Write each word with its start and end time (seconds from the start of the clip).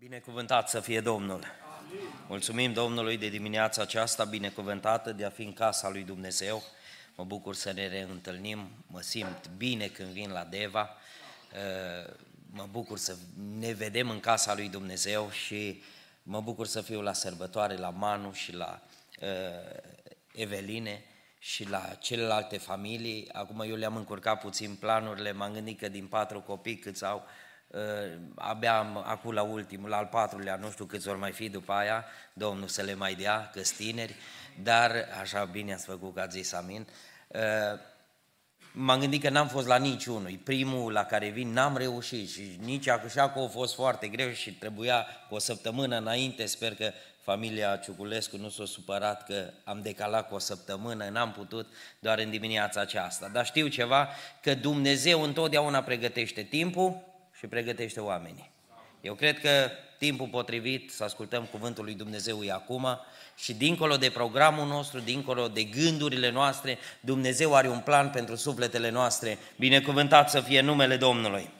Binecuvântat 0.00 0.68
să 0.68 0.80
fie 0.80 1.00
Domnul! 1.00 1.44
Mulțumim 2.28 2.72
Domnului 2.72 3.16
de 3.16 3.28
dimineața 3.28 3.82
aceasta 3.82 4.24
binecuvântată 4.24 5.12
de 5.12 5.24
a 5.24 5.30
fi 5.30 5.42
în 5.42 5.52
casa 5.52 5.88
lui 5.88 6.02
Dumnezeu. 6.02 6.62
Mă 7.16 7.24
bucur 7.24 7.54
să 7.54 7.72
ne 7.72 7.88
reîntâlnim, 7.88 8.70
mă 8.86 9.00
simt 9.00 9.50
bine 9.56 9.86
când 9.86 10.08
vin 10.08 10.30
la 10.30 10.44
Deva, 10.44 10.90
uh, 11.52 12.14
mă 12.50 12.68
bucur 12.70 12.98
să 12.98 13.16
ne 13.58 13.72
vedem 13.72 14.10
în 14.10 14.20
casa 14.20 14.54
lui 14.54 14.68
Dumnezeu 14.68 15.30
și 15.30 15.82
mă 16.22 16.40
bucur 16.40 16.66
să 16.66 16.80
fiu 16.80 17.00
la 17.00 17.12
sărbătoare 17.12 17.76
la 17.76 17.90
Manu 17.90 18.32
și 18.32 18.54
la 18.54 18.82
uh, 19.20 19.28
Eveline 20.34 21.04
și 21.38 21.68
la 21.68 21.96
celelalte 22.00 22.58
familii. 22.58 23.28
Acum 23.32 23.60
eu 23.60 23.76
le-am 23.76 23.96
încurcat 23.96 24.40
puțin 24.40 24.74
planurile, 24.74 25.32
m-am 25.32 25.52
gândit 25.52 25.78
că 25.78 25.88
din 25.88 26.06
patru 26.06 26.40
copii 26.40 26.78
câți 26.78 27.04
au, 27.04 27.16
uh, 27.24 27.47
abia 28.34 28.78
am, 28.78 29.02
acum 29.06 29.32
la 29.32 29.42
ultimul, 29.42 29.88
la 29.88 29.96
al 29.96 30.06
patrulea, 30.06 30.56
nu 30.56 30.70
știu 30.70 30.84
câți 30.84 31.08
ori 31.08 31.18
mai 31.18 31.32
fi 31.32 31.48
după 31.48 31.72
aia, 31.72 32.04
Domnul 32.32 32.68
să 32.68 32.82
le 32.82 32.94
mai 32.94 33.14
dea, 33.14 33.50
că 33.52 33.60
tineri, 33.76 34.14
dar 34.62 34.92
așa 35.20 35.44
bine 35.44 35.72
ați 35.72 35.84
făcut 35.84 36.14
că 36.14 36.20
ați 36.20 36.36
zis 36.36 36.52
amin. 36.52 36.86
Uh, 37.26 37.40
m-am 38.72 39.00
gândit 39.00 39.22
că 39.22 39.28
n-am 39.28 39.48
fost 39.48 39.66
la 39.66 39.76
niciunul, 39.76 40.40
primul 40.44 40.92
la 40.92 41.04
care 41.04 41.28
vin 41.28 41.52
n-am 41.52 41.76
reușit 41.76 42.30
și 42.30 42.58
nici 42.62 42.88
acum 42.88 43.42
a 43.42 43.48
fost 43.48 43.74
foarte 43.74 44.08
greu 44.08 44.30
și 44.30 44.52
trebuia 44.52 45.06
cu 45.28 45.34
o 45.34 45.38
săptămână 45.38 45.96
înainte, 45.96 46.46
sper 46.46 46.74
că 46.74 46.92
familia 47.22 47.76
Ciuculescu 47.76 48.36
nu 48.36 48.48
s-a 48.48 48.64
supărat 48.64 49.26
că 49.26 49.50
am 49.64 49.82
decalat 49.82 50.28
cu 50.28 50.34
o 50.34 50.38
săptămână, 50.38 51.08
n-am 51.08 51.32
putut 51.32 51.66
doar 51.98 52.18
în 52.18 52.30
dimineața 52.30 52.80
aceasta. 52.80 53.28
Dar 53.28 53.46
știu 53.46 53.68
ceva, 53.68 54.08
că 54.42 54.54
Dumnezeu 54.54 55.22
întotdeauna 55.22 55.82
pregătește 55.82 56.42
timpul 56.42 57.07
și 57.38 57.46
pregătește 57.46 58.00
oamenii. 58.00 58.50
Eu 59.00 59.14
cred 59.14 59.40
că 59.40 59.70
timpul 59.98 60.26
potrivit 60.26 60.90
să 60.90 61.04
ascultăm 61.04 61.44
cuvântul 61.44 61.84
lui 61.84 61.94
Dumnezeu 61.94 62.42
e 62.42 62.52
acum 62.52 62.86
și 63.36 63.54
dincolo 63.54 63.96
de 63.96 64.10
programul 64.10 64.66
nostru, 64.66 65.00
dincolo 65.00 65.48
de 65.48 65.62
gândurile 65.62 66.30
noastre, 66.30 66.78
Dumnezeu 67.00 67.54
are 67.54 67.68
un 67.68 67.80
plan 67.80 68.10
pentru 68.10 68.34
sufletele 68.34 68.90
noastre. 68.90 69.38
Binecuvântat 69.56 70.30
să 70.30 70.40
fie 70.40 70.60
numele 70.60 70.96
Domnului. 70.96 71.50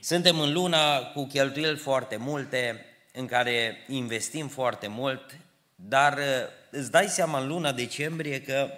Suntem 0.00 0.40
în 0.40 0.52
luna 0.52 0.98
cu 0.98 1.26
cheltuieli 1.26 1.76
foarte 1.76 2.16
multe, 2.16 2.86
în 3.12 3.26
care 3.26 3.84
investim 3.88 4.48
foarte 4.48 4.86
mult, 4.86 5.36
dar 5.74 6.12
uh, 6.12 6.24
îți 6.70 6.90
dai 6.90 7.06
seama 7.06 7.38
în 7.38 7.48
luna 7.48 7.72
decembrie 7.72 8.42
că 8.42 8.68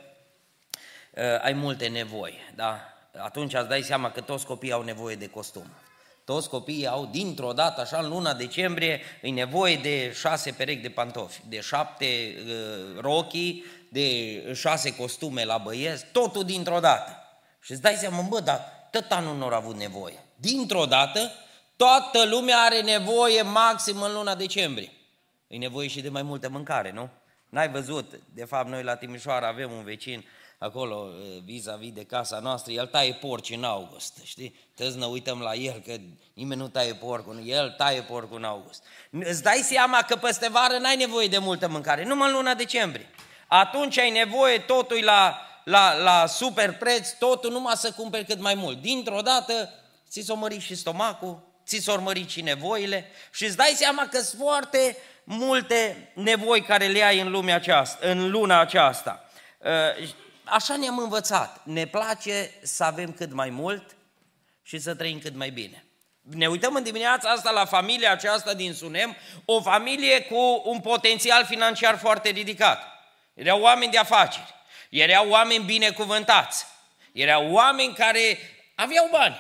uh, 1.11 1.23
ai 1.43 1.53
multe 1.53 1.89
nevoi, 1.89 2.39
da? 2.55 2.81
Atunci 3.19 3.55
îți 3.55 3.69
dai 3.69 3.83
seama 3.83 4.11
că 4.11 4.21
toți 4.21 4.47
copiii 4.47 4.73
au 4.73 4.83
nevoie 4.83 5.17
de 5.17 5.29
costum. 5.29 5.67
Toți 6.27 6.49
copiii 6.49 6.87
au, 6.87 7.07
dintr-o 7.07 7.53
dată, 7.53 7.81
așa, 7.81 7.99
în 7.99 8.09
luna 8.09 8.35
decembrie, 8.35 9.01
e 9.23 9.31
nevoie 9.31 9.77
de 9.77 10.13
șase 10.13 10.51
perechi 10.51 10.83
de 10.83 10.89
pantofi, 10.89 11.41
de 11.49 11.61
șapte 11.61 12.07
uh, 12.07 13.01
rochii, 13.01 13.65
de 13.89 14.41
șase 14.55 14.97
costume 14.97 15.45
la 15.45 15.59
băieți, 15.59 16.07
totul 16.13 16.45
dintr-o 16.45 16.81
dată. 16.81 17.17
Și 17.61 17.73
îți 17.73 17.81
dai 17.81 17.95
seama, 17.95 18.21
bă, 18.21 18.41
dar 18.41 18.89
tot 18.91 19.11
anul 19.11 19.37
nu 19.37 19.45
au 19.45 19.53
avut 19.53 19.77
nevoie. 19.77 20.25
Dintr-o 20.37 20.85
dată, 20.85 21.31
Toată 21.77 22.25
lumea 22.25 22.57
are 22.57 22.81
nevoie 22.81 23.43
maxim 23.43 24.03
în 24.03 24.13
luna 24.13 24.35
decembrie. 24.35 24.93
E 25.47 25.57
nevoie 25.57 25.89
și 25.89 26.01
de 26.01 26.09
mai 26.09 26.23
multă 26.23 26.49
mâncare, 26.49 26.93
nu? 26.93 27.09
N-ai 27.49 27.69
văzut, 27.69 28.21
de 28.35 28.45
fapt 28.45 28.69
noi 28.69 28.83
la 28.83 28.97
Timișoara 28.97 29.49
avem 29.49 29.73
un 29.73 29.85
vecin 29.85 30.25
acolo 30.59 31.09
vis-a-vis 31.45 31.93
de 31.93 32.05
casa 32.05 32.39
noastră, 32.39 32.73
el 32.73 32.87
taie 32.87 33.13
porci 33.13 33.51
în 33.51 33.65
august, 33.65 34.19
știi? 34.25 34.55
Toți 34.77 34.99
ne 34.99 35.05
uităm 35.05 35.41
la 35.41 35.55
el, 35.55 35.83
că 35.87 35.95
nimeni 36.33 36.61
nu 36.61 36.69
taie 36.69 36.95
porcul, 36.95 37.43
el 37.45 37.71
taie 37.71 38.03
porcul 38.03 38.37
în 38.37 38.45
august. 38.45 38.83
Îți 39.11 39.43
dai 39.43 39.59
seama 39.59 40.03
că 40.03 40.17
peste 40.17 40.49
vară 40.49 40.77
n-ai 40.79 40.97
nevoie 40.97 41.29
de 41.29 41.39
multă 41.39 41.69
mâncare, 41.69 42.05
numai 42.05 42.29
în 42.29 42.35
luna 42.35 42.55
decembrie. 42.55 43.11
Atunci 43.47 43.99
ai 43.99 44.11
nevoie 44.11 44.59
totul 44.59 45.05
la, 45.05 45.41
la, 45.65 45.95
la 45.95 46.27
super 46.27 46.77
preț, 46.77 47.11
totul 47.11 47.53
numai 47.53 47.77
să 47.77 47.93
cumperi 47.93 48.25
cât 48.25 48.41
mai 48.41 48.55
mult. 48.55 48.81
Dintr-o 48.81 49.21
dată 49.21 49.71
ți 50.09 50.21
s-o 50.21 50.35
mări 50.35 50.59
și 50.59 50.75
stomacul, 50.75 51.43
ți 51.67 51.79
s-or 51.79 52.01
mări 52.01 52.29
și 52.29 52.41
nevoile 52.41 53.05
și 53.33 53.45
îți 53.45 53.57
dai 53.57 53.73
seama 53.77 54.09
că 54.11 54.21
sunt 54.21 54.41
foarte 54.41 54.97
multe 55.25 56.11
nevoi 56.15 56.63
care 56.63 56.87
le 56.87 57.03
ai 57.03 57.21
în, 57.21 57.31
lumea 57.31 57.55
aceasta, 57.55 58.09
în 58.09 58.31
luna 58.31 58.61
aceasta. 58.61 59.25
Uh, 59.59 60.09
așa 60.47 60.77
ne-am 60.77 60.99
învățat. 60.99 61.61
Ne 61.65 61.87
place 61.87 62.51
să 62.63 62.85
avem 62.85 63.13
cât 63.13 63.33
mai 63.33 63.51
mult 63.51 63.97
și 64.63 64.79
să 64.79 64.95
trăim 64.95 65.19
cât 65.19 65.35
mai 65.35 65.51
bine. 65.51 65.85
Ne 66.21 66.47
uităm 66.47 66.75
în 66.75 66.83
dimineața 66.83 67.31
asta 67.31 67.51
la 67.51 67.65
familia 67.65 68.13
aceasta 68.13 68.55
din 68.55 68.75
Sunem, 68.75 69.17
o 69.45 69.61
familie 69.61 70.23
cu 70.23 70.63
un 70.65 70.81
potențial 70.81 71.45
financiar 71.45 71.99
foarte 71.99 72.29
ridicat. 72.29 72.83
Erau 73.35 73.61
oameni 73.61 73.91
de 73.91 73.99
afaceri, 73.99 74.55
erau 74.89 75.29
oameni 75.29 75.65
binecuvântați, 75.65 76.67
erau 77.13 77.53
oameni 77.53 77.95
care 77.95 78.39
aveau 78.75 79.09
bani. 79.11 79.37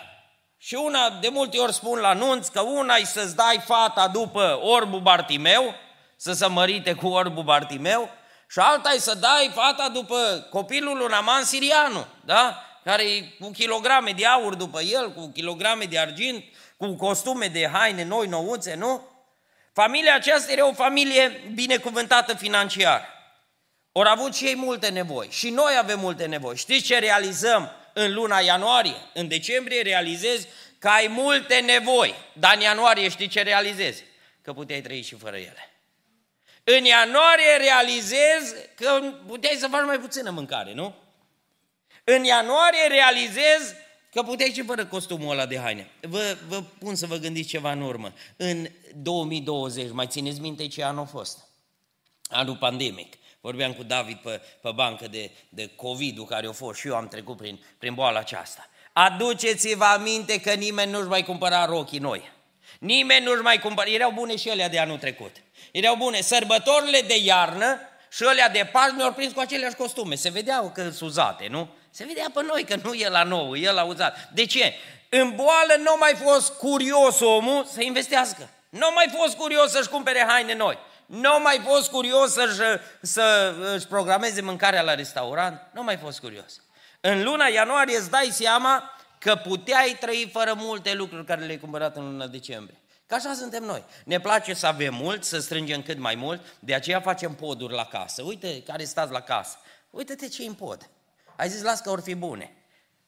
Și 0.59 0.75
una, 0.75 1.11
de 1.11 1.28
multe 1.28 1.59
ori 1.59 1.73
spun 1.73 1.99
la 1.99 2.12
nunți, 2.12 2.53
că 2.53 2.61
una 2.61 2.94
e 2.94 3.05
să-ți 3.05 3.37
dai 3.37 3.62
fata 3.65 4.09
după 4.09 4.59
orbul 4.62 5.00
Bartimeu, 5.00 5.75
să 6.17 6.33
se 6.33 6.47
mărite 6.47 6.93
cu 6.93 7.09
orbul 7.09 7.43
Bartimeu, 7.43 8.11
și 8.51 8.59
alta 8.59 8.91
e 8.91 8.99
să 8.99 9.15
dai 9.15 9.51
fata 9.55 9.89
după 9.89 10.47
copilul 10.51 10.97
lui 10.97 11.07
Naman 11.07 11.45
Sirianu, 11.45 12.07
da? 12.25 12.61
care 12.87 13.03
e 13.03 13.21
cu 13.41 13.51
kilograme 13.51 14.11
de 14.11 14.27
aur 14.27 14.55
după 14.55 14.81
el, 14.81 15.12
cu 15.12 15.31
kilograme 15.34 15.84
de 15.84 15.99
argint, 15.99 16.45
cu 16.77 16.97
costume 16.97 17.47
de 17.47 17.69
haine 17.73 18.05
noi, 18.05 18.27
nouțe, 18.27 18.75
nu? 18.75 19.09
Familia 19.73 20.15
aceasta 20.15 20.53
era 20.53 20.67
o 20.67 20.73
familie 20.73 21.51
binecuvântată 21.55 22.35
financiar. 22.35 23.09
Ori 23.93 24.09
avut 24.09 24.35
și 24.35 24.45
ei 24.45 24.56
multe 24.56 24.89
nevoi. 24.89 25.29
Și 25.31 25.51
noi 25.51 25.77
avem 25.79 25.99
multe 25.99 26.27
nevoi. 26.27 26.56
Știți 26.56 26.85
ce 26.85 26.99
realizăm 26.99 27.71
în 27.93 28.15
luna 28.15 28.39
ianuarie, 28.39 28.97
în 29.15 29.29
decembrie 29.29 29.83
realizezi 29.83 30.47
că 30.79 30.89
ai 30.89 31.06
multe 31.06 31.61
nevoi, 31.61 32.15
dar 32.33 32.55
în 32.55 32.61
ianuarie 32.61 33.09
știi 33.09 33.29
ce 33.29 33.43
realizezi? 33.43 34.05
Că 34.43 34.53
puteai 34.53 34.81
trăi 34.81 35.03
și 35.03 35.15
fără 35.15 35.37
ele. 35.37 35.71
În 36.69 36.84
ianuarie 36.84 37.56
realizezi 37.59 38.54
că 38.75 39.00
puteai 39.27 39.56
să 39.59 39.69
faci 39.71 39.84
mai 39.87 39.99
puțină 39.99 40.31
mâncare, 40.31 40.75
nu? 40.75 40.94
În 42.04 42.25
ianuarie 42.25 42.87
realizezi 42.88 43.75
că 44.12 44.22
puteai 44.22 44.53
și 44.54 44.62
fără 44.62 44.87
costumul 44.87 45.31
ăla 45.31 45.47
de 45.47 45.59
haine. 45.59 45.91
Vă, 46.00 46.37
vă 46.49 46.62
pun 46.78 46.94
să 46.94 47.06
vă 47.06 47.16
gândiți 47.16 47.49
ceva 47.49 47.72
în 47.72 47.82
urmă. 47.82 48.12
În 48.37 48.66
2020, 48.94 49.91
mai 49.91 50.06
țineți 50.06 50.41
minte 50.41 50.69
ce 50.69 50.84
an 50.84 50.99
a 50.99 51.05
fost? 51.05 51.38
Anul 52.28 52.56
pandemic. 52.56 53.15
Vorbeam 53.41 53.72
cu 53.72 53.82
David 53.82 54.16
pe, 54.16 54.41
pe 54.62 54.71
bancă 54.75 55.09
de, 55.09 55.31
de 55.49 55.71
COVID-ul 55.76 56.25
care 56.25 56.47
a 56.47 56.53
fost 56.53 56.78
și 56.78 56.87
eu 56.87 56.94
am 56.94 57.09
trecut 57.09 57.37
prin, 57.37 57.65
prin 57.78 57.94
boala 57.94 58.19
aceasta. 58.19 58.69
Aduceți-vă 58.93 59.84
aminte 59.84 60.41
că 60.41 60.53
nimeni 60.53 60.91
nu-și 60.91 61.09
mai 61.09 61.22
cumpăra 61.22 61.65
rochii 61.65 61.99
noi. 61.99 62.22
Nimeni 62.78 63.25
nu-și 63.25 63.43
mai 63.43 63.59
cumpăra. 63.59 63.91
Erau 63.91 64.10
bune 64.10 64.37
și 64.37 64.49
ele 64.49 64.69
de 64.69 64.78
anul 64.78 64.99
trecut. 64.99 65.37
Erau 65.76 65.97
bune. 65.97 66.20
Sărbătorile 66.20 67.00
de 67.00 67.16
iarnă 67.19 67.78
și 68.10 68.22
alea 68.22 68.48
de 68.48 68.69
Paști 68.72 68.94
mi-au 68.94 69.12
prins 69.12 69.32
cu 69.32 69.41
aceleași 69.41 69.75
costume. 69.75 70.14
Se 70.14 70.31
vedeau 70.31 70.70
că 70.75 70.82
sunt 70.82 71.00
uzate, 71.00 71.47
nu? 71.50 71.69
Se 71.91 72.04
vedea 72.04 72.26
pe 72.34 72.41
noi 72.42 72.64
că 72.64 72.76
nu 72.82 72.92
e 72.92 73.09
la 73.09 73.22
nou, 73.22 73.56
el 73.56 73.75
la 73.75 73.82
uzat. 73.82 74.31
De 74.32 74.47
ce? 74.47 74.75
În 75.09 75.32
boală 75.34 75.75
nu 75.78 75.97
mai 75.98 76.14
fost 76.25 76.53
curios 76.53 77.20
omul 77.20 77.64
să 77.64 77.82
investească. 77.82 78.48
Nu 78.69 78.91
mai 78.94 79.14
fost 79.19 79.37
curios 79.37 79.70
să-și 79.70 79.88
cumpere 79.88 80.25
haine 80.28 80.54
noi. 80.54 80.78
Nu 81.06 81.38
mai 81.42 81.60
fost 81.66 81.91
curios 81.91 82.32
să-și, 82.32 82.60
să 83.00 83.54
își 83.75 83.87
programeze 83.87 84.41
mâncarea 84.41 84.82
la 84.82 84.94
restaurant? 84.94 85.60
Nu 85.72 85.82
mai 85.82 85.97
fost 85.97 86.20
curios. 86.20 86.60
În 87.00 87.22
luna 87.22 87.47
ianuarie 87.47 87.97
îți 87.97 88.10
dai 88.10 88.28
seama 88.32 88.97
că 89.19 89.34
puteai 89.34 89.97
trăi 90.00 90.31
fără 90.32 90.54
multe 90.56 90.94
lucruri 90.94 91.25
care 91.25 91.44
le-ai 91.44 91.58
cumpărat 91.58 91.97
în 91.97 92.04
luna 92.04 92.26
decembrie. 92.26 92.78
Că 93.06 93.15
așa 93.15 93.34
suntem 93.34 93.62
noi. 93.62 93.84
Ne 94.05 94.21
place 94.21 94.55
să 94.55 94.67
avem 94.67 94.94
mult, 94.94 95.25
să 95.25 95.39
strângem 95.39 95.82
cât 95.82 95.99
mai 95.99 96.14
mult, 96.14 96.41
de 96.58 96.75
aceea 96.75 97.00
facem 97.00 97.35
poduri 97.35 97.75
la 97.75 97.85
casă. 97.85 98.23
Uite 98.23 98.62
care 98.62 98.85
stați 98.85 99.12
la 99.12 99.20
casă. 99.20 99.56
Uite-te 99.91 100.29
ce 100.29 100.43
în 100.43 100.55
pod. 100.55 100.88
Ai 101.37 101.49
zis, 101.49 101.62
las 101.62 101.81
că 101.81 101.91
or 101.91 102.03
fi 102.03 102.14
bune. 102.14 102.53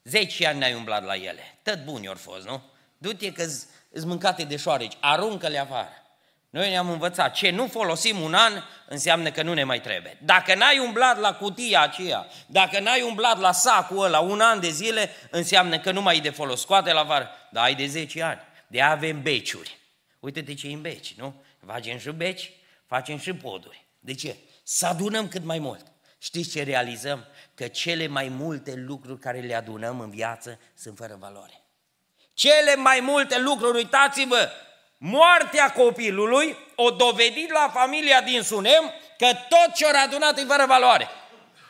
Zeci 0.05 0.43
ani 0.43 0.59
n-ai 0.59 0.75
umblat 0.75 1.05
la 1.05 1.15
ele. 1.15 1.59
Tot 1.63 1.85
buni 1.85 2.09
ori 2.09 2.19
fost, 2.19 2.47
nu? 2.47 2.63
Du-te 2.99 3.33
că 3.33 3.43
îți 3.91 4.07
mâncate 4.07 4.45
de 4.45 4.57
șoareci, 4.57 4.97
aruncă-le 5.01 5.59
afară. 5.59 5.93
Noi 6.51 6.71
ne-am 6.71 6.91
învățat, 6.91 7.35
ce 7.35 7.51
nu 7.51 7.67
folosim 7.67 8.21
un 8.21 8.35
an, 8.35 8.53
înseamnă 8.89 9.31
că 9.31 9.43
nu 9.43 9.53
ne 9.53 9.65
mai 9.65 9.81
trebuie. 9.81 10.19
Dacă 10.25 10.55
n-ai 10.55 10.79
umblat 10.79 11.19
la 11.19 11.35
cutia 11.35 11.83
aceea, 11.83 12.27
dacă 12.47 12.81
n-ai 12.81 13.03
umblat 13.03 13.39
la 13.39 13.53
sacul 13.53 14.05
ăla 14.05 14.19
un 14.19 14.41
an 14.41 14.61
de 14.61 14.71
zile, 14.71 15.11
înseamnă 15.31 15.79
că 15.79 15.91
nu 15.91 16.03
mai 16.03 16.17
e 16.17 16.21
de 16.21 16.31
folos. 16.31 16.61
Scoate 16.61 16.93
la 16.93 17.03
vară, 17.03 17.31
dar 17.51 17.65
ai 17.65 17.75
de 17.75 17.87
10 17.87 18.23
ani. 18.23 18.41
De 18.67 18.83
avem 18.83 19.23
beciuri. 19.23 19.79
Uite-te 20.21 20.55
ce 20.55 20.67
în 20.67 20.81
beci, 20.81 21.15
nu? 21.15 21.43
Facem 21.67 21.99
și 21.99 22.11
beci, 22.11 22.53
facem 22.87 23.19
și 23.19 23.33
poduri. 23.33 23.87
De 24.01 24.15
ce? 24.15 24.37
Să 24.63 24.87
adunăm 24.87 25.29
cât 25.29 25.45
mai 25.45 25.59
mult. 25.59 25.93
Știți 26.19 26.51
ce 26.51 26.63
realizăm? 26.63 27.25
Că 27.55 27.69
cele 27.69 28.07
mai 28.07 28.29
multe 28.29 28.75
lucruri 28.75 29.21
care 29.21 29.41
le 29.41 29.55
adunăm 29.55 30.01
în 30.01 30.11
viață 30.11 30.59
sunt 30.75 30.97
fără 30.97 31.17
valoare. 31.21 31.63
Cele 32.35 32.75
mai 32.77 33.01
multe 33.01 33.39
lucruri, 33.41 33.77
uitați-vă, 33.77 34.51
moartea 34.99 35.73
copilului 35.73 36.57
o 36.75 36.91
dovedit 36.91 37.51
la 37.51 37.71
familia 37.73 38.21
din 38.21 38.43
Sunem 38.43 38.93
că 39.19 39.27
tot 39.27 39.75
ce 39.75 39.87
au 39.87 40.03
adunat 40.05 40.39
e 40.39 40.45
fără 40.45 40.65
valoare. 40.67 41.09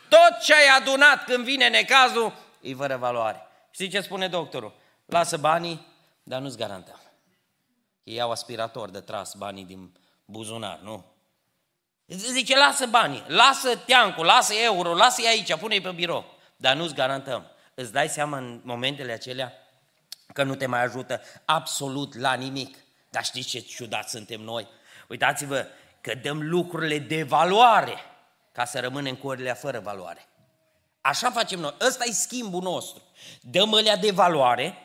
Tot 0.09 0.39
ce 0.43 0.53
ai 0.53 0.77
adunat 0.79 1.23
când 1.23 1.43
vine 1.43 1.69
necazul 1.69 2.33
e 2.61 2.73
fără 2.73 2.97
valoare. 2.97 3.47
Știți 3.71 3.91
ce 3.91 4.01
spune 4.01 4.27
doctorul? 4.27 4.73
Lasă 5.05 5.37
banii, 5.37 5.87
dar 6.23 6.41
nu-ți 6.41 6.57
garantăm. 6.57 6.99
Ei 8.03 8.15
iau 8.15 8.31
aspirator 8.31 8.89
de 8.89 8.99
tras 8.99 9.33
banii 9.33 9.65
din 9.65 9.97
buzunar, 10.25 10.79
nu? 10.79 11.05
Zice, 12.07 12.57
lasă 12.57 12.85
banii, 12.85 13.23
lasă 13.27 13.75
teancul, 13.75 14.25
lasă 14.25 14.53
euro, 14.53 14.93
lasă-i 14.93 15.27
aici, 15.27 15.55
pune-i 15.55 15.81
pe 15.81 15.91
birou. 15.91 16.25
Dar 16.55 16.75
nu-ți 16.75 16.93
garantăm. 16.93 17.45
Îți 17.73 17.91
dai 17.91 18.09
seama 18.09 18.37
în 18.37 18.61
momentele 18.63 19.11
acelea 19.11 19.53
că 20.33 20.43
nu 20.43 20.55
te 20.55 20.65
mai 20.65 20.83
ajută 20.83 21.21
absolut 21.45 22.15
la 22.15 22.33
nimic. 22.33 22.77
Dar 23.09 23.23
știți 23.23 23.47
ce 23.47 23.59
ciudat 23.59 24.09
suntem 24.09 24.41
noi? 24.41 24.67
Uitați-vă 25.07 25.67
că 26.01 26.15
dăm 26.15 26.49
lucrurile 26.49 26.99
de 26.99 27.23
valoare 27.23 27.97
ca 28.51 28.65
să 28.65 28.79
rămânem 28.79 29.15
cu 29.15 29.27
orile 29.27 29.53
fără 29.53 29.79
valoare. 29.79 30.27
Așa 31.01 31.31
facem 31.31 31.59
noi. 31.59 31.75
Ăsta 31.81 32.03
e 32.07 32.11
schimbul 32.11 32.61
nostru. 32.61 33.01
Dăm 33.41 33.73
alea 33.73 33.97
de 33.97 34.11
valoare 34.11 34.77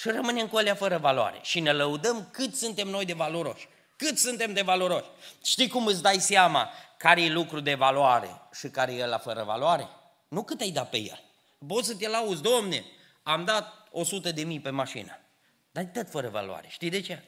și 0.00 0.08
rămânem 0.08 0.48
cu 0.48 0.56
alea 0.56 0.74
fără 0.74 0.98
valoare. 0.98 1.38
Și 1.42 1.60
ne 1.60 1.72
lăudăm 1.72 2.28
cât 2.32 2.54
suntem 2.54 2.88
noi 2.88 3.04
de 3.04 3.12
valoroși. 3.12 3.68
Cât 3.96 4.18
suntem 4.18 4.52
de 4.52 4.62
valoroși. 4.62 5.08
Știi 5.44 5.68
cum 5.68 5.86
îți 5.86 6.02
dai 6.02 6.18
seama 6.18 6.70
care 6.96 7.22
e 7.22 7.30
lucru 7.30 7.60
de 7.60 7.74
valoare 7.74 8.40
și 8.58 8.68
care 8.68 8.92
e 8.92 9.06
la 9.06 9.18
fără 9.18 9.42
valoare? 9.42 9.88
Nu 10.28 10.42
cât 10.42 10.60
ai 10.60 10.70
dat 10.70 10.90
pe 10.90 10.96
el. 10.96 11.22
Poți 11.66 11.86
să 11.86 11.94
te 11.94 12.08
lauzi, 12.08 12.42
domne, 12.42 12.84
am 13.22 13.44
dat 13.44 13.88
100 13.90 14.32
de 14.32 14.42
mii 14.42 14.60
pe 14.60 14.70
mașină. 14.70 15.18
Dar 15.70 15.84
e 15.84 15.86
tot 15.86 16.10
fără 16.10 16.28
valoare. 16.28 16.66
Știi 16.68 16.90
de 16.90 17.00
ce? 17.00 17.22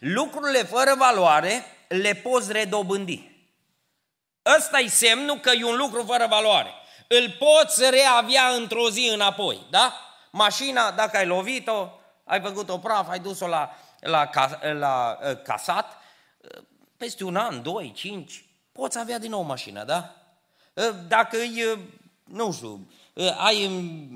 Lucrurile 0.00 0.62
fără 0.62 0.94
valoare 0.98 1.64
le 1.88 2.14
poți 2.14 2.52
redobândi. 2.52 3.30
Ăsta 4.56 4.78
e 4.78 4.88
semnul 4.88 5.40
că 5.40 5.50
e 5.50 5.64
un 5.64 5.76
lucru 5.76 6.04
fără 6.04 6.26
valoare. 6.26 6.70
Îl 7.08 7.36
poți 7.38 7.90
reavea 7.90 8.48
într-o 8.48 8.90
zi 8.90 9.10
înapoi, 9.12 9.66
da? 9.70 10.00
Mașina, 10.30 10.90
dacă 10.90 11.16
ai 11.16 11.26
lovit-o, 11.26 11.88
ai 12.24 12.40
făcut-o 12.40 12.78
praf, 12.78 13.08
ai 13.08 13.18
dus-o 13.18 13.46
la, 13.46 13.70
la, 14.00 14.30
la, 14.34 14.72
la 14.72 15.18
uh, 15.22 15.42
casat, 15.42 15.96
peste 16.96 17.24
un 17.24 17.36
an, 17.36 17.62
doi, 17.62 17.92
cinci, 17.92 18.44
poți 18.72 18.98
avea 18.98 19.18
din 19.18 19.30
nou 19.30 19.42
mașina, 19.42 19.84
da? 19.84 20.14
Uh, 20.74 20.94
dacă 21.08 21.36
e, 21.36 21.72
uh, 21.72 21.78
nu 22.24 22.52
știu, 22.52 22.88
ai 23.38 23.70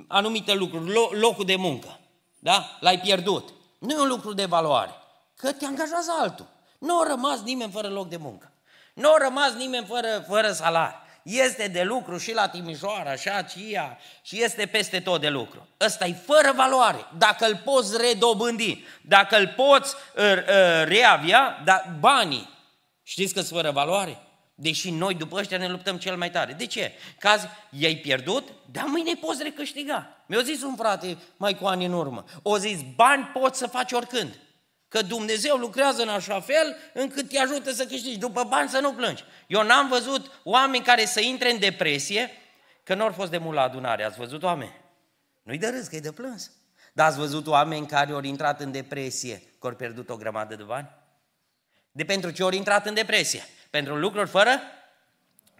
anumite 0.08 0.54
lucruri, 0.54 1.18
locul 1.20 1.44
de 1.44 1.56
muncă, 1.56 1.98
da? 2.38 2.76
L-ai 2.80 3.00
pierdut. 3.00 3.48
Nu 3.78 3.90
e 3.90 4.00
un 4.00 4.08
lucru 4.08 4.32
de 4.32 4.44
valoare, 4.44 4.92
că 5.36 5.52
te 5.52 5.64
angajează 5.64 6.10
altul. 6.18 6.46
Nu 6.78 7.00
a 7.00 7.06
rămas 7.06 7.40
nimeni 7.40 7.72
fără 7.72 7.88
loc 7.88 8.08
de 8.08 8.16
muncă. 8.16 8.52
Nu 8.94 9.12
a 9.12 9.16
rămas 9.18 9.52
nimeni 9.52 9.86
fără, 9.86 10.24
fără 10.28 10.52
salariu. 10.52 10.98
Este 11.28 11.68
de 11.68 11.82
lucru 11.82 12.18
și 12.18 12.32
la 12.32 12.48
Timișoara, 12.48 13.14
și 13.14 13.28
aceea, 13.28 13.98
și 14.22 14.42
este 14.42 14.66
peste 14.66 15.00
tot 15.00 15.20
de 15.20 15.28
lucru. 15.28 15.68
Ăsta 15.80 16.06
e 16.06 16.12
fără 16.12 16.52
valoare. 16.56 17.06
Dacă 17.18 17.46
îl 17.46 17.56
poți 17.64 17.96
redobândi, 18.00 18.84
dacă 19.02 19.36
îl 19.36 19.52
poți 19.56 19.94
uh, 20.16 20.22
uh, 20.24 20.84
reavia, 20.84 21.62
dar 21.64 21.96
banii, 22.00 22.48
știți 23.02 23.34
că 23.34 23.40
sunt 23.40 23.60
fără 23.60 23.70
valoare? 23.70 24.18
Deși 24.54 24.90
noi 24.90 25.14
după 25.14 25.36
ăștia 25.36 25.58
ne 25.58 25.68
luptăm 25.68 25.96
cel 25.96 26.16
mai 26.16 26.30
tare. 26.30 26.52
De 26.52 26.66
ce? 26.66 26.92
Că 27.18 27.28
azi 27.28 27.46
i-ai 27.70 27.94
pierdut, 27.94 28.48
dar 28.70 28.84
mâine 28.84 29.14
poți 29.14 29.42
recâștiga. 29.42 30.24
Mi-a 30.26 30.42
zis 30.42 30.62
un 30.62 30.76
frate 30.76 31.16
mai 31.36 31.56
cu 31.58 31.66
ani 31.66 31.84
în 31.84 31.92
urmă. 31.92 32.24
O 32.42 32.56
zis, 32.58 32.78
bani 32.94 33.24
poți 33.24 33.58
să 33.58 33.66
faci 33.66 33.92
oricând. 33.92 34.38
Că 34.88 35.02
Dumnezeu 35.02 35.56
lucrează 35.56 36.02
în 36.02 36.08
așa 36.08 36.40
fel 36.40 36.76
încât 36.92 37.28
te 37.28 37.38
ajută 37.38 37.72
să 37.72 37.84
câștigi. 37.84 38.18
După 38.18 38.44
bani 38.44 38.68
să 38.68 38.78
nu 38.78 38.92
plângi. 38.92 39.24
Eu 39.46 39.62
n-am 39.62 39.88
văzut 39.88 40.40
oameni 40.44 40.84
care 40.84 41.04
să 41.04 41.20
intre 41.20 41.50
în 41.50 41.58
depresie 41.58 42.30
că 42.82 42.94
nu 42.94 43.02
au 43.02 43.12
fost 43.12 43.30
de 43.30 43.38
mult 43.38 43.54
la 43.54 43.62
adunare. 43.62 44.04
Ați 44.04 44.18
văzut 44.18 44.42
oameni? 44.42 44.74
Nu-i 45.42 45.58
de 45.58 45.68
râs, 45.68 45.86
că 45.86 45.96
e 45.96 46.00
de 46.00 46.12
plâns. 46.12 46.50
Dar 46.92 47.06
ați 47.06 47.18
văzut 47.18 47.46
oameni 47.46 47.86
care 47.86 48.12
au 48.12 48.22
intrat 48.22 48.60
în 48.60 48.72
depresie, 48.72 49.42
că 49.58 49.66
au 49.66 49.72
pierdut 49.72 50.08
o 50.08 50.16
grămadă 50.16 50.54
de 50.54 50.62
bani? 50.62 50.88
De 51.92 52.04
pentru 52.04 52.30
ce 52.30 52.42
au 52.42 52.50
intrat 52.50 52.86
în 52.86 52.94
depresie? 52.94 53.44
Pentru 53.70 53.96
lucruri 53.96 54.28
fără? 54.28 54.60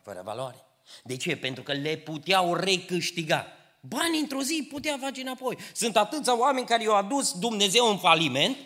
Fără 0.03 0.21
valoare. 0.25 0.57
De 1.05 1.17
ce? 1.17 1.37
Pentru 1.37 1.63
că 1.63 1.73
le 1.73 1.97
puteau 1.97 2.55
recâștiga. 2.55 3.47
Bani 3.81 4.19
într-o 4.19 4.43
zi 4.43 4.69
putea 4.71 4.99
face 5.01 5.21
înapoi. 5.21 5.59
Sunt 5.75 5.97
atâția 5.97 6.39
oameni 6.39 6.67
care 6.67 6.83
i-au 6.83 6.97
adus 6.97 7.39
Dumnezeu 7.39 7.91
în 7.91 7.99
faliment 7.99 8.57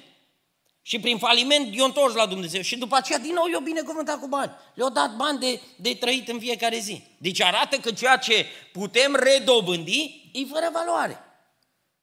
și 0.83 1.01
prin 1.01 1.19
faliment 1.19 1.75
i-au 1.75 1.87
întors 1.87 2.15
la 2.15 2.27
Dumnezeu 2.27 2.61
și 2.61 2.79
după 2.79 2.97
aceea 2.97 3.19
din 3.19 3.33
nou 3.33 3.47
i-au 3.47 3.61
binecuvântat 3.61 4.21
cu 4.21 4.27
bani. 4.27 4.53
Le-au 4.75 4.91
dat 4.91 5.17
bani 5.17 5.39
de, 5.39 5.61
de 5.77 5.95
trăit 5.95 6.29
în 6.29 6.39
fiecare 6.39 6.79
zi. 6.79 7.05
Deci 7.19 7.41
arată 7.41 7.77
că 7.77 7.93
ceea 7.93 8.17
ce 8.17 8.47
putem 8.73 9.15
redobândi 9.15 10.31
e 10.33 10.45
fără 10.45 10.69
valoare. 10.73 11.19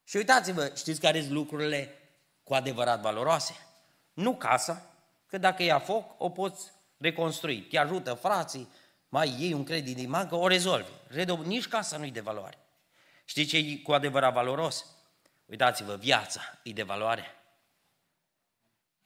Și 0.03 0.15
uitați-vă, 0.15 0.73
știți 0.77 0.99
care 0.99 1.19
sunt 1.19 1.31
lucrurile 1.31 1.93
cu 2.43 2.53
adevărat 2.53 3.01
valoroase? 3.01 3.55
Nu 4.13 4.35
casa, 4.35 4.85
că 5.27 5.37
dacă 5.37 5.63
ia 5.63 5.79
foc, 5.79 6.05
o 6.17 6.29
poți 6.29 6.71
reconstrui. 6.97 7.61
Te 7.61 7.77
ajută 7.77 8.13
frații, 8.13 8.67
mai 9.09 9.35
iei 9.39 9.53
un 9.53 9.63
credit 9.63 9.95
din 9.95 10.09
bancă, 10.09 10.35
o 10.35 10.47
rezolvi. 10.47 10.89
Redob- 11.07 11.45
Nici 11.45 11.67
casa 11.67 11.97
nu 11.97 12.05
e 12.05 12.09
de 12.09 12.19
valoare. 12.19 12.57
Știți 13.25 13.49
ce 13.49 13.57
e 13.57 13.75
cu 13.75 13.91
adevărat 13.91 14.33
valoros? 14.33 14.85
Uitați-vă, 15.45 15.95
viața 15.95 16.41
e 16.63 16.71
de 16.71 16.83
valoare. 16.83 17.38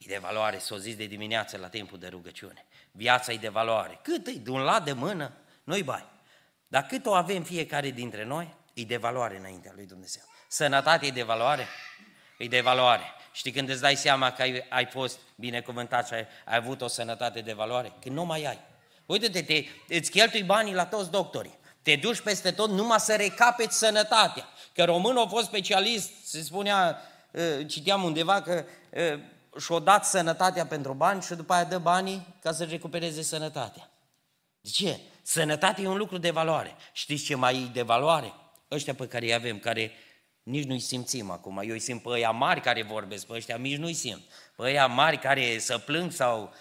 E 0.04 0.08
de 0.08 0.18
valoare, 0.18 0.58
s-o 0.58 0.76
zis 0.76 0.96
de 0.96 1.06
dimineață 1.06 1.56
la 1.56 1.68
timpul 1.68 1.98
de 1.98 2.06
rugăciune. 2.06 2.66
Viața 2.92 3.32
e 3.32 3.36
de 3.36 3.48
valoare. 3.48 4.00
Cât 4.02 4.26
e? 4.26 4.30
De 4.30 4.50
un 4.50 4.60
lat 4.60 4.84
de 4.84 4.92
mână? 4.92 5.32
Nu-i 5.64 5.82
bai. 5.82 6.04
Dar 6.68 6.86
cât 6.86 7.06
o 7.06 7.14
avem 7.14 7.42
fiecare 7.42 7.90
dintre 7.90 8.24
noi, 8.24 8.54
e 8.74 8.82
de 8.82 8.96
valoare 8.96 9.38
înaintea 9.38 9.72
lui 9.74 9.86
Dumnezeu. 9.86 10.22
Sănătatea 10.48 11.08
e 11.08 11.10
de 11.10 11.22
valoare? 11.22 11.66
E 12.38 12.46
de 12.46 12.60
valoare. 12.60 13.02
Știi 13.32 13.52
când 13.52 13.68
îți 13.68 13.80
dai 13.80 13.96
seama 13.96 14.32
că 14.32 14.42
ai, 14.42 14.66
ai 14.68 14.86
fost 14.86 15.18
binecuvântat 15.36 16.06
și 16.06 16.14
ai, 16.14 16.26
ai 16.44 16.56
avut 16.56 16.80
o 16.80 16.86
sănătate 16.86 17.40
de 17.40 17.52
valoare? 17.52 17.92
Când 18.00 18.14
nu 18.14 18.24
mai 18.24 18.44
ai. 18.44 18.58
Uite-te, 19.06 19.42
te, 19.42 19.64
îți 19.88 20.10
cheltui 20.10 20.42
banii 20.42 20.74
la 20.74 20.86
toți 20.86 21.10
doctorii. 21.10 21.58
Te 21.82 21.96
duci 21.96 22.20
peste 22.20 22.50
tot 22.50 22.70
numai 22.70 23.00
să 23.00 23.16
recapeți 23.16 23.78
sănătatea. 23.78 24.48
Că 24.74 24.84
românul 24.84 25.24
a 25.24 25.26
fost 25.26 25.46
specialist, 25.46 26.10
se 26.24 26.42
spunea, 26.42 27.00
ă, 27.34 27.62
citeam 27.62 28.02
undeva 28.02 28.42
că 28.42 28.64
ă, 28.96 29.18
și-o 29.58 29.78
dat 29.78 30.04
sănătatea 30.04 30.66
pentru 30.66 30.92
bani 30.92 31.22
și 31.22 31.34
după 31.34 31.52
aia 31.52 31.64
dă 31.64 31.78
banii 31.78 32.26
ca 32.42 32.52
să 32.52 32.64
recupereze 32.64 33.22
sănătatea. 33.22 33.90
De 34.60 34.68
ce? 34.68 35.00
Sănătatea 35.22 35.84
e 35.84 35.88
un 35.88 35.96
lucru 35.96 36.18
de 36.18 36.30
valoare. 36.30 36.76
Știți 36.92 37.24
ce 37.24 37.34
mai 37.34 37.62
e 37.62 37.70
de 37.72 37.82
valoare? 37.82 38.32
Ăștia 38.70 38.94
pe 38.94 39.06
care 39.06 39.24
îi 39.24 39.34
avem, 39.34 39.58
care 39.58 39.92
nici 40.42 40.64
nu-i 40.64 40.80
simțim 40.80 41.30
acum. 41.30 41.58
Eu 41.58 41.70
îi 41.70 41.78
simt 41.78 42.02
pe 42.02 42.08
ăia 42.08 42.30
mari 42.30 42.60
care 42.60 42.82
vorbesc, 42.82 43.26
pe 43.26 43.32
ăștia 43.32 43.56
mici 43.56 43.76
nu-i 43.76 43.94
simt. 43.94 44.22
Pe 44.56 44.62
ăia 44.62 44.86
mari 44.86 45.18
care 45.18 45.58
să 45.58 45.78
plâng 45.78 46.12
sau 46.12 46.52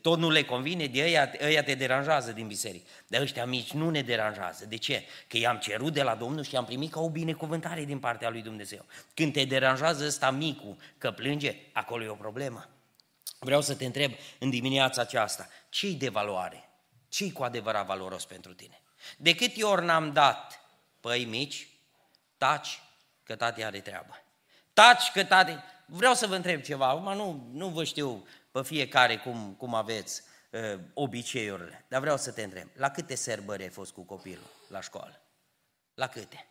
tot 0.00 0.18
nu 0.18 0.30
le 0.30 0.44
convine, 0.44 0.86
de 0.86 1.02
ăia, 1.02 1.32
ăia 1.42 1.62
te 1.62 1.74
deranjează 1.74 2.32
din 2.32 2.46
biserică. 2.46 2.88
Dar 3.06 3.20
ăștia 3.20 3.46
mici 3.46 3.72
nu 3.72 3.90
ne 3.90 4.02
deranjează. 4.02 4.66
De 4.66 4.76
ce? 4.76 5.04
Că 5.26 5.36
i-am 5.36 5.58
cerut 5.58 5.92
de 5.92 6.02
la 6.02 6.14
Domnul 6.14 6.44
și 6.44 6.56
am 6.56 6.64
primit 6.64 6.90
ca 6.90 7.00
o 7.00 7.10
binecuvântare 7.10 7.84
din 7.84 7.98
partea 7.98 8.30
lui 8.30 8.42
Dumnezeu. 8.42 8.84
Când 9.14 9.32
te 9.32 9.44
deranjează 9.44 10.06
ăsta 10.06 10.30
micu 10.30 10.76
că 10.98 11.10
plânge, 11.10 11.56
acolo 11.72 12.04
e 12.04 12.08
o 12.08 12.14
problemă. 12.14 12.68
Vreau 13.38 13.60
să 13.60 13.74
te 13.74 13.84
întreb 13.84 14.12
în 14.38 14.50
dimineața 14.50 15.00
aceasta, 15.00 15.48
ce-i 15.68 15.94
de 15.94 16.08
valoare? 16.08 16.68
Ce-i 17.08 17.32
cu 17.32 17.42
adevărat 17.42 17.86
valoros 17.86 18.24
pentru 18.24 18.54
tine? 18.54 18.80
De 19.16 19.34
câte 19.34 19.64
ori 19.64 19.84
n-am 19.84 20.12
dat 20.12 20.60
păi 21.00 21.24
mici, 21.24 21.68
taci 22.38 22.80
că 23.22 23.36
tati 23.36 23.64
are 23.64 23.80
treabă. 23.80 24.22
Taci 24.72 25.10
că 25.12 25.24
tati... 25.24 25.56
Vreau 25.86 26.14
să 26.14 26.26
vă 26.26 26.34
întreb 26.34 26.62
ceva, 26.62 26.88
acum 26.88 27.14
nu, 27.14 27.48
nu 27.52 27.68
vă 27.68 27.84
știu 27.84 28.26
pe 28.56 28.62
fiecare 28.62 29.16
cum, 29.16 29.54
cum 29.58 29.74
aveți 29.74 30.22
uh, 30.50 30.80
obiceiurile. 30.94 31.84
Dar 31.88 32.00
vreau 32.00 32.16
să 32.16 32.32
te 32.32 32.42
întreb, 32.42 32.68
la 32.76 32.90
câte 32.90 33.14
sărbări 33.14 33.62
ai 33.62 33.68
fost 33.68 33.92
cu 33.92 34.02
copilul 34.02 34.50
la 34.68 34.80
școală? 34.80 35.20
La 35.94 36.06
câte? 36.06 36.46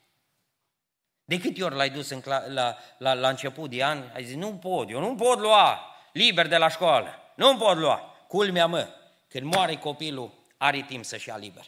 De 1.24 1.40
câte 1.40 1.64
ori 1.64 1.76
l-ai 1.76 1.90
dus 1.90 2.10
în 2.10 2.22
cla- 2.22 2.48
la, 2.48 2.78
la, 2.98 3.14
la 3.14 3.30
început 3.30 3.70
de 3.70 3.84
an, 3.84 4.04
ai 4.14 4.24
zis, 4.24 4.36
nu 4.36 4.54
pot, 4.54 4.90
eu 4.90 5.00
nu 5.00 5.16
pot 5.16 5.40
lua 5.40 5.80
liber 6.14 6.48
de 6.48 6.58
la 6.58 6.70
școală, 6.70 7.10
nu 7.36 7.58
pot 7.58 7.78
lua. 7.78 7.98
Culmea 8.28 8.66
mă, 8.66 8.88
când 9.28 9.54
moare 9.54 9.76
copilul, 9.76 10.34
are 10.58 10.86
timp 10.88 11.06
să-și 11.06 11.28
ia 11.28 11.38
liber. 11.38 11.66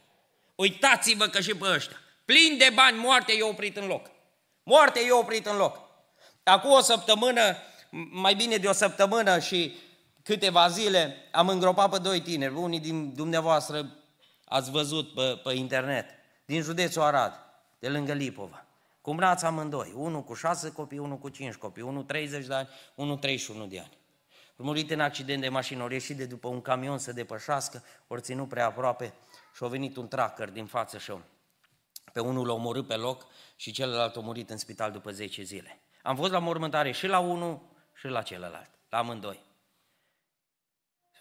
Uitați-vă 0.56 1.28
că 1.28 1.42
și 1.42 1.56
pe 1.56 1.68
ăștia, 1.68 1.98
plin 2.26 2.58
de 2.58 2.72
bani, 2.74 2.98
moartea 2.98 3.36
e 3.36 3.44
oprit 3.44 3.78
în 3.78 3.86
loc. 3.86 4.10
Moartea 4.64 5.02
e 5.02 5.12
oprit 5.12 5.46
în 5.46 5.58
loc. 5.58 5.80
Acum 6.44 6.72
o 6.72 6.82
săptămână, 6.82 7.58
mai 8.12 8.36
bine 8.36 8.58
de 8.58 8.68
o 8.68 8.74
săptămână 8.74 9.40
și 9.40 9.86
câteva 10.28 10.68
zile 10.68 11.16
am 11.32 11.50
îngropat 11.50 11.90
pe 11.90 11.98
doi 11.98 12.22
tineri, 12.22 12.54
unii 12.54 12.80
din 12.80 13.14
dumneavoastră 13.14 13.96
ați 14.46 14.72
văzut 14.72 15.14
pe, 15.14 15.42
pe 15.44 15.54
internet, 15.54 16.06
din 16.46 16.62
județul 16.62 17.02
Arad, 17.02 17.34
de 17.80 17.90
lângă 17.90 18.14
Lipova. 18.14 18.66
Cu 19.02 19.14
brața 19.14 19.48
amândoi, 19.48 19.94
unul 19.96 20.24
cu 20.24 20.34
șase 20.34 20.72
copii, 20.72 20.98
unul 20.98 21.18
cu 21.18 21.30
cinci 21.30 21.54
copii, 21.54 21.84
unul 21.84 22.04
30 22.04 22.46
de 22.46 22.54
ani, 22.54 22.68
unul 22.96 23.18
31 23.18 23.66
de 23.66 23.80
ani. 23.80 23.98
Au 24.58 24.66
murit 24.66 24.92
în 24.92 25.00
accident 25.00 25.42
de 25.42 25.50
mașină, 25.50 25.82
au 25.82 25.90
ieșit 25.90 26.18
de 26.18 26.26
după 26.26 26.48
un 26.48 26.62
camion 26.62 26.98
să 26.98 27.12
depășească, 27.12 27.84
ori 28.08 28.22
ținut 28.22 28.50
prea 28.50 28.66
aproape 28.66 29.14
și 29.56 29.64
a 29.64 29.68
venit 29.68 29.98
un 29.98 30.08
tracker 30.08 30.50
din 30.50 30.66
față 30.66 30.98
și 30.98 31.14
pe 32.14 32.20
unul 32.20 32.48
l-a 32.48 32.54
omorât 32.54 32.88
pe 32.88 32.96
loc 32.96 33.26
și 33.56 33.72
celălalt 33.72 34.16
a 34.16 34.20
murit 34.20 34.50
în 34.50 34.58
spital 34.58 34.92
după 34.92 35.12
10 35.12 35.44
zile. 35.44 35.80
Am 36.04 36.16
fost 36.16 36.32
la 36.32 36.40
mormântare 36.40 36.92
și 36.92 37.08
la 37.08 37.20
unul 37.20 37.62
și 37.94 38.08
la 38.08 38.22
celălalt, 38.22 38.70
la 38.90 38.98
amândoi. 38.98 39.47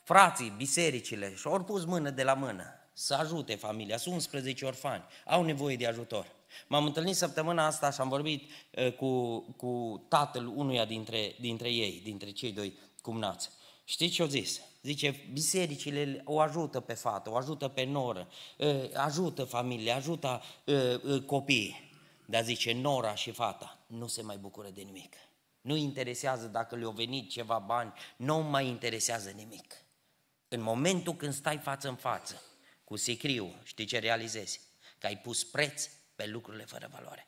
Frații, 0.07 0.53
bisericile 0.57 1.35
și-au 1.35 1.65
pus 1.65 1.85
mână 1.85 2.11
de 2.11 2.23
la 2.23 2.35
mână 2.35 2.65
să 2.93 3.15
ajute 3.15 3.55
familia. 3.55 3.97
Sunt 3.97 4.15
11 4.15 4.65
orfani, 4.65 5.05
au 5.25 5.43
nevoie 5.43 5.77
de 5.77 5.87
ajutor. 5.87 6.27
M-am 6.67 6.85
întâlnit 6.85 7.17
săptămâna 7.17 7.67
asta 7.67 7.91
și 7.91 8.01
am 8.01 8.09
vorbit 8.09 8.51
uh, 8.71 8.93
cu, 8.93 9.39
cu 9.57 10.05
tatăl 10.09 10.47
unuia 10.47 10.85
dintre, 10.85 11.35
dintre 11.41 11.69
ei, 11.73 12.01
dintre 12.05 12.31
cei 12.31 12.53
doi 12.53 12.79
cumnați. 13.03 13.51
Știți 13.85 14.15
ce 14.15 14.23
au 14.23 14.29
zis? 14.29 14.61
Zice, 14.83 15.29
bisericile 15.33 16.23
o 16.25 16.41
ajută 16.41 16.81
pe 16.81 16.95
fată, 16.95 17.31
o 17.31 17.37
ajută 17.37 17.69
pe 17.69 17.85
noră, 17.85 18.29
uh, 18.59 18.91
ajută 18.95 19.45
familia, 19.45 19.97
ajută 19.97 20.43
uh, 20.65 21.23
copiii. 21.23 21.91
Dar 22.27 22.43
zice, 22.43 22.73
nora 22.73 23.15
și 23.15 23.31
fata 23.31 23.79
nu 23.87 24.07
se 24.07 24.23
mai 24.23 24.37
bucură 24.37 24.69
de 24.75 24.83
nimic. 24.83 25.15
Nu 25.61 25.77
interesează 25.77 26.47
dacă 26.47 26.77
le-au 26.77 26.91
venit 26.91 27.31
ceva 27.31 27.59
bani, 27.59 27.93
nu 28.17 28.39
mai 28.39 28.67
interesează 28.67 29.31
nimic. 29.31 29.75
În 30.49 30.62
momentul 30.62 31.15
când 31.15 31.35
stai 31.35 31.59
față 31.62 31.88
în 31.88 31.95
față 31.95 32.43
cu 32.85 32.97
sicriu, 32.97 33.55
știi 33.65 33.85
ce 33.85 33.99
realizezi? 33.99 34.61
Că 34.99 35.07
ai 35.07 35.17
pus 35.17 35.45
preț 35.45 35.88
pe 36.17 36.26
lucrurile 36.26 36.65
fără 36.65 36.88
valoare. 36.93 37.26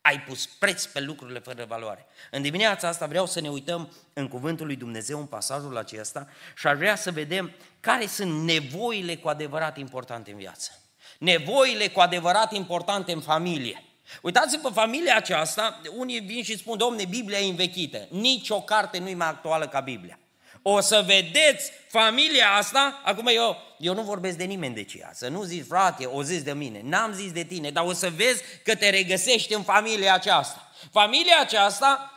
Ai 0.00 0.20
pus 0.20 0.46
preț 0.46 0.84
pe 0.84 1.00
lucrurile 1.00 1.38
fără 1.38 1.64
valoare. 1.64 2.06
În 2.30 2.42
dimineața 2.42 2.88
asta 2.88 3.06
vreau 3.06 3.26
să 3.26 3.40
ne 3.40 3.48
uităm 3.48 3.92
în 4.12 4.28
Cuvântul 4.28 4.66
lui 4.66 4.76
Dumnezeu, 4.76 5.18
în 5.18 5.26
pasajul 5.26 5.76
acesta, 5.76 6.28
și 6.56 6.66
aș 6.66 6.76
vrea 6.76 6.96
să 6.96 7.10
vedem 7.10 7.50
care 7.80 8.06
sunt 8.06 8.42
nevoile 8.42 9.16
cu 9.16 9.28
adevărat 9.28 9.78
importante 9.78 10.30
în 10.30 10.36
viață. 10.36 10.70
Nevoile 11.18 11.88
cu 11.88 12.00
adevărat 12.00 12.52
importante 12.52 13.12
în 13.12 13.20
familie. 13.20 13.84
Uitați-vă 14.22 14.68
familia 14.68 15.16
aceasta, 15.16 15.80
unii 15.96 16.20
vin 16.20 16.42
și 16.42 16.58
spun, 16.58 16.78
domne, 16.78 17.04
Biblia 17.04 17.38
e 17.38 17.48
învechită. 17.48 18.06
Nici 18.10 18.50
o 18.50 18.62
carte 18.62 18.98
nu 18.98 19.08
e 19.08 19.14
mai 19.14 19.28
actuală 19.28 19.68
ca 19.68 19.80
Biblia. 19.80 20.19
O 20.62 20.80
să 20.80 21.02
vedeți 21.06 21.72
familia 21.88 22.52
asta, 22.52 23.00
acum 23.04 23.26
eu, 23.26 23.56
eu 23.78 23.94
nu 23.94 24.02
vorbesc 24.02 24.36
de 24.36 24.44
nimeni 24.44 24.74
de 24.74 24.84
ceea, 24.84 25.10
să 25.12 25.28
nu 25.28 25.42
zici, 25.42 25.66
frate, 25.66 26.04
o 26.04 26.22
zis 26.22 26.42
de 26.42 26.52
mine, 26.52 26.80
n-am 26.84 27.12
zis 27.12 27.32
de 27.32 27.44
tine, 27.44 27.70
dar 27.70 27.84
o 27.84 27.92
să 27.92 28.10
vezi 28.10 28.42
că 28.64 28.74
te 28.74 28.90
regăsești 28.90 29.54
în 29.54 29.62
familia 29.62 30.14
aceasta. 30.14 30.70
Familia 30.90 31.40
aceasta, 31.40 32.12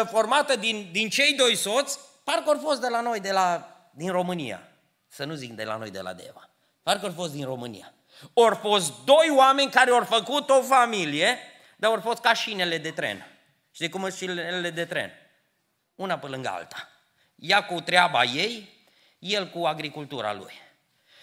ă, 0.00 0.04
formată 0.04 0.56
din, 0.56 0.88
din 0.92 1.08
cei 1.08 1.34
doi 1.34 1.56
soți, 1.56 1.98
parcă 2.24 2.50
au 2.50 2.58
fost 2.62 2.80
de 2.80 2.88
la 2.88 3.00
noi, 3.00 3.20
de 3.20 3.32
la, 3.32 3.76
din 3.90 4.10
România, 4.10 4.68
să 5.08 5.24
nu 5.24 5.34
zic 5.34 5.52
de 5.52 5.64
la 5.64 5.76
noi, 5.76 5.90
de 5.90 6.00
la 6.00 6.12
Deva, 6.12 6.50
parcă 6.82 7.06
au 7.06 7.12
fost 7.12 7.32
din 7.32 7.44
România. 7.44 7.94
Ori 8.32 8.56
fost 8.56 8.92
doi 9.04 9.32
oameni 9.36 9.70
care 9.70 9.90
au 9.90 10.04
făcut 10.04 10.50
o 10.50 10.62
familie, 10.62 11.38
dar 11.76 11.90
au 11.90 12.00
fost 12.00 12.20
ca 12.20 12.32
șinele 12.32 12.78
de 12.78 12.90
tren. 12.90 13.26
Știi 13.70 13.88
cum 13.88 14.00
sunt 14.00 14.14
șinele 14.14 14.70
de 14.70 14.84
tren? 14.84 15.10
Una 15.94 16.18
pe 16.18 16.26
lângă 16.26 16.48
alta. 16.48 16.88
Ea 17.36 17.64
cu 17.64 17.80
treaba 17.80 18.24
ei, 18.24 18.68
el 19.18 19.48
cu 19.48 19.64
agricultura 19.64 20.32
lui. 20.32 20.52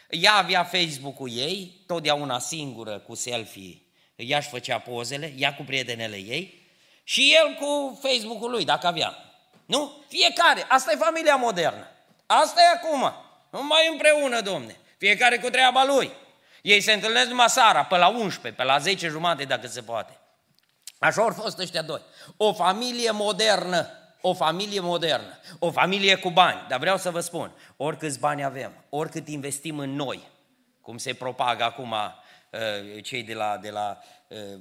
Ea 0.10 0.34
avea 0.34 0.64
Facebook-ul 0.64 1.30
ei, 1.32 1.84
totdeauna 1.88 2.40
singură 2.40 3.00
cu 3.00 3.16
selfie, 3.16 3.82
ea 4.16 4.38
își 4.38 4.50
făcea 4.50 4.80
pozele, 4.80 5.34
ea 5.38 5.56
cu 5.56 5.64
prietenele 5.64 6.16
ei 6.16 6.62
și 7.04 7.36
el 7.36 7.54
cu 7.54 8.00
Facebook-ul 8.02 8.52
lui, 8.52 8.66
dacă 8.66 8.88
avea. 8.88 9.18
Nu? 9.66 10.04
Fiecare. 10.08 10.66
Asta 10.68 10.92
e 10.92 10.96
familia 10.96 11.36
modernă. 11.36 11.88
Asta 12.26 12.62
e 12.62 12.78
acum. 12.78 13.14
Nu 13.50 13.64
mai 13.64 13.88
împreună, 13.92 14.42
domne. 14.42 14.78
Fiecare 14.98 15.38
cu 15.38 15.50
treaba 15.50 15.84
lui. 15.84 16.12
Ei 16.62 16.82
se 16.82 16.94
întâlnesc 16.94 17.28
numai 17.28 17.50
seara, 17.50 17.86
pe 17.86 17.98
la 17.98 18.08
11, 18.08 18.62
pe 18.62 18.64
la 18.64 18.78
10 18.78 19.08
jumate, 19.08 19.44
dacă 19.44 19.68
se 19.68 19.82
poate. 19.82 20.18
Așa 21.00 21.22
au 21.22 21.34
fost 21.42 21.58
ăștia 21.58 21.82
doi. 21.82 22.02
O 22.38 22.54
familie 22.54 23.12
modernă, 23.12 23.90
o 24.26 24.34
familie 24.34 24.80
modernă, 24.80 25.40
o 25.60 25.72
familie 25.72 26.16
cu 26.16 26.30
bani. 26.30 26.66
Dar 26.70 26.80
vreau 26.80 26.98
să 26.98 27.12
vă 27.12 27.20
spun, 27.20 27.52
oricâți 27.78 28.20
bani 28.20 28.44
avem, 28.44 28.86
oricât 28.90 29.28
investim 29.28 29.80
în 29.80 29.96
noi, 29.96 30.22
cum 30.82 30.98
se 30.98 31.14
propagă 31.14 31.64
acum 31.64 31.92
uh, 31.92 33.04
cei 33.04 33.24
de 33.24 33.34
la, 33.34 33.58
de 33.58 33.70
la 33.70 33.98
uh, 34.28 34.60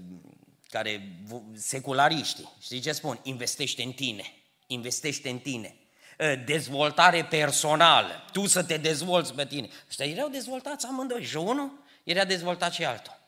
care 0.69 1.19
seculariști, 1.55 2.49
știți 2.61 2.83
ce 2.83 2.93
spun? 2.93 3.21
Investește 3.23 3.83
în 3.83 3.93
tine, 3.93 4.25
investește 4.67 5.31
în 5.31 5.39
tine 5.39 5.77
uh, 6.19 6.43
dezvoltare 6.45 7.25
personală, 7.25 8.25
tu 8.33 8.47
să 8.47 8.63
te 8.63 8.77
dezvolți 8.77 9.35
pe 9.35 9.47
tine. 9.47 9.69
Ăștia 9.89 10.07
erau 10.07 10.29
dezvoltați 10.29 10.87
amândoi, 10.87 11.25
și 11.25 11.37
unul 11.37 11.73
era 12.05 12.25
dezvoltat 12.25 12.73
și 12.73 12.85
altul. 12.85 13.19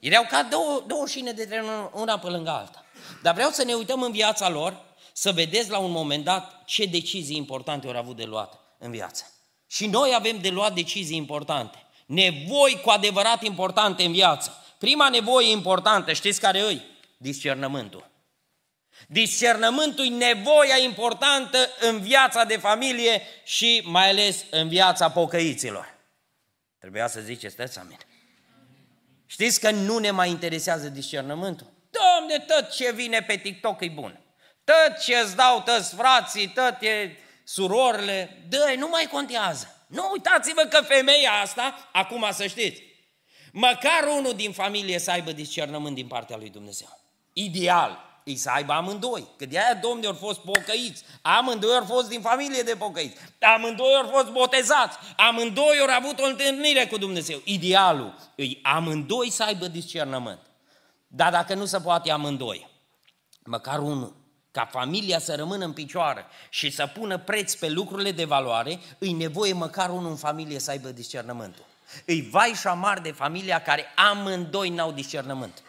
Erau 0.00 0.26
ca 0.28 0.42
două, 0.42 0.84
două 0.86 1.06
șine 1.06 1.32
de 1.32 1.44
tren, 1.44 1.64
una 1.92 2.18
pe 2.18 2.26
lângă 2.26 2.50
alta. 2.50 2.84
Dar 3.22 3.34
vreau 3.34 3.50
să 3.50 3.64
ne 3.64 3.74
uităm 3.74 4.02
în 4.02 4.12
viața 4.12 4.48
lor, 4.48 4.90
să 5.12 5.32
vedeți 5.32 5.70
la 5.70 5.78
un 5.78 5.90
moment 5.90 6.24
dat 6.24 6.64
ce 6.64 6.84
decizii 6.84 7.36
importante 7.36 7.86
au 7.86 7.96
avut 7.96 8.16
de 8.16 8.24
luat 8.24 8.60
în 8.78 8.90
viață. 8.90 9.24
Și 9.66 9.86
noi 9.86 10.12
avem 10.14 10.38
de 10.40 10.48
luat 10.48 10.74
decizii 10.74 11.16
importante. 11.16 11.86
Nevoi 12.06 12.80
cu 12.82 12.90
adevărat 12.90 13.42
importante 13.42 14.04
în 14.04 14.12
viață. 14.12 14.56
Prima 14.78 15.08
nevoie 15.08 15.50
importantă, 15.50 16.12
știți 16.12 16.40
care 16.40 16.60
îi? 16.60 16.82
Discernământul. 17.16 18.10
Discernământul 19.08 20.04
e 20.04 20.08
nevoia 20.08 20.76
importantă 20.76 21.58
în 21.80 22.00
viața 22.00 22.44
de 22.44 22.56
familie 22.56 23.22
și 23.44 23.82
mai 23.84 24.08
ales 24.08 24.44
în 24.50 24.68
viața 24.68 25.10
pocăiților. 25.10 25.94
Trebuia 26.78 27.06
să 27.06 27.20
ziceți, 27.20 27.52
stați 27.52 27.78
amin. 27.78 27.98
Știți 29.26 29.60
că 29.60 29.70
nu 29.70 29.98
ne 29.98 30.10
mai 30.10 30.30
interesează 30.30 30.88
discernământul? 30.88 31.66
Domne, 31.90 32.38
tot 32.38 32.70
ce 32.70 32.92
vine 32.92 33.22
pe 33.22 33.36
TikTok 33.36 33.80
e 33.80 33.88
bun. 33.88 34.21
Tot 34.72 34.98
ce 34.98 35.16
îți 35.16 35.36
dau 35.36 35.60
toți 35.60 35.94
frații, 35.94 36.48
tot 36.48 36.76
e 36.80 37.16
surorile, 37.44 38.44
dă 38.48 38.74
nu 38.78 38.88
mai 38.88 39.08
contează. 39.12 39.84
Nu 39.86 40.08
uitați-vă 40.12 40.62
că 40.62 40.80
femeia 40.80 41.32
asta, 41.42 41.88
acum 41.92 42.26
să 42.32 42.46
știți, 42.46 42.82
măcar 43.52 44.08
unul 44.18 44.32
din 44.34 44.52
familie 44.52 44.98
să 44.98 45.10
aibă 45.10 45.32
discernământ 45.32 45.94
din 45.94 46.06
partea 46.06 46.36
lui 46.36 46.50
Dumnezeu. 46.50 47.00
Ideal 47.32 48.10
îi 48.24 48.36
să 48.36 48.50
aibă 48.50 48.72
amândoi. 48.72 49.26
Că 49.36 49.46
de 49.46 49.58
aia 49.58 49.74
domnii 49.74 50.06
au 50.06 50.14
fost 50.14 50.40
pocăiți, 50.40 51.04
amândoi 51.22 51.76
au 51.76 51.84
fost 51.84 52.08
din 52.08 52.20
familie 52.20 52.62
de 52.62 52.74
pocăiți, 52.74 53.16
amândoi 53.40 53.94
au 53.94 54.08
fost 54.08 54.30
botezați, 54.30 54.98
amândoi 55.16 55.78
au 55.80 55.94
avut 55.96 56.20
o 56.20 56.24
întâlnire 56.24 56.86
cu 56.86 56.96
Dumnezeu. 56.96 57.40
Idealul 57.44 58.14
îi 58.36 58.60
amândoi 58.62 59.30
să 59.30 59.42
aibă 59.42 59.66
discernământ. 59.66 60.40
Dar 61.06 61.32
dacă 61.32 61.54
nu 61.54 61.64
se 61.64 61.80
poate 61.80 62.10
amândoi, 62.10 62.68
măcar 63.44 63.78
unul, 63.78 64.21
ca 64.52 64.68
familia 64.72 65.18
să 65.18 65.34
rămână 65.34 65.64
în 65.64 65.72
picioare 65.72 66.26
și 66.48 66.70
să 66.70 66.86
pună 66.86 67.18
preț 67.18 67.54
pe 67.54 67.68
lucrurile 67.68 68.12
de 68.12 68.24
valoare, 68.24 68.80
îi 68.98 69.12
nevoie 69.12 69.52
măcar 69.52 69.90
unul 69.90 70.10
în 70.10 70.16
familie 70.16 70.58
să 70.58 70.70
aibă 70.70 70.88
discernământul. 70.88 71.64
Îi 72.04 72.28
vai 72.30 72.48
și 72.48 72.60
șamar 72.60 73.00
de 73.00 73.12
familia 73.12 73.62
care 73.62 73.84
amândoi 73.94 74.68
n-au 74.68 74.92
discernământ 74.92 75.62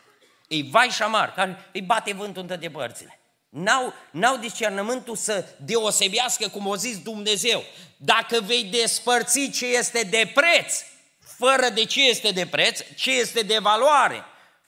e 0.53 0.63
vai 0.69 0.87
și 0.87 0.95
șamar, 0.95 1.33
care 1.33 1.69
îi 1.71 1.81
bate 1.81 2.13
vântul 2.13 2.41
în 2.41 2.47
toate 2.47 2.69
părțile. 2.69 3.19
N-au, 3.49 3.93
n-au 4.11 4.37
discernământul 4.37 5.15
să 5.15 5.45
deosebească, 5.57 6.47
cum 6.47 6.67
o 6.67 6.75
zis 6.75 7.01
Dumnezeu. 7.01 7.63
Dacă 7.97 8.41
vei 8.41 8.63
despărți 8.63 9.49
ce 9.49 9.65
este 9.65 10.03
de 10.03 10.31
preț, 10.33 10.83
fără 11.19 11.69
de 11.73 11.85
ce 11.85 12.07
este 12.07 12.31
de 12.31 12.45
preț, 12.45 12.79
ce 12.95 13.11
este 13.11 13.41
de 13.41 13.57
valoare, 13.57 14.23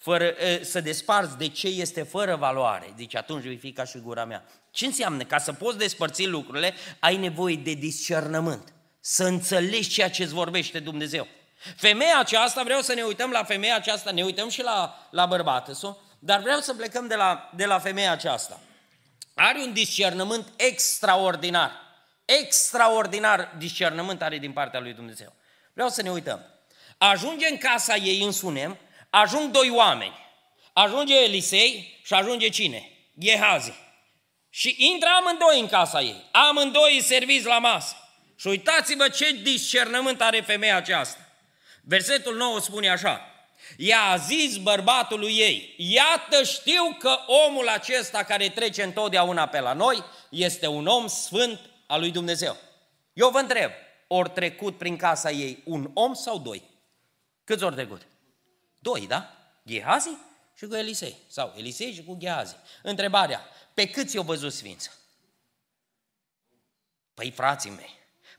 fără 0.06 0.34
să 0.62 0.82
desparți 0.82 1.38
de 1.38 1.48
ce 1.48 1.68
este 1.68 2.04
fără 2.04 2.36
valoare, 2.36 2.94
deci 2.98 3.16
atunci 3.16 3.44
vei 3.44 3.58
fi 3.58 3.72
ca 3.72 3.86
și 3.86 3.98
gura 3.98 4.26
mea. 4.26 4.46
Ce 4.72 4.86
înseamnă? 4.86 5.24
Ca 5.24 5.38
să 5.38 5.54
poți 5.54 5.78
despărți 5.78 6.26
lucrurile, 6.26 6.74
ai 7.00 7.18
nevoie 7.18 7.56
de 7.56 7.74
discernământ. 7.74 8.74
Să 9.00 9.24
înțelegi 9.24 9.90
ceea 9.90 10.10
ce 10.10 10.24
îți 10.24 10.34
vorbește 10.34 10.80
Dumnezeu. 10.80 11.28
Femeia 11.76 12.20
aceasta, 12.20 12.64
vreau 12.64 12.82
să 12.82 12.94
ne 12.94 13.02
uităm 13.02 13.32
la 13.32 13.44
femeia 13.44 13.76
aceasta, 13.76 14.12
ne 14.12 14.24
uităm 14.24 14.50
și 14.50 14.62
la, 14.62 15.08
la 15.12 15.26
bărbatul, 15.26 16.02
dar 16.20 16.40
vreau 16.40 16.60
să 16.60 16.74
plecăm 16.74 17.08
de 17.08 17.16
la, 17.16 17.50
de 17.56 17.66
la 17.66 17.80
femeia 17.80 18.12
aceasta. 18.12 18.60
Are 19.34 19.60
un 19.60 19.74
discernământ 19.74 20.48
extraordinar. 20.56 21.72
Extraordinar 22.26 23.56
discernământ 23.58 24.22
are 24.22 24.38
din 24.38 24.52
partea 24.52 24.80
lui 24.80 24.94
Dumnezeu. 24.94 25.34
Vreau 25.74 25.90
să 25.90 26.02
ne 26.02 26.10
uităm. 26.10 26.46
Ajunge 26.98 27.48
în 27.48 27.58
casa 27.58 27.96
ei 27.96 28.24
în 28.24 28.32
Sunem, 28.32 28.78
ajung 29.22 29.52
doi 29.52 29.70
oameni. 29.70 30.14
Ajunge 30.74 31.24
Elisei 31.24 32.00
și 32.04 32.14
ajunge 32.14 32.50
cine? 32.50 32.90
Gehazi. 33.20 33.74
Și 34.50 34.76
intră 34.78 35.10
amândoi 35.20 35.60
în 35.60 35.68
casa 35.68 36.02
ei. 36.02 36.30
Amândoi 36.32 37.02
serviți 37.02 37.46
la 37.46 37.60
masă. 37.60 37.96
Și 38.36 38.48
uitați-vă 38.48 39.10
ce 39.10 39.32
discernământ 39.32 40.22
are 40.22 40.42
femeia 40.42 40.76
aceasta. 40.76 41.20
Versetul 41.82 42.36
9 42.36 42.60
spune 42.60 42.90
așa, 42.90 43.22
ea 43.78 44.02
a 44.02 44.18
zis 44.18 44.58
bărbatului 44.58 45.38
ei, 45.38 45.74
iată 45.78 46.44
știu 46.44 46.96
că 47.00 47.20
omul 47.48 47.68
acesta 47.68 48.24
care 48.24 48.50
trece 48.50 48.84
întotdeauna 48.84 49.48
pe 49.48 49.60
la 49.60 49.74
noi 49.74 50.04
este 50.30 50.68
un 50.68 50.88
om 50.88 51.08
sfânt 51.08 51.60
al 51.88 52.00
lui 52.00 52.12
Dumnezeu. 52.12 52.58
Eu 53.14 53.30
vă 53.30 53.40
întreb, 53.40 53.72
ori 54.08 54.30
trecut 54.30 54.78
prin 54.78 54.98
casa 54.98 55.32
ei 55.32 55.62
un 55.66 55.90
om 55.94 56.14
sau 56.14 56.40
doi? 56.40 56.64
Câți 57.44 57.64
ori 57.64 57.76
trecut? 57.76 58.02
Doi, 58.86 59.08
da? 59.08 59.32
Gehazi 59.68 60.10
și 60.56 60.66
cu 60.66 60.76
Elisei. 60.76 61.18
Sau 61.28 61.54
Elisei 61.58 61.94
și 61.94 62.04
cu 62.04 62.16
Gehazi. 62.18 62.56
Întrebarea, 62.84 63.42
pe 63.74 63.90
câți 63.90 64.16
i-au 64.16 64.24
văzut 64.24 64.54
sfință? 64.54 64.92
Păi 67.14 67.32
frații 67.32 67.70
mei, 67.70 67.90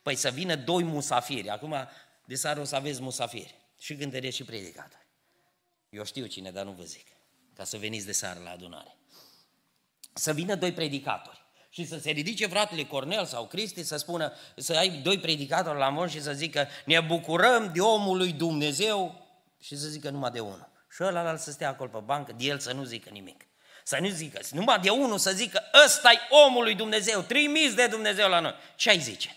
păi 0.03 0.15
să 0.15 0.31
vină 0.31 0.55
doi 0.55 0.83
musafiri. 0.83 1.49
Acum, 1.49 1.88
de 2.25 2.35
seară 2.35 2.61
o 2.61 2.65
să 2.65 2.76
aveți 2.76 3.03
musafiri. 3.03 3.55
Și 3.79 3.97
cântărie 3.97 4.31
și 4.31 4.45
predicatori. 4.45 5.07
Eu 5.88 6.05
știu 6.05 6.26
cine, 6.26 6.50
dar 6.50 6.65
nu 6.65 6.73
vă 6.73 6.83
zic. 6.83 7.07
Ca 7.55 7.65
să 7.65 7.76
veniți 7.76 8.07
de 8.07 8.12
seară 8.12 8.41
la 8.41 8.50
adunare. 8.50 8.97
Să 10.12 10.33
vină 10.33 10.55
doi 10.55 10.73
predicatori 10.73 11.45
și 11.69 11.87
să 11.87 11.99
se 11.99 12.11
ridice 12.11 12.47
fratele 12.47 12.85
Cornel 12.85 13.26
sau 13.26 13.47
Cristi 13.47 13.83
să 13.83 13.97
spună, 13.97 14.33
să 14.57 14.76
ai 14.76 14.91
doi 14.91 15.19
predicatori 15.19 15.79
la 15.79 15.88
mod 15.88 16.11
și 16.11 16.23
să 16.23 16.33
zică 16.33 16.69
ne 16.85 17.00
bucurăm 17.00 17.73
de 17.73 17.81
omul 17.81 18.17
lui 18.17 18.33
Dumnezeu 18.33 19.25
și 19.67 19.77
să 19.77 19.87
zică 19.87 20.11
numai 20.11 20.31
de 20.31 20.41
unul. 20.41 20.69
Și 20.91 21.03
ăla 21.03 21.37
să 21.37 21.51
stea 21.51 21.69
acolo 21.69 21.91
pe 21.91 21.99
bancă, 22.05 22.33
de 22.33 22.45
el 22.45 22.59
să 22.59 22.73
nu 22.73 22.85
zică 22.85 23.11
nimic. 23.11 23.47
Să 23.85 23.99
nu 24.01 24.09
zică, 24.09 24.41
numai 24.51 24.79
de 24.79 24.91
unul 24.91 25.19
să 25.19 25.31
zică, 25.31 25.63
ăsta 25.85 26.13
e 26.13 26.19
omul 26.47 26.63
lui 26.63 26.75
Dumnezeu, 26.75 27.21
trimis 27.21 27.75
de 27.75 27.87
Dumnezeu 27.87 28.29
la 28.29 28.41
noi. 28.41 28.55
Ce 28.77 28.91
ai 28.91 28.99
zice? 28.99 29.37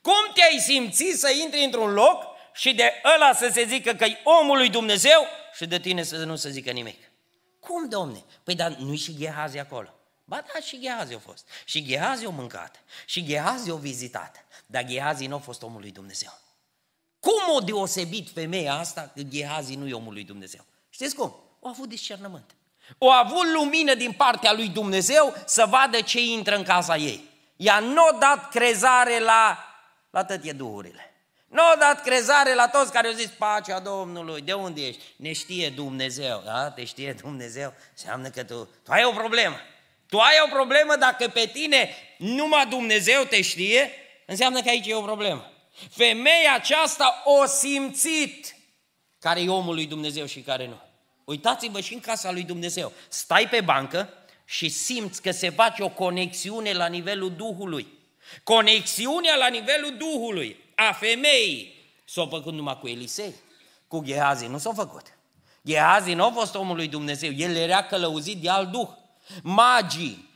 Cum 0.00 0.32
te-ai 0.34 0.58
simțit 0.58 1.18
să 1.18 1.30
intri 1.30 1.64
într-un 1.64 1.92
loc 1.92 2.24
și 2.54 2.74
de 2.74 2.92
ăla 3.14 3.32
să 3.32 3.48
se 3.52 3.64
zică 3.64 3.92
că 3.92 4.04
e 4.04 4.18
omul 4.24 4.56
lui 4.56 4.68
Dumnezeu 4.68 5.26
și 5.54 5.66
de 5.66 5.78
tine 5.78 6.02
să 6.02 6.16
nu 6.16 6.36
se 6.36 6.50
zică 6.50 6.70
nimic? 6.70 6.98
Cum, 7.60 7.88
domne? 7.88 8.24
Păi 8.44 8.54
dar 8.54 8.70
nu-i 8.70 8.96
și 8.96 9.16
Gehazi 9.16 9.58
acolo. 9.58 9.94
Ba 10.24 10.44
da, 10.52 10.60
și 10.60 10.80
Gehazi 10.80 11.14
a 11.14 11.18
fost. 11.18 11.48
Și 11.64 11.84
Gehazi 11.84 12.26
a 12.26 12.30
mâncat. 12.30 12.82
Și 13.04 13.24
Gehazi 13.24 13.70
a 13.70 13.74
vizitat. 13.74 14.44
Dar 14.66 14.84
Gehazi 14.84 15.26
nu 15.26 15.34
a 15.34 15.38
fost 15.38 15.62
omul 15.62 15.80
lui 15.80 15.90
Dumnezeu. 15.90 16.38
Cum 17.20 17.54
o 17.54 17.60
deosebit 17.60 18.30
femeia 18.34 18.74
asta 18.74 19.10
că 19.14 19.22
Gehazi 19.22 19.74
nu 19.74 19.88
e 19.88 19.92
omul 19.92 20.12
lui 20.12 20.24
Dumnezeu? 20.24 20.64
Știți 20.90 21.14
cum? 21.14 21.34
O 21.60 21.68
avut 21.68 21.88
discernământ. 21.88 22.54
O 22.98 23.10
avut 23.10 23.52
lumină 23.52 23.94
din 23.94 24.12
partea 24.12 24.52
lui 24.52 24.68
Dumnezeu 24.68 25.34
să 25.46 25.66
vadă 25.68 26.00
ce 26.00 26.20
intră 26.20 26.56
în 26.56 26.62
casa 26.62 26.96
ei. 26.96 27.28
Ea 27.56 27.78
nu 27.78 28.02
a 28.02 28.16
dat 28.20 28.50
crezare 28.50 29.18
la, 29.18 29.58
la 30.10 30.24
tătie 30.24 30.52
duhurile. 30.52 31.14
Nu 31.48 31.62
a 31.62 31.76
dat 31.78 32.02
crezare 32.02 32.54
la 32.54 32.68
toți 32.68 32.92
care 32.92 33.06
au 33.06 33.12
zis 33.12 33.30
pacea 33.38 33.80
Domnului, 33.80 34.40
de 34.40 34.52
unde 34.52 34.86
ești? 34.86 35.02
Ne 35.16 35.32
știe 35.32 35.70
Dumnezeu, 35.70 36.42
da? 36.44 36.70
Te 36.70 36.84
știe 36.84 37.12
Dumnezeu, 37.12 37.74
înseamnă 37.90 38.28
că 38.28 38.44
tu, 38.44 38.68
tu 38.84 38.92
ai 38.92 39.04
o 39.04 39.10
problemă. 39.10 39.56
Tu 40.08 40.18
ai 40.18 40.34
o 40.44 40.54
problemă 40.54 40.96
dacă 40.96 41.28
pe 41.28 41.50
tine 41.52 41.90
numai 42.18 42.66
Dumnezeu 42.66 43.22
te 43.22 43.42
știe, 43.42 43.90
înseamnă 44.26 44.62
că 44.62 44.68
aici 44.68 44.86
e 44.86 44.94
o 44.94 45.02
problemă. 45.02 45.50
Femeia 45.90 46.54
aceasta 46.54 47.22
o 47.24 47.46
simțit 47.46 48.54
care 49.18 49.40
e 49.40 49.48
omul 49.48 49.74
lui 49.74 49.86
Dumnezeu 49.86 50.26
și 50.26 50.40
care 50.40 50.66
nu. 50.66 50.80
Uitați-vă 51.24 51.80
și 51.80 51.94
în 51.94 52.00
casa 52.00 52.32
lui 52.32 52.42
Dumnezeu. 52.42 52.92
Stai 53.08 53.48
pe 53.48 53.60
bancă 53.60 54.08
și 54.44 54.68
simți 54.68 55.22
că 55.22 55.30
se 55.30 55.50
face 55.50 55.82
o 55.82 55.88
conexiune 55.88 56.72
la 56.72 56.86
nivelul 56.86 57.30
Duhului. 57.30 57.86
Conexiunea 58.42 59.36
la 59.36 59.48
nivelul 59.48 59.96
Duhului 59.96 60.56
a 60.74 60.92
femeii 60.92 61.74
s-a 62.04 62.26
făcut 62.26 62.52
numai 62.52 62.78
cu 62.78 62.88
Elisei. 62.88 63.34
Cu 63.88 64.02
Gehazi 64.04 64.46
nu 64.46 64.58
s-a 64.58 64.72
făcut. 64.72 65.02
Gehazi 65.66 66.12
nu 66.12 66.24
a 66.24 66.30
fost 66.30 66.54
omul 66.54 66.76
lui 66.76 66.88
Dumnezeu, 66.88 67.32
el 67.32 67.56
era 67.56 67.82
călăuzit 67.82 68.36
de 68.36 68.50
alt 68.50 68.70
Duh. 68.70 68.88
Magii, 69.42 70.28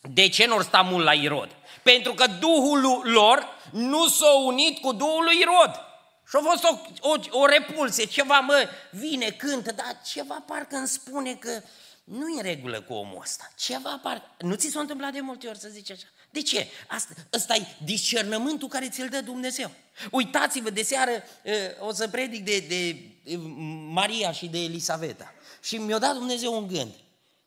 de 0.00 0.28
ce 0.28 0.46
nu 0.46 0.62
sta 0.62 0.80
mult 0.80 1.04
la 1.04 1.12
Irod? 1.12 1.56
Pentru 1.82 2.14
că 2.14 2.26
Duhul 2.26 3.00
lor 3.04 3.48
nu 3.72 4.08
s-a 4.08 4.32
unit 4.44 4.78
cu 4.78 4.92
Duhul 4.92 5.24
lui 5.24 5.38
Irod. 5.40 5.80
Și 6.28 6.36
a 6.36 6.40
fost 6.40 6.64
o, 6.64 6.78
o, 7.08 7.40
o 7.40 7.46
repulsie, 7.46 8.04
ceva, 8.04 8.38
mă, 8.40 8.68
vine, 8.90 9.30
cântă, 9.30 9.72
dar 9.72 10.00
ceva 10.06 10.44
parcă 10.46 10.76
îmi 10.76 10.88
spune 10.88 11.34
că 11.34 11.62
nu 12.04 12.28
e 12.28 12.36
în 12.36 12.42
regulă 12.42 12.80
cu 12.80 12.92
omul 12.92 13.18
ăsta. 13.20 13.50
Ceva 13.58 14.00
parcă... 14.02 14.26
Nu 14.38 14.54
ți 14.54 14.70
s-a 14.70 14.80
întâmplat 14.80 15.12
de 15.12 15.20
multe 15.20 15.48
ori 15.48 15.58
să 15.58 15.68
zici 15.68 15.90
așa? 15.90 16.06
De 16.30 16.42
ce? 16.42 16.66
Asta, 16.88 17.14
ăsta 17.32 17.54
e 17.54 17.66
discernământul 17.84 18.68
care 18.68 18.88
ți-l 18.88 19.08
dă 19.08 19.20
Dumnezeu. 19.20 19.70
Uitați-vă, 20.10 20.70
de 20.70 20.82
seară 20.82 21.10
o 21.78 21.92
să 21.92 22.08
predic 22.08 22.44
de, 22.44 22.58
de 22.58 22.96
Maria 23.90 24.32
și 24.32 24.46
de 24.46 24.58
Elisaveta. 24.58 25.34
Și 25.62 25.76
mi-a 25.76 25.98
dat 25.98 26.14
Dumnezeu 26.14 26.56
un 26.56 26.66
gând. 26.66 26.92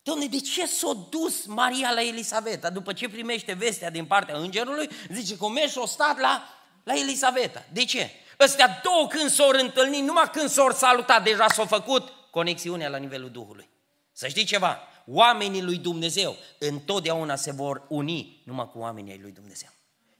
Dom'le, 0.04 0.30
de 0.30 0.40
ce 0.40 0.66
s-a 0.66 1.08
dus 1.10 1.46
Maria 1.46 1.92
la 1.92 2.02
Elisaveta? 2.02 2.70
După 2.70 2.94
ce 2.94 3.10
primește 3.10 3.54
vestea 3.54 3.90
din 3.90 4.06
partea 4.06 4.38
îngerului, 4.38 4.90
zice 5.10 5.38
că 5.38 5.48
mergi 5.48 5.72
și 5.72 5.78
o 5.78 5.86
stat 5.86 6.20
la, 6.20 6.44
la 6.84 6.94
Elisaveta. 6.94 7.66
De 7.74 7.86
ce? 7.86 8.10
Ăstea 8.40 8.82
două 8.84 9.08
când 9.08 9.30
s-au 9.30 9.50
întâlnit, 9.50 10.04
numai 10.04 10.30
când 10.32 10.50
s-au 10.50 10.72
salutat, 10.72 11.24
deja 11.24 11.48
s-au 11.48 11.66
făcut 11.66 12.10
conexiunea 12.32 12.90
la 12.90 12.98
nivelul 12.98 13.30
Duhului. 13.30 13.70
Să 14.12 14.28
știi 14.28 14.44
ceva, 14.44 14.80
oamenii 15.06 15.62
lui 15.62 15.78
Dumnezeu 15.78 16.36
întotdeauna 16.60 17.36
se 17.36 17.52
vor 17.52 17.86
uni 17.90 18.42
numai 18.46 18.70
cu 18.70 18.80
oamenii 18.80 19.20
lui 19.22 19.32
Dumnezeu. 19.32 19.70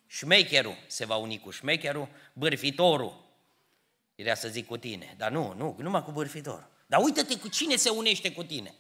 Șmecherul 0.08 0.78
se 0.88 1.06
va 1.06 1.16
uni 1.16 1.40
cu 1.40 1.50
șmecherul, 1.50 2.08
bârfitorul, 2.34 3.30
era 4.16 4.34
să 4.34 4.48
zic 4.48 4.68
cu 4.68 4.78
tine, 4.78 5.16
dar 5.18 5.32
nu, 5.32 5.54
nu, 5.58 5.76
numai 5.80 6.04
cu 6.04 6.12
bârfitorul. 6.12 6.70
Dar 6.88 7.04
uite-te 7.04 7.38
cu 7.38 7.48
cine 7.48 7.76
se 7.76 7.90
unește 7.90 8.32
cu 8.32 8.44
tine. 8.44 8.74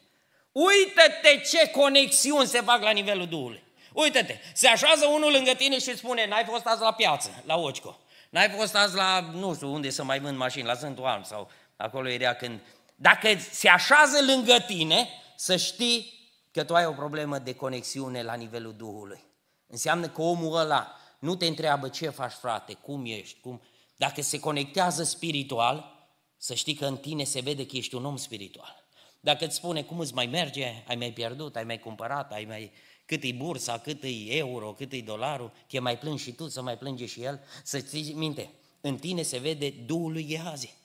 Uită-te 0.51 1.41
ce 1.49 1.69
conexiuni 1.69 2.47
se 2.47 2.61
fac 2.61 2.81
la 2.81 2.91
nivelul 2.91 3.27
Duhului. 3.27 3.63
Uită-te, 3.93 4.39
se 4.53 4.67
așează 4.67 5.05
unul 5.05 5.31
lângă 5.31 5.53
tine 5.53 5.79
și 5.79 5.97
spune, 5.97 6.27
n-ai 6.27 6.45
fost 6.45 6.65
azi 6.65 6.81
la 6.81 6.93
piață, 6.93 7.43
la 7.45 7.57
Occo. 7.57 7.99
N-ai 8.29 8.49
fost 8.49 8.75
azi 8.75 8.95
la, 8.95 9.19
nu 9.33 9.53
știu, 9.53 9.71
unde 9.71 9.89
să 9.89 10.03
mai 10.03 10.19
vând 10.19 10.37
mașini, 10.37 10.65
la 10.65 10.75
Sfântul 10.75 11.05
Alm 11.05 11.23
sau 11.23 11.49
acolo 11.75 12.09
era 12.09 12.33
când... 12.33 12.59
Dacă 12.95 13.29
se 13.51 13.69
așează 13.69 14.17
lângă 14.25 14.59
tine, 14.67 15.09
să 15.35 15.55
știi 15.55 16.19
că 16.51 16.63
tu 16.63 16.75
ai 16.75 16.85
o 16.85 16.91
problemă 16.91 17.37
de 17.37 17.55
conexiune 17.55 18.23
la 18.23 18.33
nivelul 18.33 18.73
Duhului. 18.77 19.23
Înseamnă 19.67 20.07
că 20.07 20.21
omul 20.21 20.57
ăla 20.57 20.95
nu 21.19 21.35
te 21.35 21.45
întreabă 21.45 21.87
ce 21.87 22.09
faci 22.09 22.31
frate, 22.31 22.73
cum 22.73 23.05
ești, 23.05 23.39
cum... 23.39 23.61
Dacă 23.95 24.21
se 24.21 24.39
conectează 24.39 25.03
spiritual, 25.03 26.05
să 26.37 26.53
știi 26.53 26.73
că 26.73 26.85
în 26.85 26.97
tine 26.97 27.23
se 27.23 27.39
vede 27.39 27.65
că 27.65 27.77
ești 27.77 27.95
un 27.95 28.05
om 28.05 28.17
spiritual. 28.17 28.80
Dacă 29.23 29.45
îți 29.45 29.55
spune 29.55 29.81
cum 29.81 29.99
îți 29.99 30.13
mai 30.13 30.25
merge, 30.25 30.83
ai 30.87 30.95
mai 30.95 31.11
pierdut, 31.11 31.55
ai 31.55 31.63
mai 31.63 31.79
cumpărat, 31.79 32.31
ai 32.31 32.45
mai 32.45 32.71
cât 33.05 33.23
e 33.23 33.31
bursa, 33.31 33.77
cât 33.77 34.03
e 34.03 34.35
euro, 34.35 34.73
cât 34.73 34.91
e 34.91 35.01
dolarul, 35.01 35.51
te 35.67 35.79
mai 35.79 35.97
plângi 35.97 36.23
și 36.23 36.31
tu, 36.31 36.47
să 36.47 36.61
mai 36.61 36.77
plânge 36.77 37.05
și 37.05 37.23
el, 37.23 37.43
să 37.63 37.79
ții 37.79 38.13
minte, 38.13 38.49
în 38.81 38.97
tine 38.97 39.21
se 39.21 39.37
vede 39.37 39.69
Duhul 39.85 40.11
lui 40.11 40.25
Gehazi. 40.27 40.75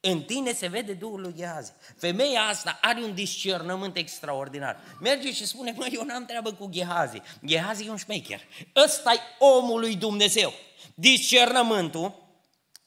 În 0.00 0.22
tine 0.22 0.52
se 0.52 0.66
vede 0.66 0.92
Duhul 0.92 1.20
lui 1.20 1.34
Gehazi. 1.36 1.72
Femeia 1.96 2.40
asta 2.40 2.78
are 2.80 3.00
un 3.02 3.14
discernământ 3.14 3.96
extraordinar. 3.96 4.76
Merge 5.00 5.32
și 5.32 5.46
spune, 5.46 5.74
mă, 5.76 5.86
eu 5.92 6.04
n-am 6.04 6.24
treabă 6.24 6.52
cu 6.52 6.68
Gehazi. 6.70 7.22
Gehazi 7.46 7.86
e 7.86 7.90
un 7.90 7.96
șmecher. 7.96 8.40
ăsta 8.84 9.12
e 9.12 9.44
omul 9.44 9.80
lui 9.80 9.96
Dumnezeu. 9.96 10.52
Discernământul 10.94 12.14